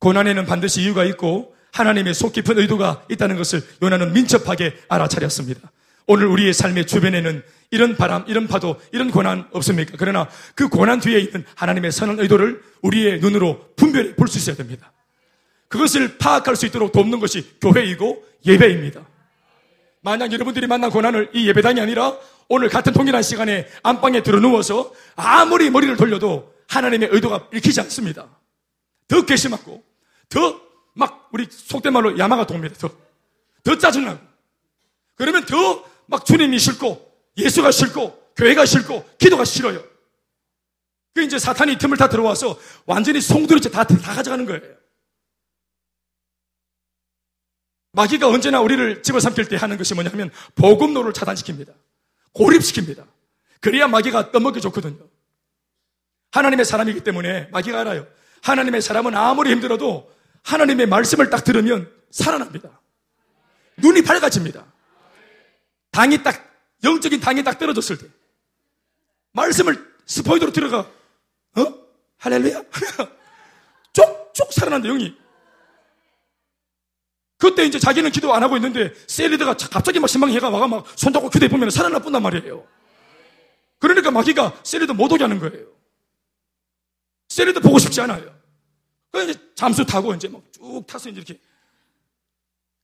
고난에는 0.07 0.47
반드시 0.47 0.83
이유가 0.83 1.05
있고 1.05 1.53
하나님의 1.73 2.15
속 2.15 2.33
깊은 2.33 2.57
의도가 2.61 3.07
있다는 3.11 3.35
것을 3.35 3.61
요나는 3.83 4.13
민첩하게 4.13 4.77
알아차렸습니다. 4.89 5.73
오늘 6.07 6.29
우리의 6.29 6.55
삶의 6.55 6.87
주변에는 6.87 7.43
이런 7.73 7.97
바람, 7.97 8.25
이런 8.29 8.47
파도, 8.47 8.81
이런 8.93 9.11
고난 9.11 9.49
없습니까? 9.51 9.95
그러나 9.99 10.29
그 10.55 10.69
고난 10.69 11.01
뒤에 11.01 11.19
있는 11.19 11.45
하나님의 11.57 11.91
선한 11.91 12.21
의도를 12.21 12.63
우리의 12.83 13.19
눈으로 13.19 13.71
분별히 13.75 14.15
볼수 14.15 14.39
있어야 14.39 14.55
됩니다. 14.55 14.93
그것을 15.67 16.19
파악할 16.19 16.55
수 16.55 16.67
있도록 16.67 16.93
돕는 16.93 17.19
것이 17.19 17.59
교회이고 17.61 18.25
예배입니다. 18.47 19.05
만약 20.03 20.33
여러분들이 20.33 20.69
만난 20.69 20.91
고난을 20.91 21.31
이 21.35 21.49
예배당이 21.49 21.81
아니라 21.81 22.17
오늘 22.49 22.69
같은 22.69 22.93
동일한 22.93 23.25
시간에 23.25 23.67
안방에 23.83 24.23
들어 24.23 24.39
누워서 24.39 24.93
아무리 25.17 25.69
머리를 25.69 25.97
돌려도 25.97 26.55
하나님의 26.69 27.09
의도가 27.11 27.49
읽히지 27.53 27.81
않습니다. 27.81 28.29
더 29.09 29.27
괘씸하고 29.27 29.96
더 30.29 30.67
막 30.99 31.29
우리 31.33 31.47
속된 31.51 31.93
말로 31.93 32.19
야마가 32.19 32.47
돕니다. 32.47 32.75
더, 32.79 32.91
더 33.63 33.77
짜증나고 33.79 34.19
그러면 35.15 35.45
더 35.47 35.85
막 36.07 36.25
주님이 36.25 36.59
싫고 36.59 37.05
예수가 37.37 37.71
싫고 37.71 38.33
교회가 38.37 38.65
싫고 38.65 39.05
기도가 39.19 39.45
싫어요. 39.45 39.85
그 41.15 41.23
이제 41.23 41.39
사탄이 41.39 41.79
틈을 41.79 41.97
다 41.97 42.09
들어와서 42.09 42.59
완전히 42.85 43.21
송두리째 43.21 43.71
다, 43.71 43.85
다 43.85 44.15
가져가는 44.15 44.45
거예요. 44.47 44.63
마귀가 47.93 48.29
언제나 48.29 48.61
우리를 48.61 49.03
집어삼킬 49.03 49.49
때 49.49 49.57
하는 49.57 49.77
것이 49.79 49.95
뭐냐면 49.95 50.31
복음로를 50.55 51.13
차단시킵니다. 51.13 51.75
고립시킵니다. 52.35 53.07
그래야 53.61 53.89
마귀가 53.89 54.31
떠먹기 54.31 54.61
좋거든요. 54.61 55.09
하나님의 56.33 56.65
사람이기 56.67 57.01
때문에 57.01 57.49
마귀가 57.51 57.81
알아요. 57.81 58.07
하나님의 58.43 58.83
사람은 58.83 59.17
아무리 59.17 59.51
힘들어도 59.51 60.15
하나님의 60.47 60.87
말씀을 60.87 61.29
딱 61.29 61.43
들으면 61.45 61.93
살아납니다. 62.11 62.81
눈이 63.79 64.03
밝아집니다. 64.03 64.65
당이 65.91 66.23
딱, 66.23 66.55
영적인 66.85 67.21
당이 67.21 67.43
딱 67.43 67.59
떨어졌을 67.59 67.99
때. 67.99 68.07
말씀을 69.33 69.95
스포이드로 70.07 70.53
들어가, 70.53 70.89
어? 71.57 71.75
할렐루야? 72.19 72.63
쪽쪽 73.93 74.53
살아난다, 74.53 74.89
영이. 74.89 75.17
그때 77.39 77.65
이제 77.65 77.79
자기는 77.79 78.11
기도 78.13 78.33
안 78.33 78.43
하고 78.43 78.57
있는데, 78.57 78.95
셀리더가 79.09 79.55
갑자기 79.71 79.99
막 79.99 80.07
심방해가 80.07 80.49
와가 80.49 80.69
막 80.69 80.87
손잡고 80.97 81.29
기도해 81.29 81.51
보면 81.51 81.71
살아나뿐단 81.71 82.23
말이에요. 82.23 82.67
그러니까 83.79 84.11
마귀가 84.11 84.61
셀리더 84.63 84.93
못 84.93 85.13
오게 85.13 85.25
하는 85.25 85.41
거예요. 85.41 85.67
셀리드 87.29 87.61
보고 87.61 87.79
싶지 87.79 88.01
않아요. 88.01 88.46
그 89.25 89.31
이제 89.31 89.41
잠수 89.55 89.85
타고 89.85 90.15
이제 90.15 90.29
막 90.29 90.43
쭉 90.53 90.87
타서 90.87 91.09
이제 91.11 91.21
이렇게. 91.21 91.41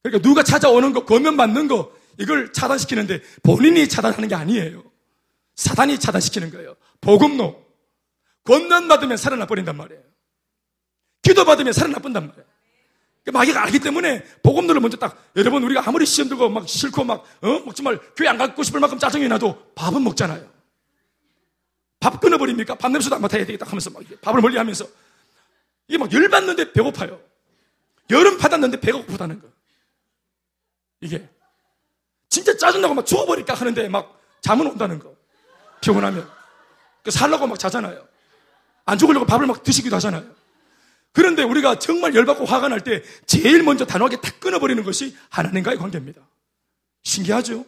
그러니까 0.03 0.29
누가 0.29 0.43
찾아오는 0.43 0.93
거, 0.93 1.05
거면 1.05 1.37
받는 1.37 1.69
거, 1.69 1.93
이걸 2.19 2.53
차단시키는데 2.53 3.23
본인이 3.43 3.89
차단하는 3.89 4.29
게 4.29 4.35
아니에요. 4.35 4.85
사단이 5.55 5.99
차단시키는 5.99 6.51
거예요. 6.51 6.77
복음로. 7.01 7.63
권면 8.45 8.89
받으면 8.89 9.17
살아나 9.17 9.47
버린단 9.47 9.77
말이에요. 9.77 10.03
기도 11.23 11.45
받으면 11.45 11.73
살아나 11.73 11.99
본단 12.01 12.27
말이에요. 12.27 12.45
그러니까 13.23 13.39
마귀가 13.39 13.63
알기 13.63 13.79
때문에 13.79 14.25
복음들을 14.43 14.81
먼저 14.81 14.97
딱 14.97 15.31
여러분 15.37 15.63
우리가 15.63 15.87
아무리 15.87 16.05
시험 16.05 16.29
들고 16.29 16.49
막 16.49 16.69
싫고 16.69 17.05
막 17.05 17.25
어? 17.41 17.61
막 17.65 17.77
정말 17.77 18.01
교회 18.17 18.29
안 18.29 18.37
가고 18.37 18.65
싶을 18.65 18.81
만큼 18.81 18.99
짜증이 18.99 19.29
나도 19.29 19.73
밥은 19.77 20.03
먹잖아요. 20.03 20.51
밥 22.01 22.21
끊어버립니까? 22.21 22.75
밥 22.75 22.91
냄새도 22.91 23.15
안 23.15 23.23
맡아야 23.23 23.47
되겠다 23.47 23.65
하면서 23.65 23.91
막 23.91 24.03
밥을 24.21 24.41
멀리 24.41 24.57
하면서 24.57 24.85
이게 25.93 25.99
막 25.99 26.11
열받는데 26.11 26.73
배고파요. 26.73 27.21
여름 28.09 28.39
받았는데 28.39 28.81
배가 28.81 28.97
고프다는 28.97 29.43
거. 29.43 29.49
이게. 31.03 31.29
진짜 32.31 32.57
짜증나고 32.57 32.95
막 32.95 33.05
죽어버릴까 33.05 33.53
하는데 33.53 33.89
막 33.91 34.19
잠은 34.41 34.67
온다는 34.69 34.99
거. 34.99 35.15
피곤하면. 35.83 36.27
그 37.05 37.11
살라고 37.11 37.47
막 37.47 37.59
자잖아요. 37.59 38.09
안 38.87 38.97
죽으려고 38.97 39.27
밥을 39.27 39.47
막 39.47 39.63
드시기도 39.63 39.95
하잖아요. 39.97 40.25
그런데 41.13 41.43
우리가 41.43 41.79
정말 41.79 42.15
열받고 42.15 42.47
화가 42.47 42.69
날 42.69 42.81
때 42.81 43.03
제일 43.27 43.63
먼저 43.63 43.85
단호하게 43.85 44.23
탁 44.23 44.41
끊어버리는 44.41 44.83
것이 44.85 45.15
하나님과의 45.29 45.77
관계입니다. 45.77 46.27
신기하죠? 47.03 47.67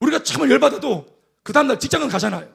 우리가 0.00 0.22
정말 0.22 0.50
열받아도 0.50 1.06
그 1.42 1.54
다음날 1.54 1.80
직장은 1.80 2.08
가잖아요. 2.08 2.54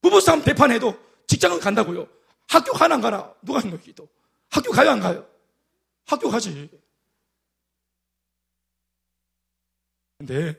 부부싸움 0.00 0.42
대판해도 0.42 1.11
직장은 1.26 1.60
간다고요. 1.60 2.08
학교 2.48 2.72
가나 2.72 2.96
안 2.96 3.00
가나? 3.00 3.34
누가 3.42 3.60
했노, 3.60 3.78
기도? 3.78 4.08
학교 4.50 4.70
가요, 4.72 4.90
안 4.90 5.00
가요? 5.00 5.26
학교 6.04 6.28
가지. 6.30 6.70
근데 10.18 10.56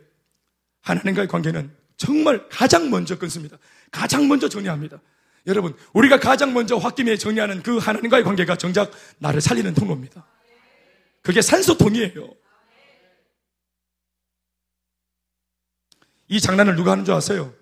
하나님과의 0.82 1.28
관계는 1.28 1.76
정말 1.98 2.50
가장 2.50 2.90
먼저 2.90 3.18
끊습니다. 3.18 3.58
가장 3.92 4.28
먼저 4.28 4.50
정리합니다. 4.50 5.00
여러분, 5.48 5.78
우리가 5.94 6.20
가장 6.20 6.54
먼저 6.54 6.78
홧김에 6.78 7.18
정리하는 7.18 7.64
그 7.64 7.78
하나님과의 7.78 8.24
관계가 8.24 8.58
정작 8.58 8.92
나를 9.20 9.42
살리는 9.42 9.74
통로입니다. 9.74 10.26
그게 11.22 11.42
산소통이에요. 11.42 12.34
이 16.30 16.42
장난을 16.42 16.76
누가 16.76 16.92
하는 16.92 17.06
줄 17.06 17.14
아세요? 17.14 17.54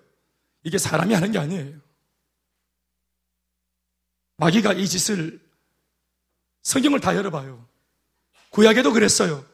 이게 0.62 0.78
사람이 0.78 1.12
하는 1.14 1.32
게 1.32 1.38
아니에요. 1.38 1.78
마귀가 4.42 4.72
이 4.72 4.88
짓을 4.88 5.38
성경을 6.62 6.98
다 6.98 7.14
열어봐요. 7.14 7.64
구약에도 8.50 8.92
그랬어요. 8.92 9.44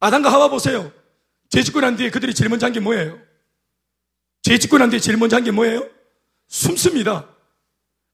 아담과 0.00 0.30
하와 0.30 0.48
보세요. 0.48 0.92
죄 1.48 1.62
짓고 1.62 1.80
난 1.80 1.96
뒤에 1.96 2.10
그들이 2.10 2.34
제일 2.34 2.50
먼저 2.50 2.66
한 2.66 2.72
게 2.74 2.80
뭐예요? 2.80 3.18
죄 4.42 4.58
짓고 4.58 4.76
난 4.76 4.90
뒤에 4.90 5.00
제일 5.00 5.16
먼저 5.16 5.36
한 5.36 5.44
게 5.44 5.50
뭐예요? 5.50 5.88
숨습니다. 6.48 7.26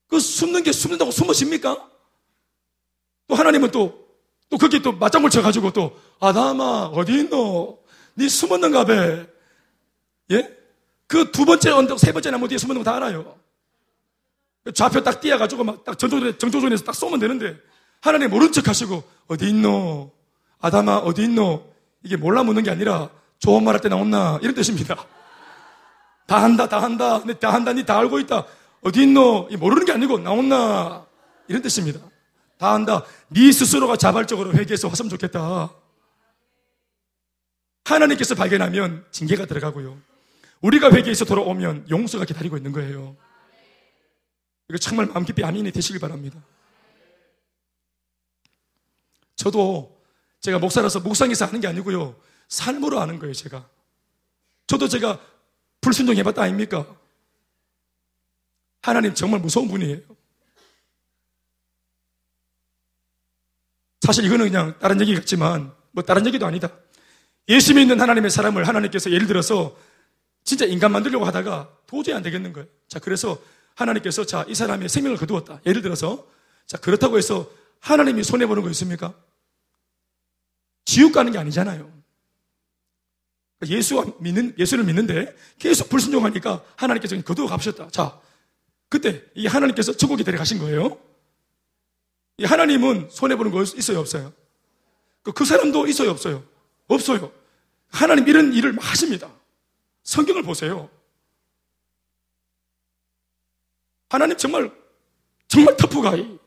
그 0.07 0.21
숨는 0.21 0.62
게 0.62 0.71
숨는다고 0.71 1.11
숨으십니까? 1.11 1.91
또 3.27 3.35
하나님은 3.35 3.73
또, 3.73 4.09
또 4.49 4.57
거기에 4.57 4.81
또 4.81 4.93
맞장구 4.93 5.31
쳐가지고 5.31 5.73
또, 5.73 6.01
아담아, 6.21 6.87
어디 6.95 7.12
있노? 7.21 7.83
니 8.16 8.29
숨었는가 8.29 8.85
봐. 8.85 8.93
예? 10.31 10.57
그 11.09 11.33
두 11.33 11.45
번째 11.45 11.71
언덕, 11.71 11.99
세 11.99 12.12
번째 12.12 12.31
나무 12.31 12.47
뒤에 12.47 12.57
숨었는 12.59 12.85
거 12.85 12.89
다 12.91 12.97
알아요. 12.97 13.38
좌표 14.75 15.03
딱 15.03 15.21
띄어가지고 15.21 15.64
막 15.64 15.85
딱 15.85 15.99
정조준에서 15.99 16.85
딱 16.85 16.95
쏘면 16.95 17.19
되는데, 17.21 17.57
하나님 18.01 18.31
모른 18.31 18.53
척 18.53 18.69
하시고, 18.69 19.03
어디 19.29 19.49
있노? 19.51 20.11
아담아, 20.61 20.99
어디 20.99 21.23
있노? 21.25 21.64
이게 22.03 22.16
몰라 22.16 22.43
묻는 22.43 22.62
게 22.62 22.71
아니라, 22.71 23.11
좋은 23.39 23.62
말 23.64 23.75
할 23.75 23.81
때 23.81 23.89
나온나? 23.89 24.39
이런 24.43 24.55
뜻입니다. 24.55 24.97
다 26.27 26.43
한다, 26.43 26.69
다 26.69 26.83
한다. 26.83 27.23
내다 27.25 27.53
한다, 27.55 27.73
니 27.73 27.97
다 27.99 27.99
알고 27.99 28.19
있다. 28.21 28.45
어디 28.83 29.03
있노? 29.03 29.49
모르는 29.59 29.85
게 29.85 29.93
아니고, 29.93 30.19
나온나? 30.19 31.07
이런 31.49 31.62
뜻입니다. 31.62 32.01
다 32.59 32.75
한다. 32.75 33.05
네 33.29 33.51
스스로가 33.53 33.97
자발적으로 33.97 34.53
회개해서 34.53 34.89
왔으면 34.89 35.09
좋겠다. 35.11 35.71
하나님께서 37.85 38.35
발견하면 38.35 39.05
징계가 39.12 39.47
들어가고요. 39.47 39.97
우리가 40.61 40.91
회개해서 40.91 41.25
돌아오면 41.25 41.87
용서가 41.89 42.25
기다리고 42.25 42.57
있는 42.57 42.73
거예요. 42.73 43.16
이거 44.69 44.79
정말 44.79 45.07
마음 45.07 45.25
깊이 45.25 45.43
아멘이 45.43 45.73
되시길 45.73 46.01
바랍니다. 46.01 46.43
저도 49.35 49.99
제가 50.41 50.59
목사라서 50.59 51.01
묵상해서 51.01 51.47
하는 51.47 51.61
게 51.61 51.69
아니고요. 51.69 52.21
삶으로 52.49 53.01
하는 53.01 53.19
거예요, 53.19 53.33
제가. 53.33 53.69
저도 54.66 54.89
제가 54.89 55.21
불순종 55.81 56.16
해봤다 56.16 56.43
아닙니까? 56.43 56.87
하나님 58.83 59.14
정말 59.14 59.41
무서운 59.41 59.69
분이에요. 59.69 60.01
사실 64.01 64.25
이거는 64.25 64.47
그냥 64.47 64.79
다른 64.79 65.01
얘기 65.01 65.14
같지만, 65.14 65.73
뭐 65.93 66.05
다른 66.05 66.27
얘기도 66.27 66.47
아니다. 66.47 66.71
예수 67.49 67.75
믿는 67.75 68.01
하나님의 68.01 68.31
사람을 68.31 68.69
하나님께서 68.69 69.11
예를 69.11 69.27
들어서 69.27 69.77
진짜 70.45 70.64
인간 70.66 70.93
만들려고 70.93 71.25
하다가 71.25 71.75
도저히 71.87 72.14
안 72.14 72.23
되겠는 72.23 72.53
거예요. 72.53 72.69
자, 72.89 72.99
그래서 72.99 73.41
하나님께서 73.79 74.26
자, 74.26 74.45
이 74.49 74.55
사람의 74.55 74.89
생명을 74.89 75.16
거두었다. 75.18 75.61
예를 75.64 75.83
들어서 75.83 76.26
자, 76.66 76.76
그렇다고 76.79 77.16
해서 77.16 77.49
하나님이 77.81 78.24
손해 78.24 78.47
보는 78.47 78.62
거 78.62 78.70
있습니까? 78.70 79.14
지옥 80.85 81.12
가는 81.12 81.31
게 81.31 81.39
아니잖아요. 81.39 81.97
예수 83.68 84.16
믿는, 84.20 84.55
예수를 84.59 84.85
믿는데 84.85 85.35
계속 85.59 85.89
불순종하니까 85.89 86.64
하나님께서 86.76 87.20
거두어 87.22 87.47
가셨다. 87.47 87.89
자, 87.91 88.20
그때 88.89 89.22
이 89.35 89.47
하나님께서 89.47 89.97
천국에 89.97 90.24
데려가신 90.24 90.59
거예요. 90.59 90.99
이 92.39 92.45
하나님은 92.45 93.09
손해 93.11 93.37
보는 93.37 93.53
거 93.53 93.62
있어요, 93.62 94.01
없어요? 94.01 94.33
그, 95.22 95.33
그 95.33 95.45
사람도 95.45 95.87
있어요, 95.87 96.11
없어요? 96.11 96.45
없어요. 96.87 97.33
하나님 97.91 98.26
이런 98.29 98.53
일을 98.55 98.79
하십니다. 98.79 99.31
성경을 100.03 100.43
보세요. 100.43 100.89
하나님 104.09 104.36
정말, 104.36 104.70
정말 105.48 105.76
터프가이. 105.76 106.38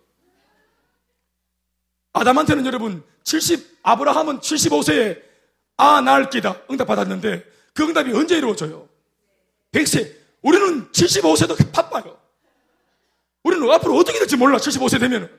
아담한테는 2.14 2.66
여러분, 2.66 3.04
70, 3.24 3.80
아브라함은 3.84 4.40
75세에 4.40 5.22
아, 5.78 6.02
날 6.02 6.30
끼다. 6.30 6.62
응답 6.70 6.86
받았는데, 6.88 7.46
그 7.74 7.84
응답이 7.84 8.12
언제 8.14 8.38
이루어져요? 8.38 8.88
100세. 9.72 10.16
우리는 10.42 10.92
75세도 10.92 11.72
바빠요. 11.72 12.20
우리는 13.44 13.70
앞으로 13.72 13.96
어떻게 13.96 14.20
될지 14.20 14.36
몰라, 14.36 14.58
75세 14.58 15.00
되면은. 15.00 15.30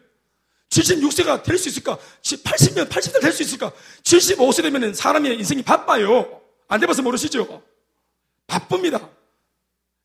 76세가 0.71 1.43
될 1.43 1.59
수 1.59 1.69
있을까? 1.69 1.99
80년, 2.23 2.89
80살 2.89 3.21
될수 3.21 3.43
있을까? 3.43 3.71
75세 4.03 4.63
되면 4.63 4.95
사람의 4.95 5.37
인생이 5.39 5.63
바빠요. 5.63 6.41
안 6.67 6.81
돼봐서 6.81 7.03
모르시죠? 7.03 7.63
바쁩니다. 8.47 9.11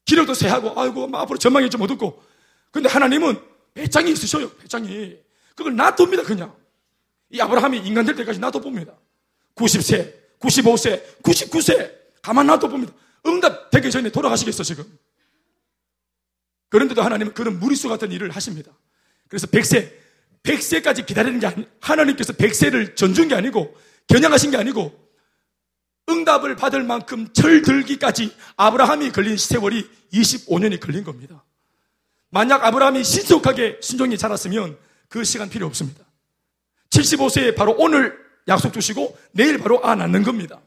기력도 0.08 0.34
세하고, 0.34 0.80
아이고, 0.80 1.08
뭐 1.08 1.20
앞으로 1.20 1.38
전망이 1.38 1.70
좀 1.70 1.82
어둡고. 1.82 2.24
근데 2.72 2.90
하나님은 2.90 3.40
배짱이 3.74 4.12
있으셔요, 4.12 4.50
배짱이. 4.56 5.18
그걸 5.56 5.76
놔둡니다, 5.76 6.24
그냥. 6.24 6.56
이 7.30 7.40
아브라함이 7.42 7.80
인간 7.80 8.06
될 8.06 8.16
때까지 8.16 8.40
놔둬봅니다. 8.40 8.94
90세, 9.56 10.14
95세, 10.40 11.22
99세, 11.22 11.94
가만 12.22 12.48
놔둬봅니다. 12.48 12.94
응답 13.26 13.70
되기 13.70 13.92
전에 13.92 14.10
돌아가시겠어, 14.10 14.64
지금. 14.64 14.86
그런데도 16.70 17.02
하나님은 17.02 17.34
그런 17.34 17.60
무리수 17.60 17.90
같은 17.90 18.12
일을 18.12 18.32
하십니다. 18.32 18.72
그래서 19.28 19.46
100세, 19.48 19.92
100세까지 20.44 21.06
기다리는 21.06 21.40
게 21.42 21.48
아니, 21.48 21.68
하나님께서 21.82 22.32
100세를 22.34 22.96
전준 22.96 23.28
게 23.28 23.36
아니고, 23.36 23.76
겨냥하신 24.08 24.52
게 24.52 24.58
아니고, 24.58 25.07
응답을 26.10 26.56
받을 26.56 26.84
만큼 26.84 27.28
철들기까지 27.34 28.34
아브라함이 28.56 29.12
걸린 29.12 29.38
세월이 29.38 29.90
25년이 30.14 30.80
걸린 30.80 31.04
겁니다. 31.04 31.44
만약 32.30 32.64
아브라함이 32.64 33.04
신속하게 33.04 33.80
순종이 33.82 34.18
자랐으면 34.18 34.78
그 35.10 35.24
시간 35.24 35.50
필요 35.50 35.66
없습니다. 35.68 36.04
75세에 36.90 37.56
바로 37.56 37.76
오늘 37.78 38.18
약속 38.48 38.74
주시고 38.74 39.18
내일 39.32 39.58
바로 39.58 39.84
아 39.84 39.96
낳는 39.96 40.24
겁니다. 40.24 40.60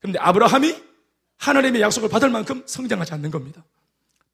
그런데 0.00 0.18
아브라함이 0.18 0.76
하나님의 1.38 1.80
약속을 1.80 2.08
받을 2.08 2.30
만큼 2.30 2.62
성장하지 2.66 3.14
않는 3.14 3.30
겁니다. 3.30 3.64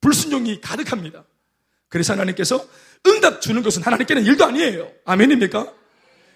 불순종이 0.01 0.61
가득합니다. 0.61 1.25
그래서 1.89 2.13
하나님께서 2.13 2.67
응답 3.07 3.41
주는 3.41 3.63
것은 3.63 3.83
하나님께는 3.83 4.25
일도 4.25 4.45
아니에요. 4.45 4.91
아멘입니까? 5.05 5.73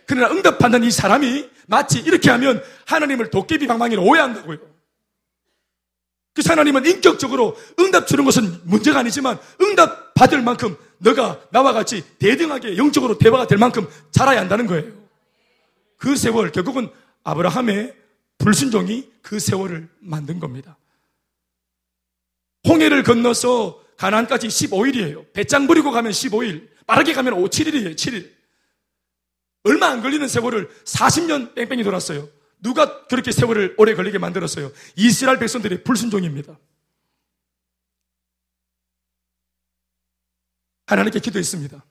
그러나 0.08 0.30
응답 0.30 0.58
받는 0.58 0.84
이 0.84 0.90
사람이 0.90 1.48
마치 1.66 2.00
이렇게 2.00 2.30
하면 2.30 2.62
하나님을 2.86 3.30
도깨비 3.30 3.66
방망이로 3.66 4.02
오해한다고요. 4.02 4.58
그래서 6.32 6.52
하나님은 6.52 6.86
인격적으로 6.86 7.56
응답 7.78 8.06
주는 8.06 8.24
것은 8.24 8.60
문제가 8.64 9.00
아니지만 9.00 9.38
응답 9.60 10.14
받을 10.14 10.40
만큼 10.40 10.76
너가 10.96 11.40
나와 11.50 11.74
같이 11.74 12.02
대등하게 12.18 12.78
영적으로 12.78 13.18
대화가 13.18 13.46
될 13.46 13.58
만큼 13.58 13.86
자라야 14.10 14.40
한다는 14.40 14.66
거예요. 14.66 14.90
그 15.98 16.16
세월 16.16 16.52
결국은 16.52 16.90
아브라함의 17.24 17.94
불순종이 18.38 19.10
그 19.20 19.38
세월을 19.38 19.88
만든 20.00 20.40
겁니다. 20.40 20.78
홍해를 22.66 23.02
건너서 23.02 23.82
가나안까지 23.98 24.48
15일이에요. 24.48 25.32
배짱 25.34 25.66
부리고 25.66 25.90
가면 25.90 26.12
15일, 26.12 26.68
빠르게 26.86 27.12
가면 27.12 27.34
5, 27.34 27.48
7일이에요. 27.48 27.94
7일. 27.94 28.37
얼마 29.64 29.88
안 29.88 30.02
걸리는 30.02 30.26
세월을 30.28 30.68
40년 30.84 31.54
뺑뺑이 31.54 31.84
돌았어요. 31.84 32.28
누가 32.60 33.06
그렇게 33.06 33.32
세월을 33.32 33.74
오래 33.78 33.94
걸리게 33.94 34.18
만들었어요? 34.18 34.72
이스라엘 34.96 35.38
백성들의 35.38 35.84
불순종입니다. 35.84 36.58
하나님께 40.86 41.20
기도했습니다. 41.20 41.84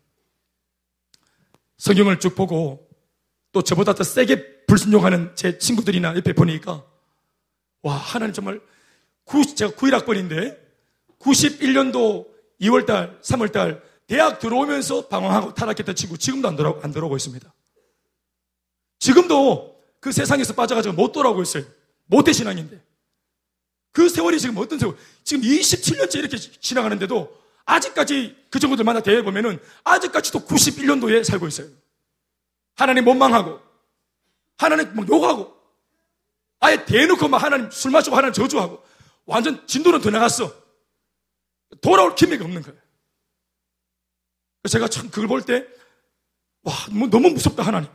성경을 1.78 2.20
쭉 2.20 2.36
보고 2.36 2.90
또 3.52 3.62
저보다 3.62 3.94
더 3.94 4.04
세게 4.04 4.66
불순종하는 4.66 5.36
제 5.36 5.58
친구들이나 5.58 6.16
옆에 6.16 6.34
보니까 6.34 6.84
와 7.84 7.96
하나님 7.96 8.34
정말 8.34 8.60
구, 9.24 9.56
제가 9.56 9.74
9일학번인데 9.74 10.58
91년도 11.20 12.28
2월달, 12.60 13.22
3월달 13.22 13.82
대학 14.08 14.40
들어오면서 14.40 15.08
방황하고 15.08 15.54
타락했던 15.54 15.96
친구 15.96 16.18
지금도 16.18 16.48
안, 16.48 16.56
돌아, 16.56 16.74
안 16.82 16.92
돌아오고 16.92 17.18
있습니다. 17.18 17.54
지금도 19.00 19.78
그 20.00 20.12
세상에서 20.12 20.54
빠져가지고 20.54 20.96
못 20.96 21.12
돌아오고 21.12 21.42
있어요. 21.42 21.66
모태신앙인데. 22.06 22.82
그 23.92 24.08
세월이 24.10 24.40
지금 24.40 24.58
어떤 24.58 24.80
세월? 24.80 24.96
지금 25.24 25.44
27년째 25.44 26.16
이렇게 26.20 26.38
지나가는데도 26.38 27.38
아직까지 27.66 28.46
그 28.50 28.60
친구들 28.60 28.86
만나 28.86 29.02
대해보면은 29.02 29.60
아직까지도 29.84 30.46
91년도에 30.46 31.24
살고 31.24 31.48
있어요. 31.48 31.68
하나님 32.76 33.08
원망하고, 33.08 33.60
하나님 34.58 34.96
막 34.96 35.10
욕하고, 35.10 35.54
아예 36.60 36.86
대놓고 36.86 37.28
막 37.28 37.44
하나님 37.44 37.70
술 37.72 37.92
마시고 37.92 38.16
하나님 38.16 38.34
저주하고, 38.34 38.82
완전 39.26 39.66
진도는 39.68 40.00
더 40.00 40.10
나갔어. 40.10 40.54
돌아올 41.82 42.16
기미가 42.16 42.46
없는 42.46 42.62
거예요. 42.62 42.80
제가 44.68 44.88
참 44.88 45.10
그걸 45.10 45.28
볼 45.28 45.42
때, 45.42 45.66
와, 46.64 46.74
뭐 46.92 47.10
너무 47.10 47.30
무섭다, 47.30 47.64
하나님. 47.64 47.90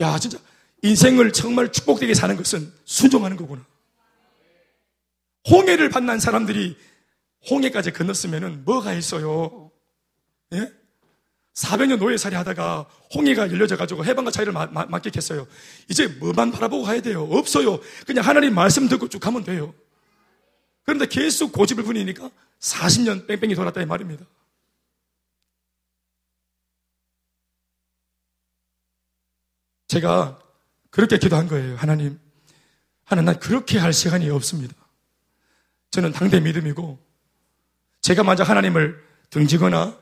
야, 0.00 0.18
진짜, 0.18 0.38
인생을 0.82 1.32
정말 1.32 1.72
축복되게 1.72 2.14
사는 2.14 2.36
것은 2.36 2.72
순종하는 2.84 3.36
거구나. 3.36 3.64
홍해를 5.50 5.90
만난 5.90 6.18
사람들이 6.18 6.76
홍해까지 7.50 7.92
건넜으면 7.92 8.64
뭐가 8.64 8.94
있어요? 8.94 9.70
예? 10.52 10.72
400년 11.54 11.98
노예살이 11.98 12.34
하다가 12.34 12.86
홍해가 13.14 13.50
열려져 13.52 13.76
가지고 13.76 14.04
해방과 14.04 14.30
자유를 14.30 14.52
맡겠겠어요. 14.52 15.46
이제 15.88 16.08
뭐만 16.08 16.50
바라보고 16.50 16.84
가야 16.84 17.00
돼요? 17.00 17.28
없어요. 17.30 17.80
그냥 18.06 18.24
하나님 18.24 18.54
말씀 18.54 18.88
듣고 18.88 19.08
쭉 19.08 19.20
가면 19.20 19.44
돼요. 19.44 19.72
그런데 20.84 21.06
계속 21.06 21.52
고집을 21.52 21.84
부리니까 21.84 22.30
40년 22.60 23.26
뺑뺑이 23.26 23.54
돌았다 23.54 23.80
이 23.82 23.86
말입니다. 23.86 24.24
제가 29.94 30.40
그렇게 30.90 31.18
기도한 31.18 31.46
거예요. 31.46 31.76
하나님, 31.76 32.18
하나님, 33.04 33.26
난 33.26 33.38
그렇게 33.38 33.78
할 33.78 33.92
시간이 33.92 34.28
없습니다. 34.28 34.74
저는 35.92 36.10
당대 36.10 36.40
믿음이고, 36.40 36.98
제가 38.00 38.24
만약 38.24 38.48
하나님을 38.48 39.00
등지거나, 39.30 39.96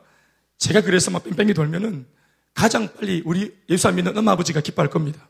제가 0.56 0.80
그래서 0.80 1.10
막 1.10 1.22
뺑뺑이 1.24 1.52
돌면은 1.52 2.06
가장 2.54 2.90
빨리 2.94 3.22
우리 3.26 3.54
예수 3.68 3.86
안 3.86 3.96
믿는 3.96 4.16
엄마 4.16 4.32
아버지가 4.32 4.62
기뻐할 4.62 4.88
겁니다. 4.88 5.28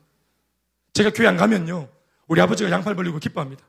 제가 0.93 1.11
교회 1.11 1.27
안 1.27 1.35
가면요, 1.35 1.89
우리 2.27 2.39
아버지가 2.39 2.71
양팔 2.71 2.95
벌리고 2.95 3.19
기뻐합니다. 3.19 3.65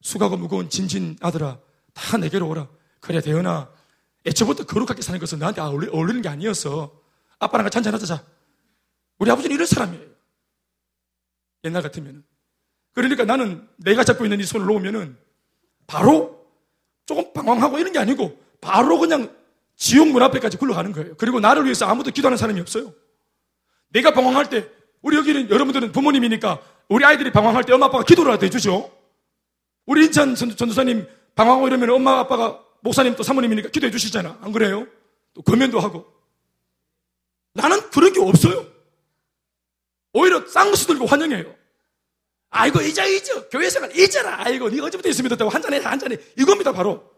수가고 0.00 0.38
무거운 0.38 0.70
진진 0.70 1.18
아들아, 1.20 1.58
다 1.92 2.16
내게로 2.16 2.48
오라. 2.48 2.68
그래, 3.00 3.20
대현아. 3.20 3.70
애초부터 4.24 4.64
거룩하게 4.64 5.02
사는 5.02 5.20
것은 5.20 5.40
나한테 5.40 5.60
어울리는 5.60 6.22
게 6.22 6.30
아니었어. 6.30 6.90
아빠랑 7.38 7.64
같이 7.64 7.76
한잔하자. 7.76 8.24
우리 9.18 9.30
아버지는 9.30 9.56
이런 9.56 9.66
사람이에요. 9.66 10.12
옛날 11.64 11.82
같으면. 11.82 12.24
그러니까 12.92 13.24
나는 13.24 13.66
내가 13.76 14.04
잡고 14.04 14.24
있는 14.24 14.40
이 14.40 14.44
손을 14.44 14.66
놓으면은 14.66 15.16
바로 15.86 16.46
조금 17.06 17.32
방황하고 17.32 17.78
이런 17.78 17.92
게 17.92 17.98
아니고 17.98 18.38
바로 18.60 18.98
그냥 18.98 19.34
지옥 19.76 20.08
문 20.08 20.22
앞에까지 20.22 20.56
굴러가는 20.58 20.92
거예요. 20.92 21.14
그리고 21.16 21.40
나를 21.40 21.64
위해서 21.64 21.86
아무도 21.86 22.10
기도하는 22.10 22.36
사람이 22.36 22.60
없어요. 22.60 22.92
내가 23.88 24.12
방황할 24.12 24.48
때 24.48 24.68
우리 25.00 25.16
여기는 25.16 25.50
여러분들은 25.50 25.92
부모님이니까 25.92 26.62
우리 26.88 27.04
아이들이 27.04 27.32
방황할 27.32 27.64
때 27.64 27.72
엄마 27.72 27.86
아빠가 27.86 28.04
기도를 28.04 28.32
하도 28.32 28.46
해주죠. 28.46 28.90
우리 29.86 30.06
인천 30.06 30.34
전도사님 30.34 31.06
방황하고 31.34 31.66
이러면 31.66 31.90
엄마 31.90 32.20
아빠가 32.20 32.62
목사님 32.80 33.16
또 33.16 33.22
사모님이니까 33.22 33.70
기도해 33.70 33.90
주시잖아. 33.90 34.38
안 34.40 34.52
그래요? 34.52 34.86
또 35.34 35.42
금연도 35.42 35.80
하고. 35.80 36.06
나는 37.54 37.90
그런 37.90 38.12
게 38.12 38.20
없어요. 38.20 38.66
오히려 40.12 40.46
쌍수 40.46 40.86
들고 40.88 41.06
환영해요. 41.06 41.54
아이고, 42.50 42.80
잊어, 42.82 43.06
잊어. 43.06 43.48
교회 43.48 43.70
생활 43.70 43.96
잊어라. 43.96 44.44
아이고, 44.46 44.68
네가 44.68 44.86
어제부터 44.86 45.08
있으면 45.08 45.30
됐다고 45.30 45.50
한잔해, 45.50 45.78
한잔해. 45.78 46.18
이겁니다, 46.38 46.72
바로. 46.72 47.10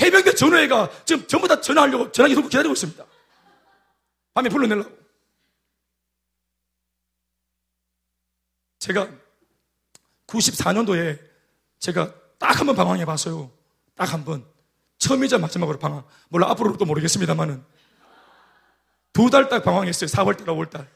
해병대 0.00 0.34
전화회가 0.34 0.90
지금 1.04 1.26
전부 1.26 1.46
다 1.48 1.60
전화하려고 1.60 2.10
전화기 2.12 2.34
들고 2.34 2.48
기다리고 2.48 2.72
있습니다. 2.72 3.04
밤에 4.34 4.48
불러내려고. 4.48 4.96
제가 8.78 9.08
94년도에 10.26 11.18
제가 11.80 12.14
딱 12.38 12.60
한 12.60 12.66
번 12.66 12.76
방황해 12.76 13.04
봤어요. 13.04 13.50
딱 13.96 14.12
한 14.12 14.24
번. 14.24 14.46
처음이자 14.98 15.38
마지막으로 15.38 15.78
방황. 15.78 16.04
물론 16.28 16.48
앞으로도 16.50 16.84
모르겠습니다만은. 16.84 17.64
두 19.12 19.30
달 19.30 19.48
딱 19.48 19.64
방황했어요. 19.64 20.06
4월달, 20.08 20.44
5월달. 20.46 20.86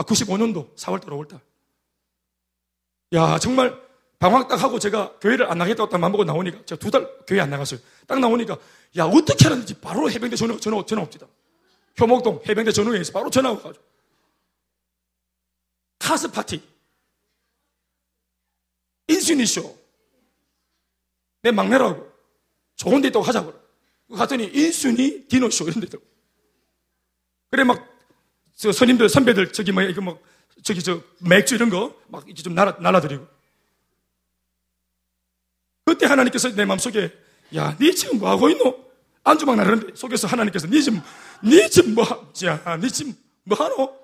아, 0.00 0.02
95년도 0.02 0.74
4월달, 0.76 1.08
5월달. 1.08 1.40
야, 3.12 3.38
정말 3.38 3.78
방황 4.18 4.48
딱 4.48 4.62
하고 4.62 4.78
제가 4.78 5.18
교회를 5.20 5.50
안 5.50 5.58
나가겠다고 5.58 5.90
딱 5.90 5.98
맘먹고 5.98 6.24
나오니까 6.24 6.64
제가 6.64 6.78
두 6.78 6.90
달 6.90 7.06
교회 7.26 7.40
안 7.40 7.50
나갔어요. 7.50 7.80
딱 8.06 8.18
나오니까 8.18 8.56
야, 8.96 9.04
어떻게 9.04 9.46
하는지 9.46 9.78
바로 9.78 10.10
해병대 10.10 10.36
전화, 10.36 10.56
전화, 10.58 10.82
전화 10.86 11.02
옵니다. 11.02 11.26
효목동 12.00 12.42
해병대 12.48 12.72
전후에서 12.72 13.12
바로 13.12 13.28
전화 13.28 13.50
와가지고. 13.50 13.84
카스 15.98 16.30
파티. 16.30 16.62
인순이쇼. 19.08 19.78
내 21.42 21.50
막내라고. 21.50 22.10
좋은 22.76 23.02
데 23.02 23.08
있다고 23.08 23.22
하자고. 23.22 23.52
갔더니 24.16 24.44
인순이 24.46 25.26
디노쇼 25.28 25.64
이런 25.68 25.80
데 25.80 25.86
있다고. 25.88 26.02
그래 27.50 27.64
막 27.64 27.89
저 28.60 28.72
선임들 28.72 29.08
선배들 29.08 29.52
저기 29.52 29.72
뭐 29.72 29.82
이거 29.82 30.02
뭐 30.02 30.20
저기 30.62 30.82
저 30.82 31.00
맥주 31.20 31.54
이런 31.54 31.70
거 31.70 31.94
막 32.08 32.26
이렇게 32.26 32.42
좀 32.42 32.54
날아, 32.54 32.76
날아드리고. 32.80 33.26
그때 35.86 36.04
하나님께서 36.06 36.50
내 36.54 36.64
마음속에 36.66 37.10
야, 37.56 37.74
니 37.80 37.94
지금 37.94 38.18
뭐 38.18 38.28
하고 38.28 38.50
있노? 38.50 38.78
안주막 39.24 39.56
나르는데 39.56 39.94
속에서 39.96 40.26
하나님께서 40.28 40.66
니 40.68 40.82
지금 40.82 41.00
니 41.42 41.70
지금 41.70 41.94
뭐, 41.94 42.04
야, 42.44 42.76
니 42.76 42.90
지금 42.90 43.14
뭐 43.44 43.56
하노? 43.56 43.98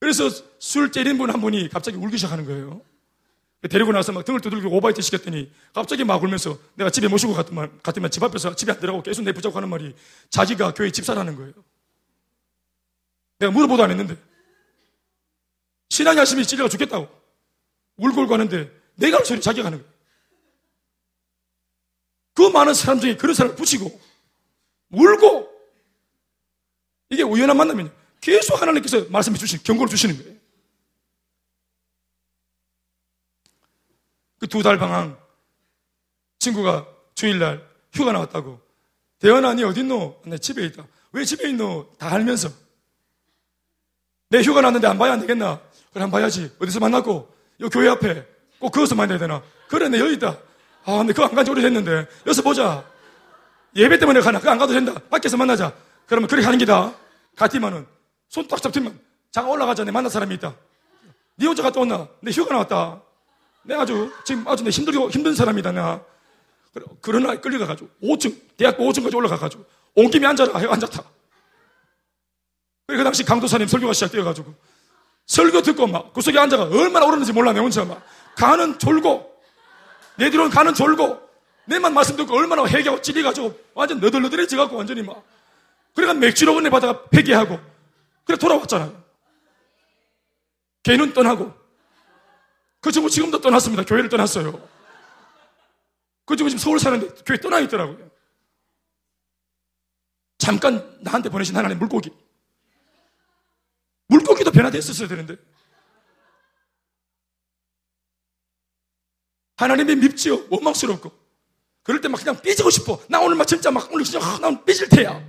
그래서 0.00 0.28
술 0.58 0.90
때린 0.90 1.18
분 1.18 1.30
한 1.30 1.40
분이 1.40 1.68
갑자기 1.68 1.96
울기 1.96 2.16
시작하는 2.16 2.44
거예요. 2.46 2.80
데리고 3.68 3.92
나서 3.92 4.12
막 4.12 4.24
등을 4.24 4.40
두들기고 4.40 4.74
오바이트 4.74 5.02
시켰더니 5.02 5.52
갑자기 5.74 6.02
막 6.02 6.22
울면서 6.22 6.58
내가 6.74 6.88
집에 6.88 7.08
모시고 7.08 7.34
갔더만, 7.34 7.80
갔더만 7.82 8.10
집 8.10 8.22
앞에서 8.22 8.56
집에 8.56 8.72
안 8.72 8.80
들어가고 8.80 9.02
계속 9.02 9.22
내 9.22 9.32
붙잡고 9.32 9.54
하는 9.56 9.68
말이 9.68 9.94
자기가 10.30 10.72
교회 10.72 10.90
집사라는 10.90 11.36
거예요. 11.36 11.52
내가 13.38 13.52
물어보도 13.52 13.82
안 13.82 13.90
했는데. 13.90 14.16
신앙이 15.90 16.18
하시면 16.18 16.44
찔려가 16.44 16.70
죽겠다고. 16.70 17.06
울고 17.96 18.22
울고 18.22 18.32
하는데 18.32 18.70
내가 18.94 19.18
할 19.18 19.26
소리 19.26 19.40
자기가 19.42 19.66
하는 19.66 19.78
거예요. 19.78 19.92
그 22.32 22.42
많은 22.48 22.72
사람 22.72 22.98
중에 23.00 23.16
그런 23.16 23.34
사람을 23.34 23.56
붙이고 23.56 24.00
울고 24.90 25.50
이게 27.10 27.22
우연한 27.22 27.56
만남이냐. 27.56 27.92
계속 28.22 28.60
하나님께서 28.60 29.04
말씀해 29.10 29.36
주시는, 29.36 29.64
경고를 29.64 29.90
주시는 29.90 30.16
거예요. 30.16 30.39
그 34.40 34.46
두 34.48 34.62
달 34.62 34.78
방황. 34.78 35.16
친구가 36.38 36.86
주일날 37.14 37.62
휴가 37.92 38.12
나왔다고. 38.12 38.60
대현아 39.20 39.54
니 39.54 39.64
어딨노? 39.64 40.22
내 40.24 40.38
집에 40.38 40.64
있다. 40.64 40.86
왜 41.12 41.24
집에 41.24 41.50
있노? 41.50 41.92
다 41.98 42.10
알면서. 42.12 42.48
내 44.30 44.40
휴가 44.42 44.60
났는데 44.62 44.86
안 44.86 44.96
봐야 44.96 45.12
안 45.12 45.20
되겠나? 45.20 45.60
그래 45.92 46.04
안 46.04 46.10
봐야지. 46.10 46.50
어디서 46.58 46.80
만났고? 46.80 47.28
요 47.60 47.68
교회 47.68 47.88
앞에 47.90 48.26
꼭 48.58 48.70
거기서 48.70 48.94
만나야 48.94 49.18
되나? 49.18 49.42
그래 49.68 49.88
내 49.88 49.98
여기 50.00 50.14
있다. 50.14 50.38
아 50.84 50.96
근데 50.98 51.12
그거 51.12 51.26
안 51.26 51.34
간지 51.34 51.50
오래됐는데. 51.50 52.06
여기서 52.26 52.42
보자. 52.42 52.84
예배 53.76 53.98
때문에 53.98 54.20
가나? 54.20 54.38
그거 54.38 54.50
안 54.50 54.58
가도 54.58 54.72
된다. 54.72 54.94
밖에서 55.10 55.36
만나자. 55.36 55.74
그러면 56.06 56.28
그렇게 56.28 56.44
하는 56.46 56.58
기다. 56.58 56.94
갔지만은 57.36 57.86
손 58.28 58.48
딱 58.48 58.62
잡히면 58.62 58.98
잠깐 59.32 59.52
올라가자. 59.52 59.84
내 59.84 59.90
만날 59.90 60.10
사람이 60.10 60.34
있다. 60.36 60.54
니 61.38 61.46
혼자 61.46 61.62
갔다 61.62 61.80
온나? 61.80 62.08
내 62.20 62.30
휴가 62.30 62.52
나왔다 62.52 63.02
내가 63.62 63.82
아주 63.82 64.12
지금 64.24 64.46
아주 64.48 64.64
내 64.64 64.70
힘들고 64.70 65.10
힘든 65.10 65.34
사람이다 65.34 65.72
내가 65.72 66.02
그러나 67.00 67.40
끌려가가지고 67.40 67.88
5층 68.02 68.36
대학교 68.56 68.84
5층까지 68.84 69.14
올라가가지고 69.14 69.64
온 69.96 70.10
김에 70.10 70.26
앉아라 70.26 70.58
해 70.58 70.66
앉았다. 70.66 71.02
그 72.86 73.04
당시 73.04 73.24
강도사님 73.24 73.68
설교가 73.68 73.92
시작되어가지고 73.92 74.54
설교 75.26 75.62
듣고 75.62 75.86
막 75.86 76.12
구석에 76.12 76.38
앉아가 76.38 76.64
얼마나 76.64 77.06
오르는지 77.06 77.32
몰라 77.32 77.52
내 77.52 77.60
혼자 77.60 77.84
막 77.84 78.02
가는 78.36 78.78
졸고 78.78 79.30
내 80.16 80.30
뒤로는 80.30 80.50
가는 80.50 80.74
졸고 80.74 81.20
내만 81.66 81.94
말씀 81.94 82.16
듣고 82.16 82.36
얼마나 82.36 82.64
회개하고 82.66 83.00
찔려가지고 83.00 83.58
완전 83.74 84.00
너덜너덜해져갖고 84.00 84.76
완전히 84.76 85.02
막 85.02 85.24
그래가 85.94 86.14
맥주로 86.14 86.56
은혜 86.58 86.68
받아가 86.68 87.04
회개하고 87.14 87.60
그래 88.24 88.36
돌아왔잖아요. 88.36 89.00
걔는 90.82 91.12
떠나고 91.12 91.59
그 92.80 92.90
친구 92.92 93.10
지금도 93.10 93.40
떠났습니다. 93.40 93.84
교회를 93.84 94.08
떠났어요. 94.08 94.52
그 96.24 96.36
친구 96.36 96.48
지금 96.50 96.58
서울 96.58 96.78
사는데 96.78 97.08
교회 97.26 97.38
떠나 97.38 97.58
있더라고요. 97.60 98.10
잠깐 100.38 100.98
나한테 101.02 101.28
보내신 101.28 101.56
하나님 101.56 101.78
물고기. 101.78 102.10
물고기도 104.08 104.50
변화됐었어야 104.50 105.06
되는데. 105.08 105.36
하나님이 109.56 109.96
밉지요. 109.96 110.46
원망스럽고. 110.48 111.12
그럴 111.82 112.00
때 112.00 112.08
막 112.08 112.18
그냥 112.18 112.40
삐지고 112.40 112.70
싶어. 112.70 113.00
나 113.08 113.20
오늘 113.20 113.36
막 113.36 113.46
진짜 113.46 113.70
막 113.70 113.92
오늘 113.92 114.04
진짜 114.04 114.24
아, 114.24 114.38
난 114.38 114.64
삐질 114.64 114.88
테야. 114.88 115.22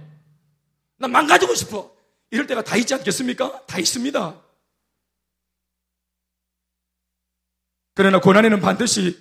나 0.97 1.07
망가지고 1.07 1.53
싶어. 1.55 1.93
이럴 2.29 2.47
때가 2.47 2.63
다 2.63 2.77
있지 2.77 2.93
않겠습니까? 2.93 3.65
다 3.65 3.77
있습니다. 3.77 4.41
그러나 7.93 8.19
고난에는 8.19 8.59
반드시 8.61 9.17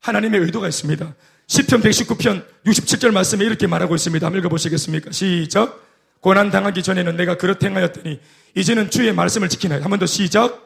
하나님의 0.00 0.40
의도가 0.40 0.68
있습니다. 0.68 1.14
10편 1.48 1.82
119편 1.82 2.44
67절 2.66 3.12
말씀에 3.12 3.44
이렇게 3.44 3.66
말하고 3.66 3.94
있습니다. 3.94 4.24
한번 4.26 4.40
읽어보시겠습니까? 4.40 5.12
시작. 5.12 5.82
고난 6.20 6.50
당하기 6.50 6.82
전에는 6.82 7.16
내가 7.16 7.36
그렇 7.36 7.54
행하였더니 7.62 8.20
이제는 8.54 8.90
주의 8.90 9.12
말씀을 9.12 9.48
지키나요. 9.48 9.82
한 9.82 9.90
번 9.90 9.98
더 9.98 10.06
시작. 10.06 10.64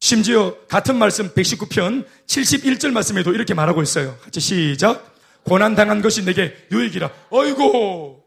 심지어 0.00 0.56
같은 0.66 0.96
말씀 0.96 1.28
119편 1.34 2.06
71절 2.26 2.90
말씀에도 2.92 3.32
이렇게 3.32 3.54
말하고 3.54 3.82
있어요. 3.82 4.16
같이 4.22 4.40
시작. 4.40 5.14
고난 5.44 5.74
당한 5.74 6.00
것이 6.02 6.24
내게 6.24 6.54
유익이라. 6.72 7.10
어이고. 7.30 8.19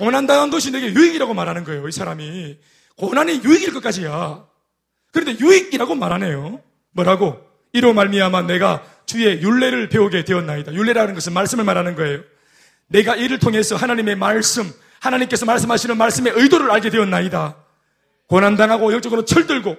고난 0.00 0.26
당한 0.26 0.48
것이 0.48 0.70
내게 0.70 0.94
유익이라고 0.94 1.34
말하는 1.34 1.62
거예요. 1.62 1.86
이 1.86 1.92
사람이. 1.92 2.56
고난이 2.96 3.42
유익일 3.44 3.74
것까지야. 3.74 4.46
그런데 5.12 5.38
유익이라고 5.38 5.94
말하네요. 5.94 6.62
뭐라고? 6.92 7.38
이로 7.74 7.92
말미암아 7.92 8.42
내가 8.46 8.82
주의 9.04 9.42
윤례를 9.42 9.90
배우게 9.90 10.24
되었나이다. 10.24 10.72
윤례라는 10.72 11.12
것은 11.12 11.34
말씀을 11.34 11.64
말하는 11.64 11.96
거예요. 11.96 12.22
내가 12.86 13.14
이를 13.14 13.38
통해서 13.38 13.76
하나님의 13.76 14.16
말씀, 14.16 14.72
하나님께서 15.00 15.44
말씀하시는 15.44 15.94
말씀의 15.98 16.32
의도를 16.34 16.70
알게 16.70 16.88
되었나이다. 16.88 17.56
고난당하고 18.26 18.94
영적으로 18.94 19.26
철들고 19.26 19.76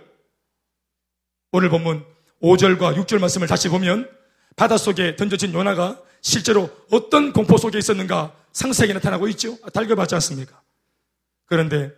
오늘 1.52 1.70
본문 1.70 2.06
5절과 2.44 2.96
6절 2.96 3.20
말씀을 3.20 3.48
다시 3.48 3.70
보면 3.70 4.08
바닷속에 4.56 5.16
던져진 5.16 5.52
요나가 5.54 6.00
실제로 6.22 6.70
어떤 6.92 7.34
공포 7.34 7.58
속에 7.58 7.80
있었는가 7.80 8.34
상세하게 8.54 8.94
나타나고 8.94 9.28
있죠. 9.30 9.58
달겨봤지 9.72 10.16
않습니까? 10.16 10.62
그런데 11.46 11.92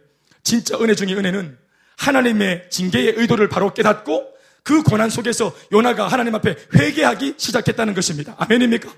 진짜 0.44 0.80
은혜 0.80 0.96
중의 0.96 1.16
은혜는 1.16 1.58
하나님의 1.98 2.70
징계의 2.70 3.14
의도를 3.18 3.50
바로 3.50 3.74
깨닫고 3.74 4.34
그 4.64 4.82
고난 4.82 5.10
속에서 5.10 5.56
요나가 5.72 6.08
하나님 6.08 6.36
앞에 6.36 6.56
회개하기 6.76 7.36
시작했다는 7.38 7.94
것입니다. 7.94 8.36
아멘입니까? 8.38 8.94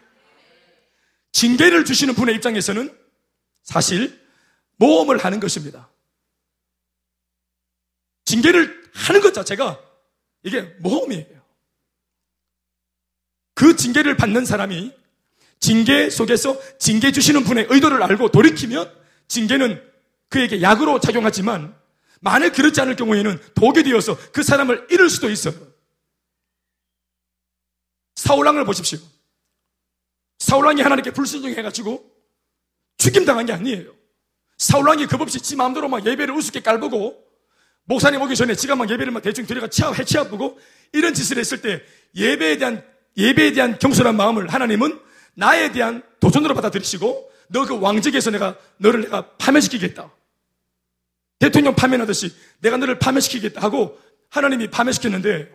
징계를 1.32 1.86
주시는 1.86 2.14
분의 2.14 2.36
입장에서는 2.36 2.95
사실 3.64 4.22
모험을 4.78 5.18
하는 5.18 5.39
것입니다. 5.39 5.89
징계를 8.26 8.91
하는 8.93 9.22
것 9.22 9.34
자체가 9.34 9.80
이게 10.43 10.62
모험이에요. 10.80 11.41
그 13.53 13.76
징계를 13.76 14.18
받는 14.18 14.45
사람이 14.45 14.93
징계 15.66 16.11
속에서 16.11 16.59
징계 16.78 17.11
주시는 17.11 17.43
분의 17.43 17.66
의도를 17.72 18.03
알고 18.03 18.30
돌이키면 18.30 18.93
징계는 19.28 19.82
그에게 20.30 20.61
약으로 20.61 20.99
작용하지만 20.99 21.76
만일 22.22 22.51
그렇지 22.51 22.80
않을 22.82 22.95
경우에는 22.95 23.39
독이 23.55 23.82
되어서 23.82 24.16
그 24.32 24.43
사람을 24.43 24.89
잃을 24.91 25.09
수도 25.09 25.28
있어요. 25.28 25.55
사울왕을 28.13 28.63
보십시오. 28.66 28.99
사울왕이 30.38 30.84
하나님께 30.84 31.11
불순종해가지고 31.11 32.11
죽임당한 32.99 33.47
게 33.47 33.53
아니에요. 33.53 33.91
사울왕이 34.59 35.07
겁없이 35.07 35.39
지 35.39 35.55
마음대로 35.55 35.89
막 35.89 36.05
예배를 36.05 36.36
우습게 36.36 36.59
깔보고 36.59 37.26
목사님 37.86 38.22
오기 38.22 38.36
전에 38.36 38.53
지가 38.53 38.76
막 38.76 38.88
예배를 38.88 39.11
막 39.11 39.24
대충 39.24 39.47
들여가 39.47 39.68
치아 39.68 39.91
해치아보고 39.91 40.59
이런 40.93 41.16
짓을 41.16 41.39
했을 41.39 41.63
때 41.63 41.82
예배에 42.16 42.57
대한 42.59 42.86
예배에 43.18 43.53
대한 43.53 43.80
겸손한 43.80 44.16
마음을 44.16 44.53
하나님은 44.53 45.05
나에 45.36 45.71
대한 45.71 46.03
도전으로 46.19 46.55
받아들이시고 46.55 47.31
너 47.49 47.65
그 47.65 47.79
왕직에서 47.79 48.31
내가 48.31 48.57
너를 48.77 49.01
내가 49.01 49.29
파멸시키겠다. 49.38 50.11
대통령 51.39 51.75
파면하듯이 51.75 52.33
내가 52.59 52.77
너를 52.77 52.97
파면시키겠다 52.97 53.61
하고 53.61 53.99
하나님이 54.29 54.69
파면시켰는데 54.69 55.51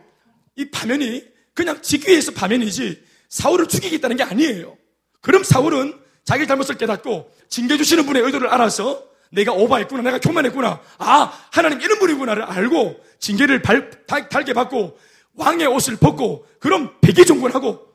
이 0.57 0.71
파면이 0.71 1.25
그냥 1.55 1.83
직위에서 1.83 2.33
파면이지 2.33 3.03
사울을 3.29 3.67
죽이겠다는 3.67 4.17
게 4.17 4.23
아니에요. 4.23 4.77
그럼 5.21 5.43
사울은 5.43 5.99
자기 6.25 6.47
잘못을 6.47 6.77
깨닫고 6.77 7.33
징계 7.49 7.77
주시는 7.77 8.07
분의 8.07 8.23
의도를 8.23 8.49
알아서 8.49 9.05
내가 9.33 9.53
오바했구나, 9.53 10.03
내가 10.03 10.19
교만했구나, 10.19 10.81
아, 10.99 11.47
하나님 11.53 11.81
이런 11.81 11.99
분이구나를 12.01 12.43
알고 12.43 13.01
징계를 13.21 13.63
발, 13.63 14.05
달, 14.07 14.29
달게 14.29 14.53
받고 14.53 14.99
왕의 15.35 15.67
옷을 15.69 15.97
벗고 15.97 16.47
그럼 16.59 16.95
백의종군하고 17.01 17.90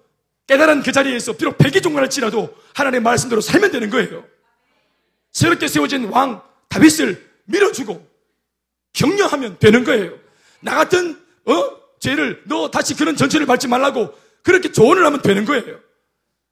깨달은 0.47 0.83
그 0.83 0.91
자리에서 0.91 1.33
비록 1.33 1.57
백의종군할지라도 1.57 2.55
하나님의 2.73 3.01
말씀대로 3.01 3.41
살면 3.41 3.71
되는 3.71 3.89
거예요. 3.89 4.25
새롭게 5.31 5.67
세워진 5.67 6.05
왕 6.05 6.41
다윗을 6.69 7.29
밀어주고 7.45 8.05
격려하면 8.93 9.57
되는 9.59 9.83
거예요. 9.83 10.17
나 10.61 10.75
같은 10.75 11.19
어 11.45 11.85
죄를 11.99 12.43
너 12.45 12.69
다시 12.69 12.95
그런 12.95 13.15
전체를 13.15 13.45
밟지 13.45 13.67
말라고 13.67 14.13
그렇게 14.43 14.71
조언을 14.71 15.05
하면 15.05 15.21
되는 15.21 15.45
거예요. 15.45 15.79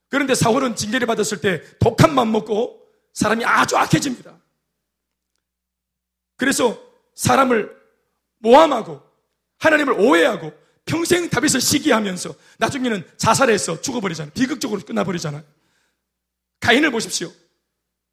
그런데 0.08 0.34
사울은 0.34 0.76
징계를 0.76 1.06
받았을 1.06 1.40
때 1.40 1.62
독한 1.78 2.14
맘 2.14 2.30
먹고 2.32 2.80
사람이 3.12 3.44
아주 3.44 3.76
악해집니다. 3.76 4.36
그래서 6.36 6.80
사람을 7.14 7.74
모함하고 8.38 9.00
하나님을 9.58 9.94
오해하고 9.94 10.52
평생 10.86 11.30
다윗을 11.30 11.60
시기하면서 11.60 12.34
나중에는 12.58 13.04
자살해서 13.16 13.80
죽어버리잖아요. 13.80 14.32
비극적으로 14.34 14.80
끝나버리잖아요. 14.80 15.42
가인을 16.60 16.90
보십시오. 16.90 17.32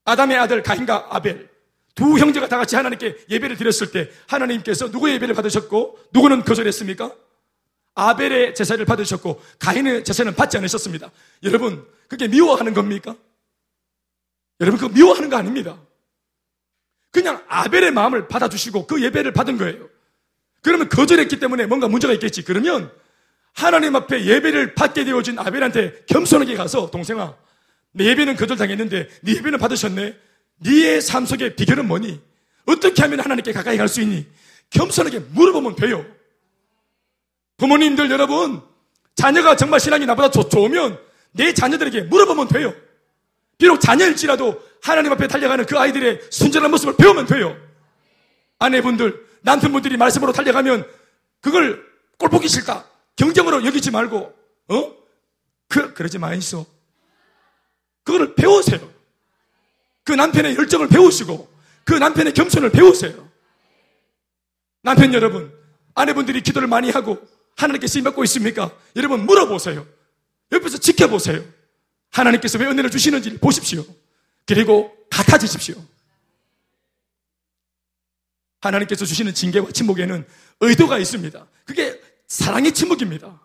아담의 0.06 0.38
아들 0.38 0.64
가인과 0.64 1.10
아벨. 1.12 1.50
두 1.96 2.18
형제가 2.18 2.48
다 2.48 2.58
같이 2.58 2.76
하나님께 2.76 3.26
예배를 3.30 3.58
드렸을 3.58 3.92
때 3.92 4.10
하나님께서 4.28 4.88
누구의 4.88 5.16
예배를 5.16 5.36
받으셨고 5.36 6.00
누구는 6.14 6.44
거절했습니까? 6.44 7.14
아벨의 7.94 8.56
제사를 8.56 8.84
받으셨고 8.86 9.42
가인의 9.60 10.06
제사는 10.06 10.34
받지 10.36 10.58
않으셨습니다. 10.58 11.12
여러분 11.44 11.86
그게 12.08 12.28
미워하는 12.28 12.74
겁니까? 12.74 13.16
여러분 14.62 14.80
그거 14.80 14.94
미워하는 14.94 15.30
거 15.30 15.36
아닙니다. 15.36 15.78
그냥 17.12 17.44
아벨의 17.50 17.92
마음을 17.92 18.30
받아주시고 18.30 18.88
그 18.88 19.04
예배를 19.04 19.34
받은 19.34 19.58
거예요. 19.58 19.90
그러면 20.62 20.90
거절했기 20.90 21.40
때문에 21.40 21.66
뭔가 21.66 21.88
문제가 21.88 22.14
있겠지. 22.14 22.44
그러면 22.44 22.92
하나님 23.54 23.96
앞에 23.96 24.26
예배를 24.26 24.76
받게 24.76 25.04
되어진 25.06 25.38
아벨한테 25.40 26.04
겸손하게 26.08 26.56
가서 26.56 26.90
동생아 26.92 27.36
내 27.92 28.06
예배는 28.06 28.36
거절당했는데 28.36 29.10
네 29.22 29.36
예배는 29.36 29.60
받으셨네. 29.60 30.18
네의 30.58 31.02
삶 31.02 31.26
속의 31.26 31.56
비결은 31.56 31.88
뭐니? 31.88 32.22
어떻게 32.68 33.02
하면 33.02 33.20
하나님께 33.20 33.52
가까이 33.52 33.78
갈 33.78 33.88
수 33.88 34.02
있니? 34.02 34.28
겸손하게 34.70 35.20
물어보면 35.32 35.76
돼요. 35.76 36.06
부모님들 37.58 38.10
여러분, 38.10 38.62
자녀가 39.16 39.56
정말 39.56 39.80
신앙이 39.80 40.06
나보다 40.06 40.30
좋, 40.32 40.50
좋으면 40.50 41.00
내 41.32 41.54
자녀들에게 41.54 42.04
물어보면 42.04 42.48
돼요. 42.48 42.74
비록 43.58 43.82
자녀일지라도 43.82 44.62
하나님 44.82 45.12
앞에 45.12 45.28
달려가는 45.28 45.66
그 45.66 45.78
아이들의 45.78 46.22
순전한 46.30 46.72
모습을 46.72 46.96
배우면 46.96 47.26
돼요. 47.28 47.56
아내분들, 48.60 49.26
남편분들이 49.42 49.98
말씀으로 49.98 50.32
달려가면 50.32 50.88
그걸 51.40 51.86
꼴 52.18 52.30
보기 52.30 52.48
싫다. 52.48 52.86
경쟁으로 53.16 53.66
여기지 53.66 53.92
말고, 53.92 54.34
어? 54.70 54.96
그, 55.68 55.94
그러지 55.94 56.18
마이소. 56.18 56.66
그거를 58.04 58.36
배우세요. 58.36 58.92
그 60.04 60.14
남편의 60.14 60.56
열정을 60.56 60.88
배우시고 60.88 61.52
그 61.84 61.94
남편의 61.94 62.34
겸손을 62.34 62.72
배우세요. 62.72 63.30
남편 64.82 65.14
여러분, 65.14 65.54
아내분들이 65.94 66.42
기도를 66.42 66.68
많이 66.68 66.90
하고 66.90 67.22
하나님께 67.56 67.88
쓰임 67.88 68.04
받고 68.04 68.24
있습니까? 68.24 68.72
여러분 68.96 69.26
물어보세요. 69.26 69.86
옆에서 70.52 70.78
지켜보세요. 70.80 71.44
하나님께서 72.12 72.58
왜 72.58 72.66
은혜를 72.66 72.90
주시는지 72.90 73.38
보십시오. 73.38 73.86
그리고 74.46 74.96
같아지십시오. 75.10 75.76
하나님께서 78.62 79.06
주시는 79.06 79.34
징계와 79.34 79.72
침묵에는 79.72 80.26
의도가 80.62 80.98
있습니다. 81.00 81.48
그게 81.66 82.00
사랑의 82.28 82.74
침묵입니다. 82.74 83.42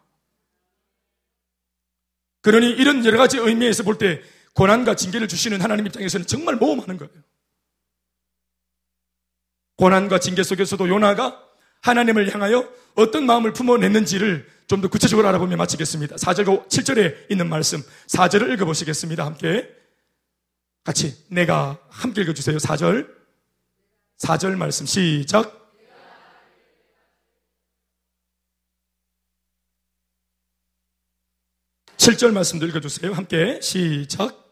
그러니 2.43 2.71
이런 2.71 3.05
여러 3.05 3.19
가지 3.19 3.39
의미에서 3.39 3.83
볼 3.83 3.99
때 3.99 4.23
고난과 4.55 4.95
징계를 4.97 5.29
주시는 5.29 5.61
하나님 5.61 5.87
입장에서는 5.87 6.27
정말 6.27 6.57
모험하는 6.57 6.97
거예요. 6.97 7.13
고난과 9.77 10.21
징계 10.21 10.43
속에서도 10.43 10.89
요나가 10.89 11.43
하나님을 11.83 12.33
향하여 12.33 12.67
어떤 12.95 13.27
마음을 13.27 13.53
품어냈는지를 13.53 14.49
좀 14.67 14.81
더 14.81 14.89
구체적으로 14.89 15.29
알아보며 15.29 15.57
마치겠습니다. 15.57 16.17
4절과 16.17 16.69
7절에 16.69 17.31
있는 17.31 17.49
말씀, 17.49 17.83
4절을 18.09 18.53
읽어보시겠습니다. 18.55 19.25
함께. 19.25 19.69
같이. 20.83 21.25
내가 21.29 21.79
함께 21.89 22.23
읽어주세요. 22.23 22.57
4절. 22.57 23.16
4절 24.19 24.57
말씀 24.57 24.87
시작. 24.87 25.67
7절 31.97 32.33
말씀도 32.33 32.67
읽어주세요. 32.67 33.13
함께 33.13 33.61
시작. 33.61 34.45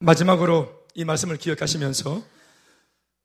마지막으로 0.00 0.86
이 0.94 1.04
말씀을 1.04 1.36
기억하시면서 1.36 2.22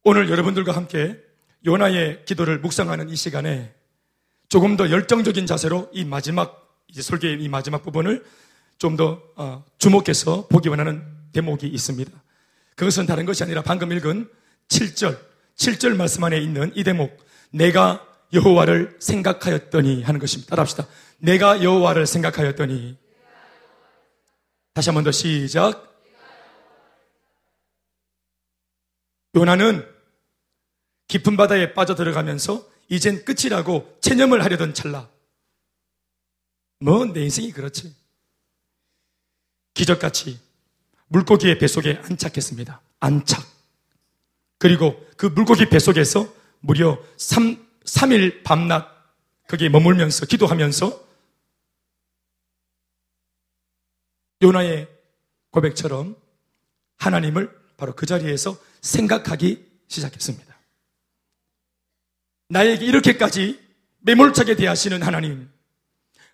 오늘 0.03 0.29
여러분들과 0.29 0.75
함께 0.75 1.21
요나의 1.65 2.25
기도를 2.25 2.59
묵상하는 2.59 3.09
이 3.09 3.15
시간에 3.15 3.73
조금 4.49 4.75
더 4.75 4.89
열정적인 4.89 5.45
자세로 5.45 5.91
이 5.93 6.05
마지막 6.05 6.62
이제 6.93 7.01
설계의 7.01 7.41
이 7.41 7.49
마지막 7.49 7.81
부분을 7.81 8.23
좀더 8.77 9.19
어, 9.35 9.65
주목해서 9.79 10.47
보기 10.47 10.69
원 10.69 10.79
하는 10.79 11.03
대목이 11.33 11.65
있습니다. 11.67 12.11
그것은 12.75 13.07
다른 13.07 13.25
것이 13.25 13.43
아니라 13.43 13.63
방금 13.63 13.91
읽은 13.91 14.29
7절, 14.67 15.17
7절 15.55 15.95
말씀 15.95 16.23
안에 16.23 16.37
있는 16.39 16.71
이 16.75 16.83
대목, 16.83 17.17
내가 17.49 18.07
여호와를 18.31 18.97
생각하였더니 18.99 20.03
하는 20.03 20.19
것입니다. 20.19 20.51
따라합시다. 20.51 20.87
내가 21.17 21.63
여호와를 21.63 22.05
생각하였더니 22.05 22.97
다시 24.73 24.89
한 24.89 24.95
번 24.95 25.03
더 25.03 25.11
시작. 25.11 25.91
요나는 29.35 29.83
깊은 31.07 31.37
바다에 31.37 31.73
빠져들어가면서 31.73 32.67
이젠 32.89 33.25
끝이라고 33.25 33.97
체념을 34.01 34.43
하려던 34.43 34.75
찰나. 34.75 35.09
뭐, 36.83 37.05
내 37.05 37.21
인생이 37.21 37.53
그렇지. 37.53 37.95
기적같이 39.73 40.37
물고기의 41.07 41.57
뱃속에 41.57 42.01
안착했습니다. 42.03 42.81
안착. 42.99 43.41
그리고 44.57 44.93
그 45.15 45.27
물고기 45.27 45.69
뱃속에서 45.69 46.27
무려 46.59 47.01
3, 47.15 47.55
3일 47.85 48.43
밤낮 48.43 48.91
거기에 49.47 49.69
머물면서 49.69 50.25
기도하면서 50.25 51.07
요나의 54.41 54.89
고백처럼 55.51 56.17
하나님을 56.97 57.49
바로 57.77 57.95
그 57.95 58.05
자리에서 58.05 58.57
생각하기 58.81 59.65
시작했습니다. 59.87 60.53
나에게 62.49 62.85
이렇게까지 62.85 63.61
매몰차게 63.99 64.57
대하시는 64.57 65.01
하나님, 65.01 65.52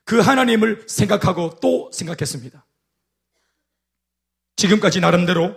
그 0.09 0.17
하나님을 0.19 0.85
생각하고 0.87 1.59
또 1.61 1.91
생각했습니다. 1.93 2.65
지금까지 4.55 5.01
나름대로 5.01 5.55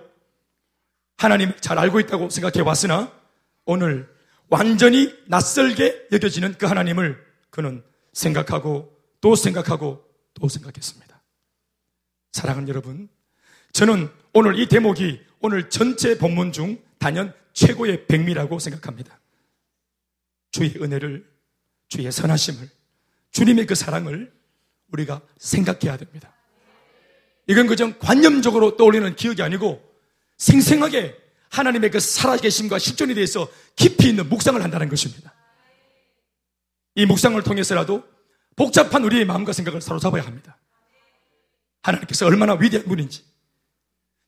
하나님을 1.16 1.56
잘 1.62 1.78
알고 1.78 2.00
있다고 2.00 2.28
생각해 2.28 2.60
왔으나 2.60 3.10
오늘 3.64 4.14
완전히 4.50 5.10
낯설게 5.26 6.08
여겨지는 6.12 6.58
그 6.58 6.66
하나님을 6.66 7.18
그는 7.48 7.82
생각하고 8.12 8.94
또 9.22 9.36
생각하고 9.36 10.04
또 10.34 10.48
생각했습니다. 10.50 11.22
사랑하는 12.32 12.68
여러분, 12.68 13.08
저는 13.72 14.10
오늘 14.34 14.58
이 14.58 14.66
대목이 14.66 15.18
오늘 15.40 15.70
전체 15.70 16.18
본문 16.18 16.52
중 16.52 16.76
단연 16.98 17.32
최고의 17.54 18.06
백미라고 18.06 18.58
생각합니다. 18.58 19.18
주의 20.50 20.74
은혜를, 20.76 21.26
주의 21.88 22.12
선하심을, 22.12 22.68
주님의 23.30 23.64
그 23.64 23.74
사랑을 23.74 24.41
우리가 24.92 25.20
생각해야 25.38 25.96
됩니다. 25.96 26.34
이건 27.48 27.66
그저 27.66 27.96
관념적으로 27.98 28.76
떠올리는 28.76 29.14
기억이 29.16 29.42
아니고 29.42 29.82
생생하게 30.38 31.16
하나님의 31.50 31.90
그 31.90 32.00
살아계심과 32.00 32.78
실존에 32.78 33.14
대해서 33.14 33.48
깊이 33.76 34.08
있는 34.08 34.28
묵상을 34.28 34.60
한다는 34.62 34.88
것입니다. 34.88 35.34
이 36.94 37.06
묵상을 37.06 37.42
통해서라도 37.42 38.04
복잡한 38.56 39.04
우리의 39.04 39.24
마음과 39.24 39.52
생각을 39.52 39.80
사로잡아야 39.80 40.22
합니다. 40.24 40.58
하나님께서 41.82 42.26
얼마나 42.26 42.54
위대한 42.54 42.86
분인지, 42.86 43.24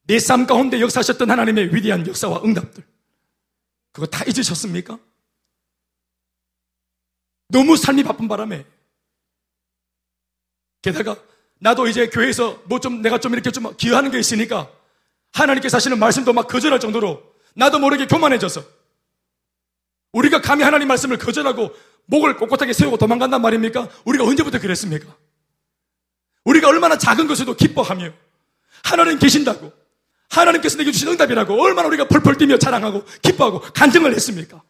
내 0.07 0.19
삶 0.19 0.47
가운데 0.47 0.81
역사하셨던 0.81 1.31
하나님의 1.31 1.75
위대한 1.75 2.07
역사와 2.07 2.43
응답들, 2.43 2.85
그거 3.93 4.07
다 4.07 4.25
잊으셨습니까? 4.25 4.99
너무 7.49 7.77
삶이 7.77 8.03
바쁜 8.03 8.29
바람에, 8.29 8.67
게다가 10.85 11.17
나도 11.61 11.87
이제 11.87 12.09
교회에서 12.09 12.63
뭐 12.65 12.79
좀 12.79 13.01
내가 13.01 13.19
좀 13.19 13.33
이렇게 13.33 13.51
좀 13.51 13.75
기여하는 13.77 14.11
게 14.11 14.19
있으니까 14.19 14.71
하나님께서 15.33 15.77
하시는 15.77 15.99
말씀도 15.99 16.33
막 16.33 16.47
거절할 16.49 16.79
정도로 16.81 17.23
나도 17.55 17.79
모르게 17.79 18.07
교만해져서 18.07 18.63
우리가 20.13 20.41
감히 20.43 20.63
하나님 20.63 20.89
말씀을 20.89 21.17
거절하고 21.19 21.75
목을 22.07 22.37
꼿꼿하게 22.37 22.73
세우고 22.73 22.99
도망간단 22.99 23.41
말입니까? 23.41 23.89
우리가 24.05 24.25
언제부터 24.25 24.61
그랬습니까? 24.61 25.17
우리가 26.45 26.69
얼마나 26.69 26.99
작은 26.99 27.27
것에도 27.27 27.57
기뻐하며 27.57 28.13
하나님 28.85 29.19
계신다고 29.19 29.73
하나님께서 30.29 30.77
내게 30.77 30.93
주신 30.93 31.09
응답이라고 31.09 31.61
얼마나 31.63 31.89
우리가 31.89 32.07
펄펄 32.09 32.37
뛰며 32.37 32.59
자랑하고 32.59 33.05
기뻐하고 33.23 33.61
간증을 33.61 34.15
했습니까? 34.15 34.63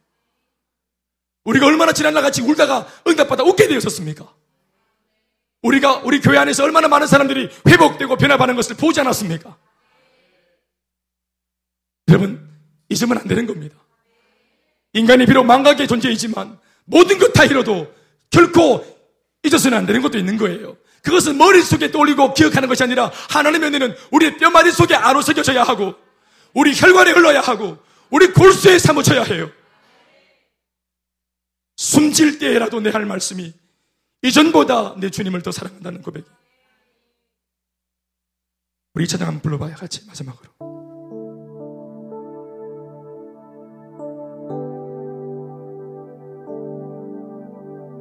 우리가 1.45 1.67
얼마나 1.67 1.93
지난 1.93 2.15
날 2.15 2.23
같이 2.23 2.41
울다가 2.41 2.87
응답받아 3.07 3.43
웃게 3.43 3.67
되었었습니까? 3.67 4.33
우리가 5.65 6.03
우리 6.05 6.21
교회 6.21 6.37
안에서 6.39 6.62
얼마나 6.62 6.89
많은 6.89 7.07
사람들이 7.07 7.49
회복되고 7.67 8.17
변화받는 8.17 8.55
것을 8.55 8.77
보지 8.77 9.01
않았습니까? 9.01 9.57
여러분, 12.09 12.51
잊으면 12.91 13.19
안 13.19 13.27
되는 13.27 13.47
겁니다. 13.47 13.77
인간이 14.93 15.25
비록 15.27 15.45
망각의 15.45 15.89
존재이지만 15.89 16.59
모든 16.85 17.19
것 17.19 17.33
다 17.33 17.45
잃어도 17.45 17.93
결코 18.31 18.85
잊어서는 19.43 19.79
안 19.79 19.87
되는 19.87 20.03
것도 20.03 20.19
있는 20.19 20.37
거예요. 20.37 20.77
그것은 21.03 21.37
머릿속에 21.39 21.91
떠올리고 21.91 22.35
기억하는 22.35 22.69
것이 22.69 22.83
아니라 22.83 23.11
하나님의 23.31 23.69
은혜는 23.71 23.97
우리 24.11 24.37
뼈마디 24.37 24.71
속에 24.71 24.95
아로새겨져야 24.95 25.62
하고 25.65 25.95
우리 26.53 26.73
혈관에 26.75 27.11
흘러야 27.12 27.41
하고 27.41 27.79
우리 28.11 28.29
골수에 28.33 28.79
사무쳐야 28.79 29.23
해요. 29.25 29.51
숨질 31.77 32.39
때라도 32.39 32.81
내 32.81 32.91
할 32.91 33.05
말씀이 33.07 33.53
이전보다 34.25 34.97
내 34.99 35.11
주님을 35.11 35.43
더 35.43 35.53
사랑한다는 35.53 36.01
고백이. 36.01 36.27
우리 38.95 39.05
이 39.05 39.07
찬양 39.07 39.29
한번 39.29 39.43
불러봐요 39.43 39.75
같이 39.77 40.07
마지막으로. 40.07 40.51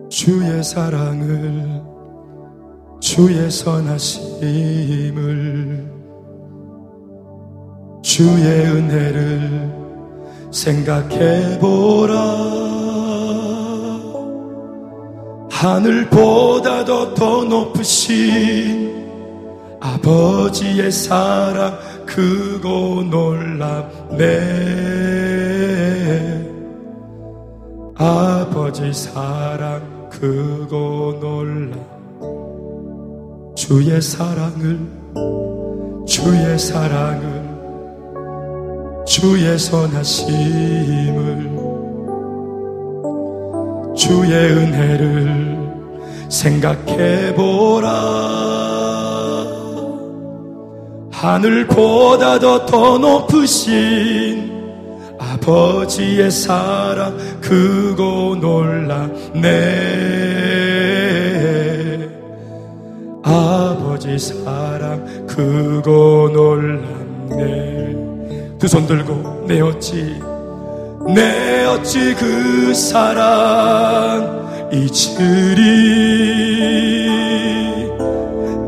주의 0.10 0.64
사랑을 0.64 1.84
주의 3.02 3.52
선하심을 3.52 4.44
주의 8.02 8.46
은혜를 8.68 9.74
생각해 10.54 11.60
보라 11.60 12.63
하늘보다도 15.64 17.14
더 17.14 17.46
높으신 17.46 19.08
아버지의 19.80 20.92
사랑 20.92 21.80
크고 22.06 23.04
놀랍네. 23.04 24.20
아버지 27.96 28.92
사랑 28.92 30.10
크고 30.10 31.20
놀라 31.22 31.78
주의 33.56 34.02
사랑을 34.02 34.78
주의 36.06 36.60
사랑을 36.60 37.42
주의 39.06 39.58
선하심을 39.58 41.24
주의 43.96 44.34
은혜를 44.34 45.43
생각해 46.34 47.36
보라. 47.36 47.92
하늘보다도 51.12 52.66
더 52.66 52.98
높으신 52.98 54.52
아버지의 55.20 56.32
사랑 56.32 57.16
크고 57.40 58.36
놀라네. 58.36 59.30
아버지 63.24 64.18
사랑 64.18 65.06
크고 65.28 66.30
놀랍네. 66.34 67.94
두 68.58 68.68
손 68.68 68.88
들고 68.88 69.46
내 69.48 69.62
어찌 69.62 70.20
내 71.14 71.66
어찌 71.66 72.16
그 72.16 72.74
사랑 72.74 74.43
잊으리 74.74 75.62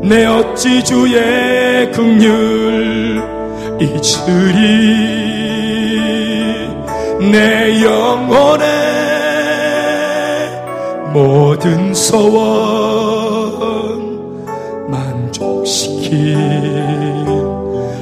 내 0.02 0.24
어찌 0.26 0.84
주의 0.84 1.90
긍휼 1.90 3.20
잊으리 3.80 4.66
내 7.32 7.82
영혼의 7.82 8.66
모든 11.12 11.92
소원 11.92 13.26
만족시킨 14.88 16.36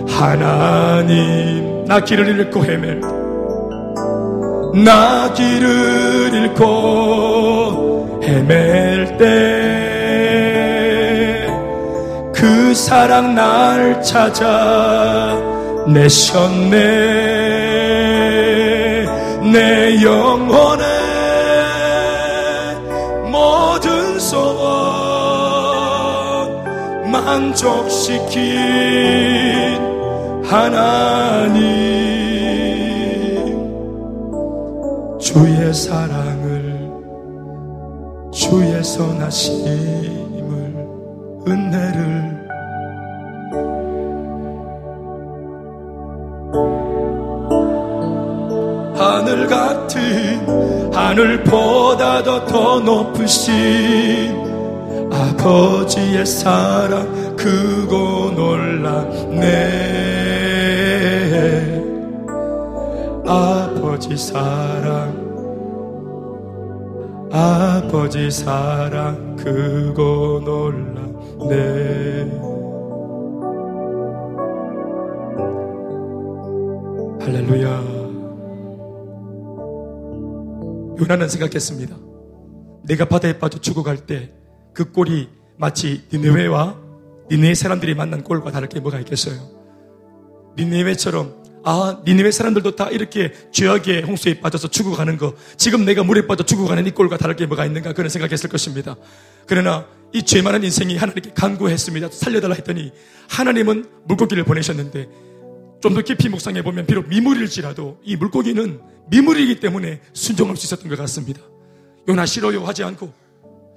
하나님. 0.06 1.84
나 1.86 2.00
길을 2.00 2.28
잃고 2.28 2.64
헤맬 2.64 3.13
나 4.74 5.32
길을 5.32 6.34
잃고 6.34 8.20
헤맬 8.24 9.18
때 9.18 9.84
그 12.44 12.74
사랑 12.74 13.34
날 13.34 14.02
찾아 14.02 15.34
내셨네. 15.86 16.76
내 19.52 20.02
영혼의 20.02 20.84
모든 23.30 24.18
소원 24.18 24.72
만족시킨 27.10 28.42
하나님 30.44 31.64
주의 35.64 35.72
사랑을 35.72 36.92
주의 38.30 38.84
선하심을 38.84 39.64
은혜를. 41.48 42.34
하늘 48.94 49.46
같은 49.46 50.92
하늘보다도 50.92 52.44
더 52.44 52.80
높으신 52.80 54.36
아버지의 55.10 56.26
사랑 56.26 57.36
크고 57.36 58.32
놀랍네. 58.32 59.44
아버지 63.26 64.14
사랑 64.18 65.23
아버지 67.36 68.30
사랑 68.30 69.34
크고 69.34 70.40
놀랍네 70.44 72.30
할렐루야 77.20 78.04
요나는 81.00 81.28
생각했습니다. 81.28 81.96
내가 82.86 83.06
바다에 83.06 83.36
빠져 83.38 83.58
죽어갈 83.58 84.06
때 84.06 84.44
그 84.74 84.90
꼴이 84.90 85.28
마치 85.56 86.02
니네웨와 86.12 86.76
니네웨 87.30 87.54
사람들이 87.54 87.94
만난 87.94 88.24
꼴과 88.24 88.50
다를 88.50 88.68
게 88.68 88.80
뭐가 88.80 88.98
있겠어요? 89.00 89.38
니네웨처럼 90.58 91.43
아 91.64 91.98
니네웨 92.06 92.30
사람들도 92.30 92.76
다 92.76 92.88
이렇게 92.90 93.32
죄악의 93.52 94.02
홍수에 94.02 94.40
빠져서 94.40 94.68
죽어가는 94.68 95.16
거 95.16 95.34
지금 95.56 95.84
내가 95.84 96.02
물에 96.04 96.26
빠져 96.26 96.44
죽어가는 96.44 96.86
이 96.86 96.90
꼴과 96.90 97.16
다를 97.16 97.36
게 97.36 97.46
뭐가 97.46 97.64
있는가 97.64 97.94
그런 97.94 98.10
생각했을 98.10 98.50
것입니다. 98.50 98.96
그러나 99.46 99.86
이 100.12 100.22
죄 100.22 100.42
많은 100.42 100.62
인생이 100.62 100.96
하나님께 100.96 101.30
간구했습니다. 101.34 102.10
살려달라 102.12 102.54
했더니 102.54 102.92
하나님은 103.28 103.86
물고기를 104.04 104.44
보내셨는데 104.44 105.08
좀 105.82 105.94
더 105.94 106.00
깊이 106.00 106.28
묵상해 106.30 106.62
보면 106.62 106.86
비록 106.86 107.08
미물일지라도 107.08 107.98
이 108.04 108.16
물고기는 108.16 108.80
미물이기 109.10 109.60
때문에 109.60 110.00
순종할 110.14 110.56
수 110.56 110.66
있었던 110.66 110.88
것 110.88 110.96
같습니다. 110.98 111.42
요나 112.08 112.24
싫어요 112.26 112.64
하지 112.64 112.84
않고 112.84 113.12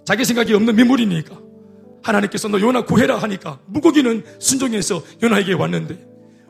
자기 0.05 0.23
생각이 0.23 0.53
없는 0.53 0.75
미물이니까 0.75 1.37
하나님께서 2.03 2.47
너 2.49 2.61
요나 2.61 2.85
구해라 2.85 3.17
하니까 3.17 3.59
물고기는 3.65 4.23
순종해서 4.39 5.03
요나에게 5.23 5.53
왔는데 5.53 5.97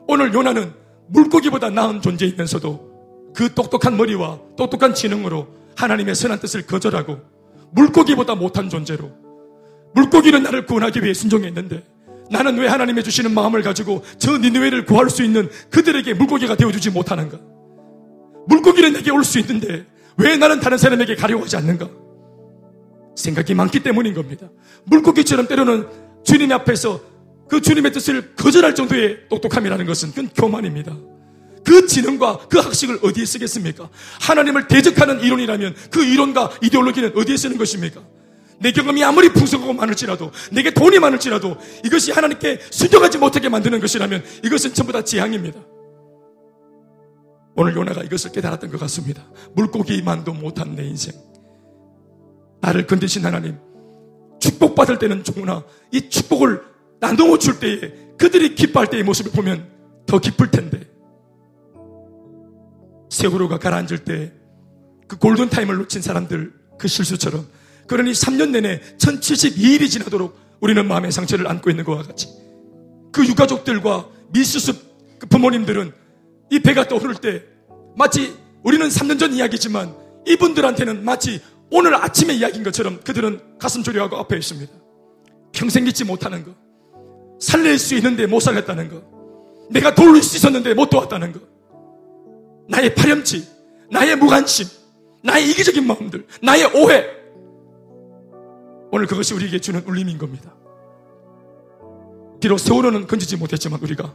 오늘 0.06 0.32
요나는 0.32 0.72
물고기보다 1.08 1.70
나은 1.70 2.00
존재이면서도 2.02 3.32
그 3.34 3.52
똑똑한 3.54 3.96
머리와 3.96 4.38
똑똑한 4.56 4.94
지능으로 4.94 5.46
하나님의 5.76 6.14
선한 6.14 6.40
뜻을 6.40 6.66
거절하고 6.66 7.18
물고기보다 7.72 8.34
못한 8.34 8.68
존재로 8.68 9.10
물고기는 9.94 10.42
나를 10.42 10.66
구원하기 10.66 11.02
위해 11.02 11.14
순종했는데 11.14 11.84
나는 12.30 12.58
왜 12.58 12.66
하나님의 12.68 13.04
주시는 13.04 13.32
마음을 13.32 13.62
가지고 13.62 14.02
저 14.18 14.36
니느웨를 14.36 14.84
구할 14.84 15.08
수 15.08 15.22
있는 15.22 15.48
그들에게 15.70 16.12
물고기가 16.14 16.56
되어주지 16.56 16.90
못하는가? 16.90 17.38
물고기는 18.48 18.92
내게 18.92 19.10
올 19.10 19.24
수 19.24 19.38
있는데 19.38 19.86
왜 20.18 20.36
나는 20.36 20.60
다른 20.60 20.76
사람에게 20.76 21.14
가려고 21.14 21.44
하지 21.44 21.56
않는가? 21.56 21.88
생각이 23.16 23.54
많기 23.54 23.82
때문인 23.82 24.14
겁니다. 24.14 24.48
물고기처럼 24.84 25.46
때로는 25.48 25.86
주님 26.24 26.52
앞에서 26.52 27.00
그 27.48 27.60
주님의 27.60 27.92
뜻을 27.92 28.34
거절할 28.36 28.74
정도의 28.74 29.28
똑똑함이라는 29.28 29.86
것은 29.86 30.10
그건 30.10 30.28
교만입니다. 30.28 30.96
그 31.64 31.86
지능과 31.86 32.48
그 32.48 32.58
학식을 32.58 33.00
어디에 33.02 33.24
쓰겠습니까? 33.24 33.88
하나님을 34.20 34.68
대적하는 34.68 35.20
이론이라면 35.20 35.74
그 35.90 36.04
이론과 36.04 36.52
이데올로기는 36.62 37.16
어디에 37.16 37.36
쓰는 37.36 37.58
것입니까? 37.58 38.02
내 38.60 38.72
경험이 38.72 39.04
아무리 39.04 39.28
풍성하고 39.28 39.72
많을지라도 39.72 40.32
내게 40.50 40.70
돈이 40.72 40.98
많을지라도 40.98 41.56
이것이 41.84 42.10
하나님께 42.12 42.60
순종하지 42.70 43.18
못하게 43.18 43.48
만드는 43.48 43.80
것이라면 43.80 44.24
이것은 44.44 44.74
전부 44.74 44.92
다 44.92 45.04
지향입니다. 45.04 45.60
오늘 47.54 47.74
요나가 47.74 48.02
이것을 48.02 48.32
깨달았던 48.32 48.70
것 48.70 48.80
같습니다. 48.80 49.28
물고기만도 49.54 50.32
못한 50.32 50.74
내 50.74 50.84
인생. 50.84 51.12
나를 52.60 52.86
건드신 52.86 53.24
하나님. 53.24 53.58
축복받을 54.40 54.98
때는 54.98 55.24
좋으나 55.24 55.64
이 55.92 56.08
축복을 56.08 56.62
나누어 57.00 57.38
줄 57.38 57.60
때에 57.60 57.92
그들이 58.18 58.54
기뻐할 58.54 58.88
때의 58.88 59.04
모습을 59.04 59.32
보면 59.32 59.68
더 60.06 60.18
기쁠 60.18 60.50
텐데. 60.50 60.80
세월호가 63.10 63.58
가라앉을 63.58 64.04
때 64.04 64.38
그 65.08 65.16
골든타임을 65.16 65.76
놓친 65.78 66.02
사람들 66.02 66.52
그 66.78 66.86
실수처럼 66.86 67.48
그러니 67.88 68.12
3년 68.12 68.50
내내 68.50 68.80
1072일이 68.98 69.90
지나도록 69.90 70.38
우리는 70.60 70.86
마음의 70.86 71.10
상처를 71.10 71.48
안고 71.48 71.70
있는 71.70 71.82
것과 71.84 72.02
같이 72.02 72.28
그 73.10 73.26
유가족들과 73.26 74.06
미수습 74.28 75.18
그 75.18 75.26
부모님들은 75.26 75.92
이 76.50 76.60
배가 76.60 76.86
떠오를 76.86 77.14
때 77.16 77.42
마치 77.96 78.36
우리는 78.62 78.86
3년 78.86 79.18
전 79.18 79.32
이야기지만 79.32 79.94
이분들한테는 80.26 81.04
마치 81.04 81.40
오늘 81.70 81.94
아침의 81.94 82.38
이야기인 82.38 82.62
것처럼 82.62 83.00
그들은 83.00 83.58
가슴 83.58 83.82
졸여하고 83.82 84.16
앞에 84.18 84.36
있습니다. 84.36 84.72
평생 85.52 85.86
잊지 85.86 86.04
못하는 86.04 86.44
것. 86.44 86.54
살릴 87.38 87.78
수 87.78 87.94
있는데 87.96 88.26
못 88.26 88.40
살렸다는 88.40 88.88
것. 88.88 89.02
내가 89.70 89.94
도울 89.94 90.22
수 90.22 90.36
있었는데 90.36 90.74
못 90.74 90.90
도왔다는 90.90 91.32
것. 91.32 91.42
나의 92.68 92.94
파렴치, 92.94 93.48
나의 93.90 94.16
무관심, 94.16 94.66
나의 95.22 95.50
이기적인 95.50 95.86
마음들, 95.86 96.26
나의 96.42 96.64
오해. 96.74 97.04
오늘 98.90 99.06
그것이 99.06 99.34
우리에게 99.34 99.58
주는 99.58 99.82
울림인 99.86 100.18
겁니다. 100.18 100.54
비록 102.40 102.58
세월호는 102.58 103.06
건지지 103.06 103.36
못했지만 103.36 103.80
우리가 103.82 104.14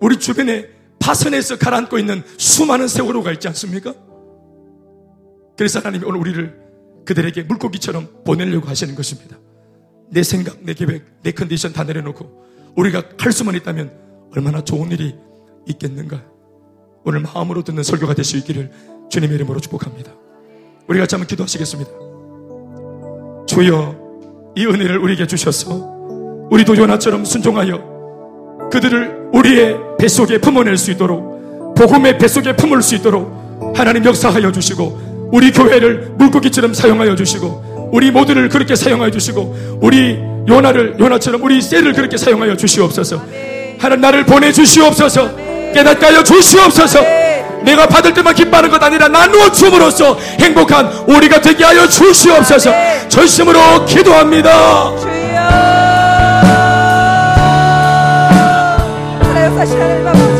우리 0.00 0.18
주변에 0.18 0.68
파선에서 0.98 1.58
가라앉고 1.58 1.98
있는 1.98 2.22
수많은 2.38 2.88
세월호가 2.88 3.32
있지 3.32 3.48
않습니까? 3.48 3.94
그래서 5.56 5.78
하나님이 5.78 6.04
오늘 6.06 6.20
우리를 6.20 6.64
그들에게 7.04 7.42
물고기처럼 7.42 8.24
보내려고 8.24 8.68
하시는 8.68 8.94
것입니다. 8.94 9.36
내 10.10 10.22
생각, 10.22 10.58
내 10.62 10.74
계획, 10.74 11.04
내 11.22 11.32
컨디션 11.32 11.72
다 11.72 11.84
내려놓고 11.84 12.44
우리가 12.76 13.02
할 13.18 13.32
수만 13.32 13.54
있다면 13.54 13.92
얼마나 14.36 14.62
좋은 14.62 14.90
일이 14.90 15.14
있겠는가. 15.66 16.22
오늘 17.04 17.20
마음으로 17.20 17.62
듣는 17.62 17.82
설교가 17.82 18.14
될 18.14 18.24
수 18.24 18.36
있기를 18.38 18.70
주님의 19.10 19.36
이름으로 19.36 19.60
축복합니다. 19.60 20.12
우리 20.88 20.98
같이 20.98 21.14
한번 21.14 21.26
기도하시겠습니다. 21.28 21.90
주여 23.46 24.52
이 24.56 24.66
은혜를 24.66 24.98
우리에게 24.98 25.26
주셔서 25.26 25.74
우리도 26.50 26.76
요나처럼 26.76 27.24
순종하여 27.24 28.68
그들을 28.72 29.30
우리의 29.32 29.76
뱃속에 29.98 30.38
품어낼 30.38 30.76
수 30.76 30.90
있도록 30.92 31.74
복음의 31.74 32.18
뱃속에 32.18 32.54
품을 32.56 32.82
수 32.82 32.94
있도록 32.96 33.72
하나님 33.76 34.04
역사하여 34.04 34.52
주시고 34.52 35.30
우리 35.32 35.50
교회를 35.52 36.10
물고기처럼 36.16 36.74
사용하여 36.74 37.16
주시고 37.16 37.73
우리 37.94 38.10
모두를 38.10 38.48
그렇게 38.48 38.74
사용하여 38.74 39.12
주시고 39.12 39.78
우리 39.80 40.18
요나를 40.48 40.96
요나처럼 40.98 41.40
우리 41.44 41.62
셀을 41.62 41.92
그렇게 41.92 42.16
사용하여 42.16 42.56
주시옵소서. 42.56 43.22
하나님 43.78 44.00
나를 44.00 44.26
보내 44.26 44.50
주시옵소서. 44.50 45.30
깨닫게 45.72 46.04
하여 46.04 46.24
주시옵소서. 46.24 47.00
내가 47.62 47.86
받을 47.86 48.12
때만 48.12 48.34
기뻐하는 48.34 48.68
것 48.68 48.82
아니라 48.82 49.06
나누어 49.06 49.50
주므로써 49.52 50.18
행복한 50.40 50.88
우리가 51.06 51.40
되게 51.40 51.62
하여 51.62 51.86
주시옵소서. 51.86 52.72
전심으로 53.08 53.86
기도합니다. 53.86 54.96
주여. 54.96 55.40
하나님 59.22 59.56
사시 59.56 59.72
하나님 59.76 60.08
아버지. 60.08 60.33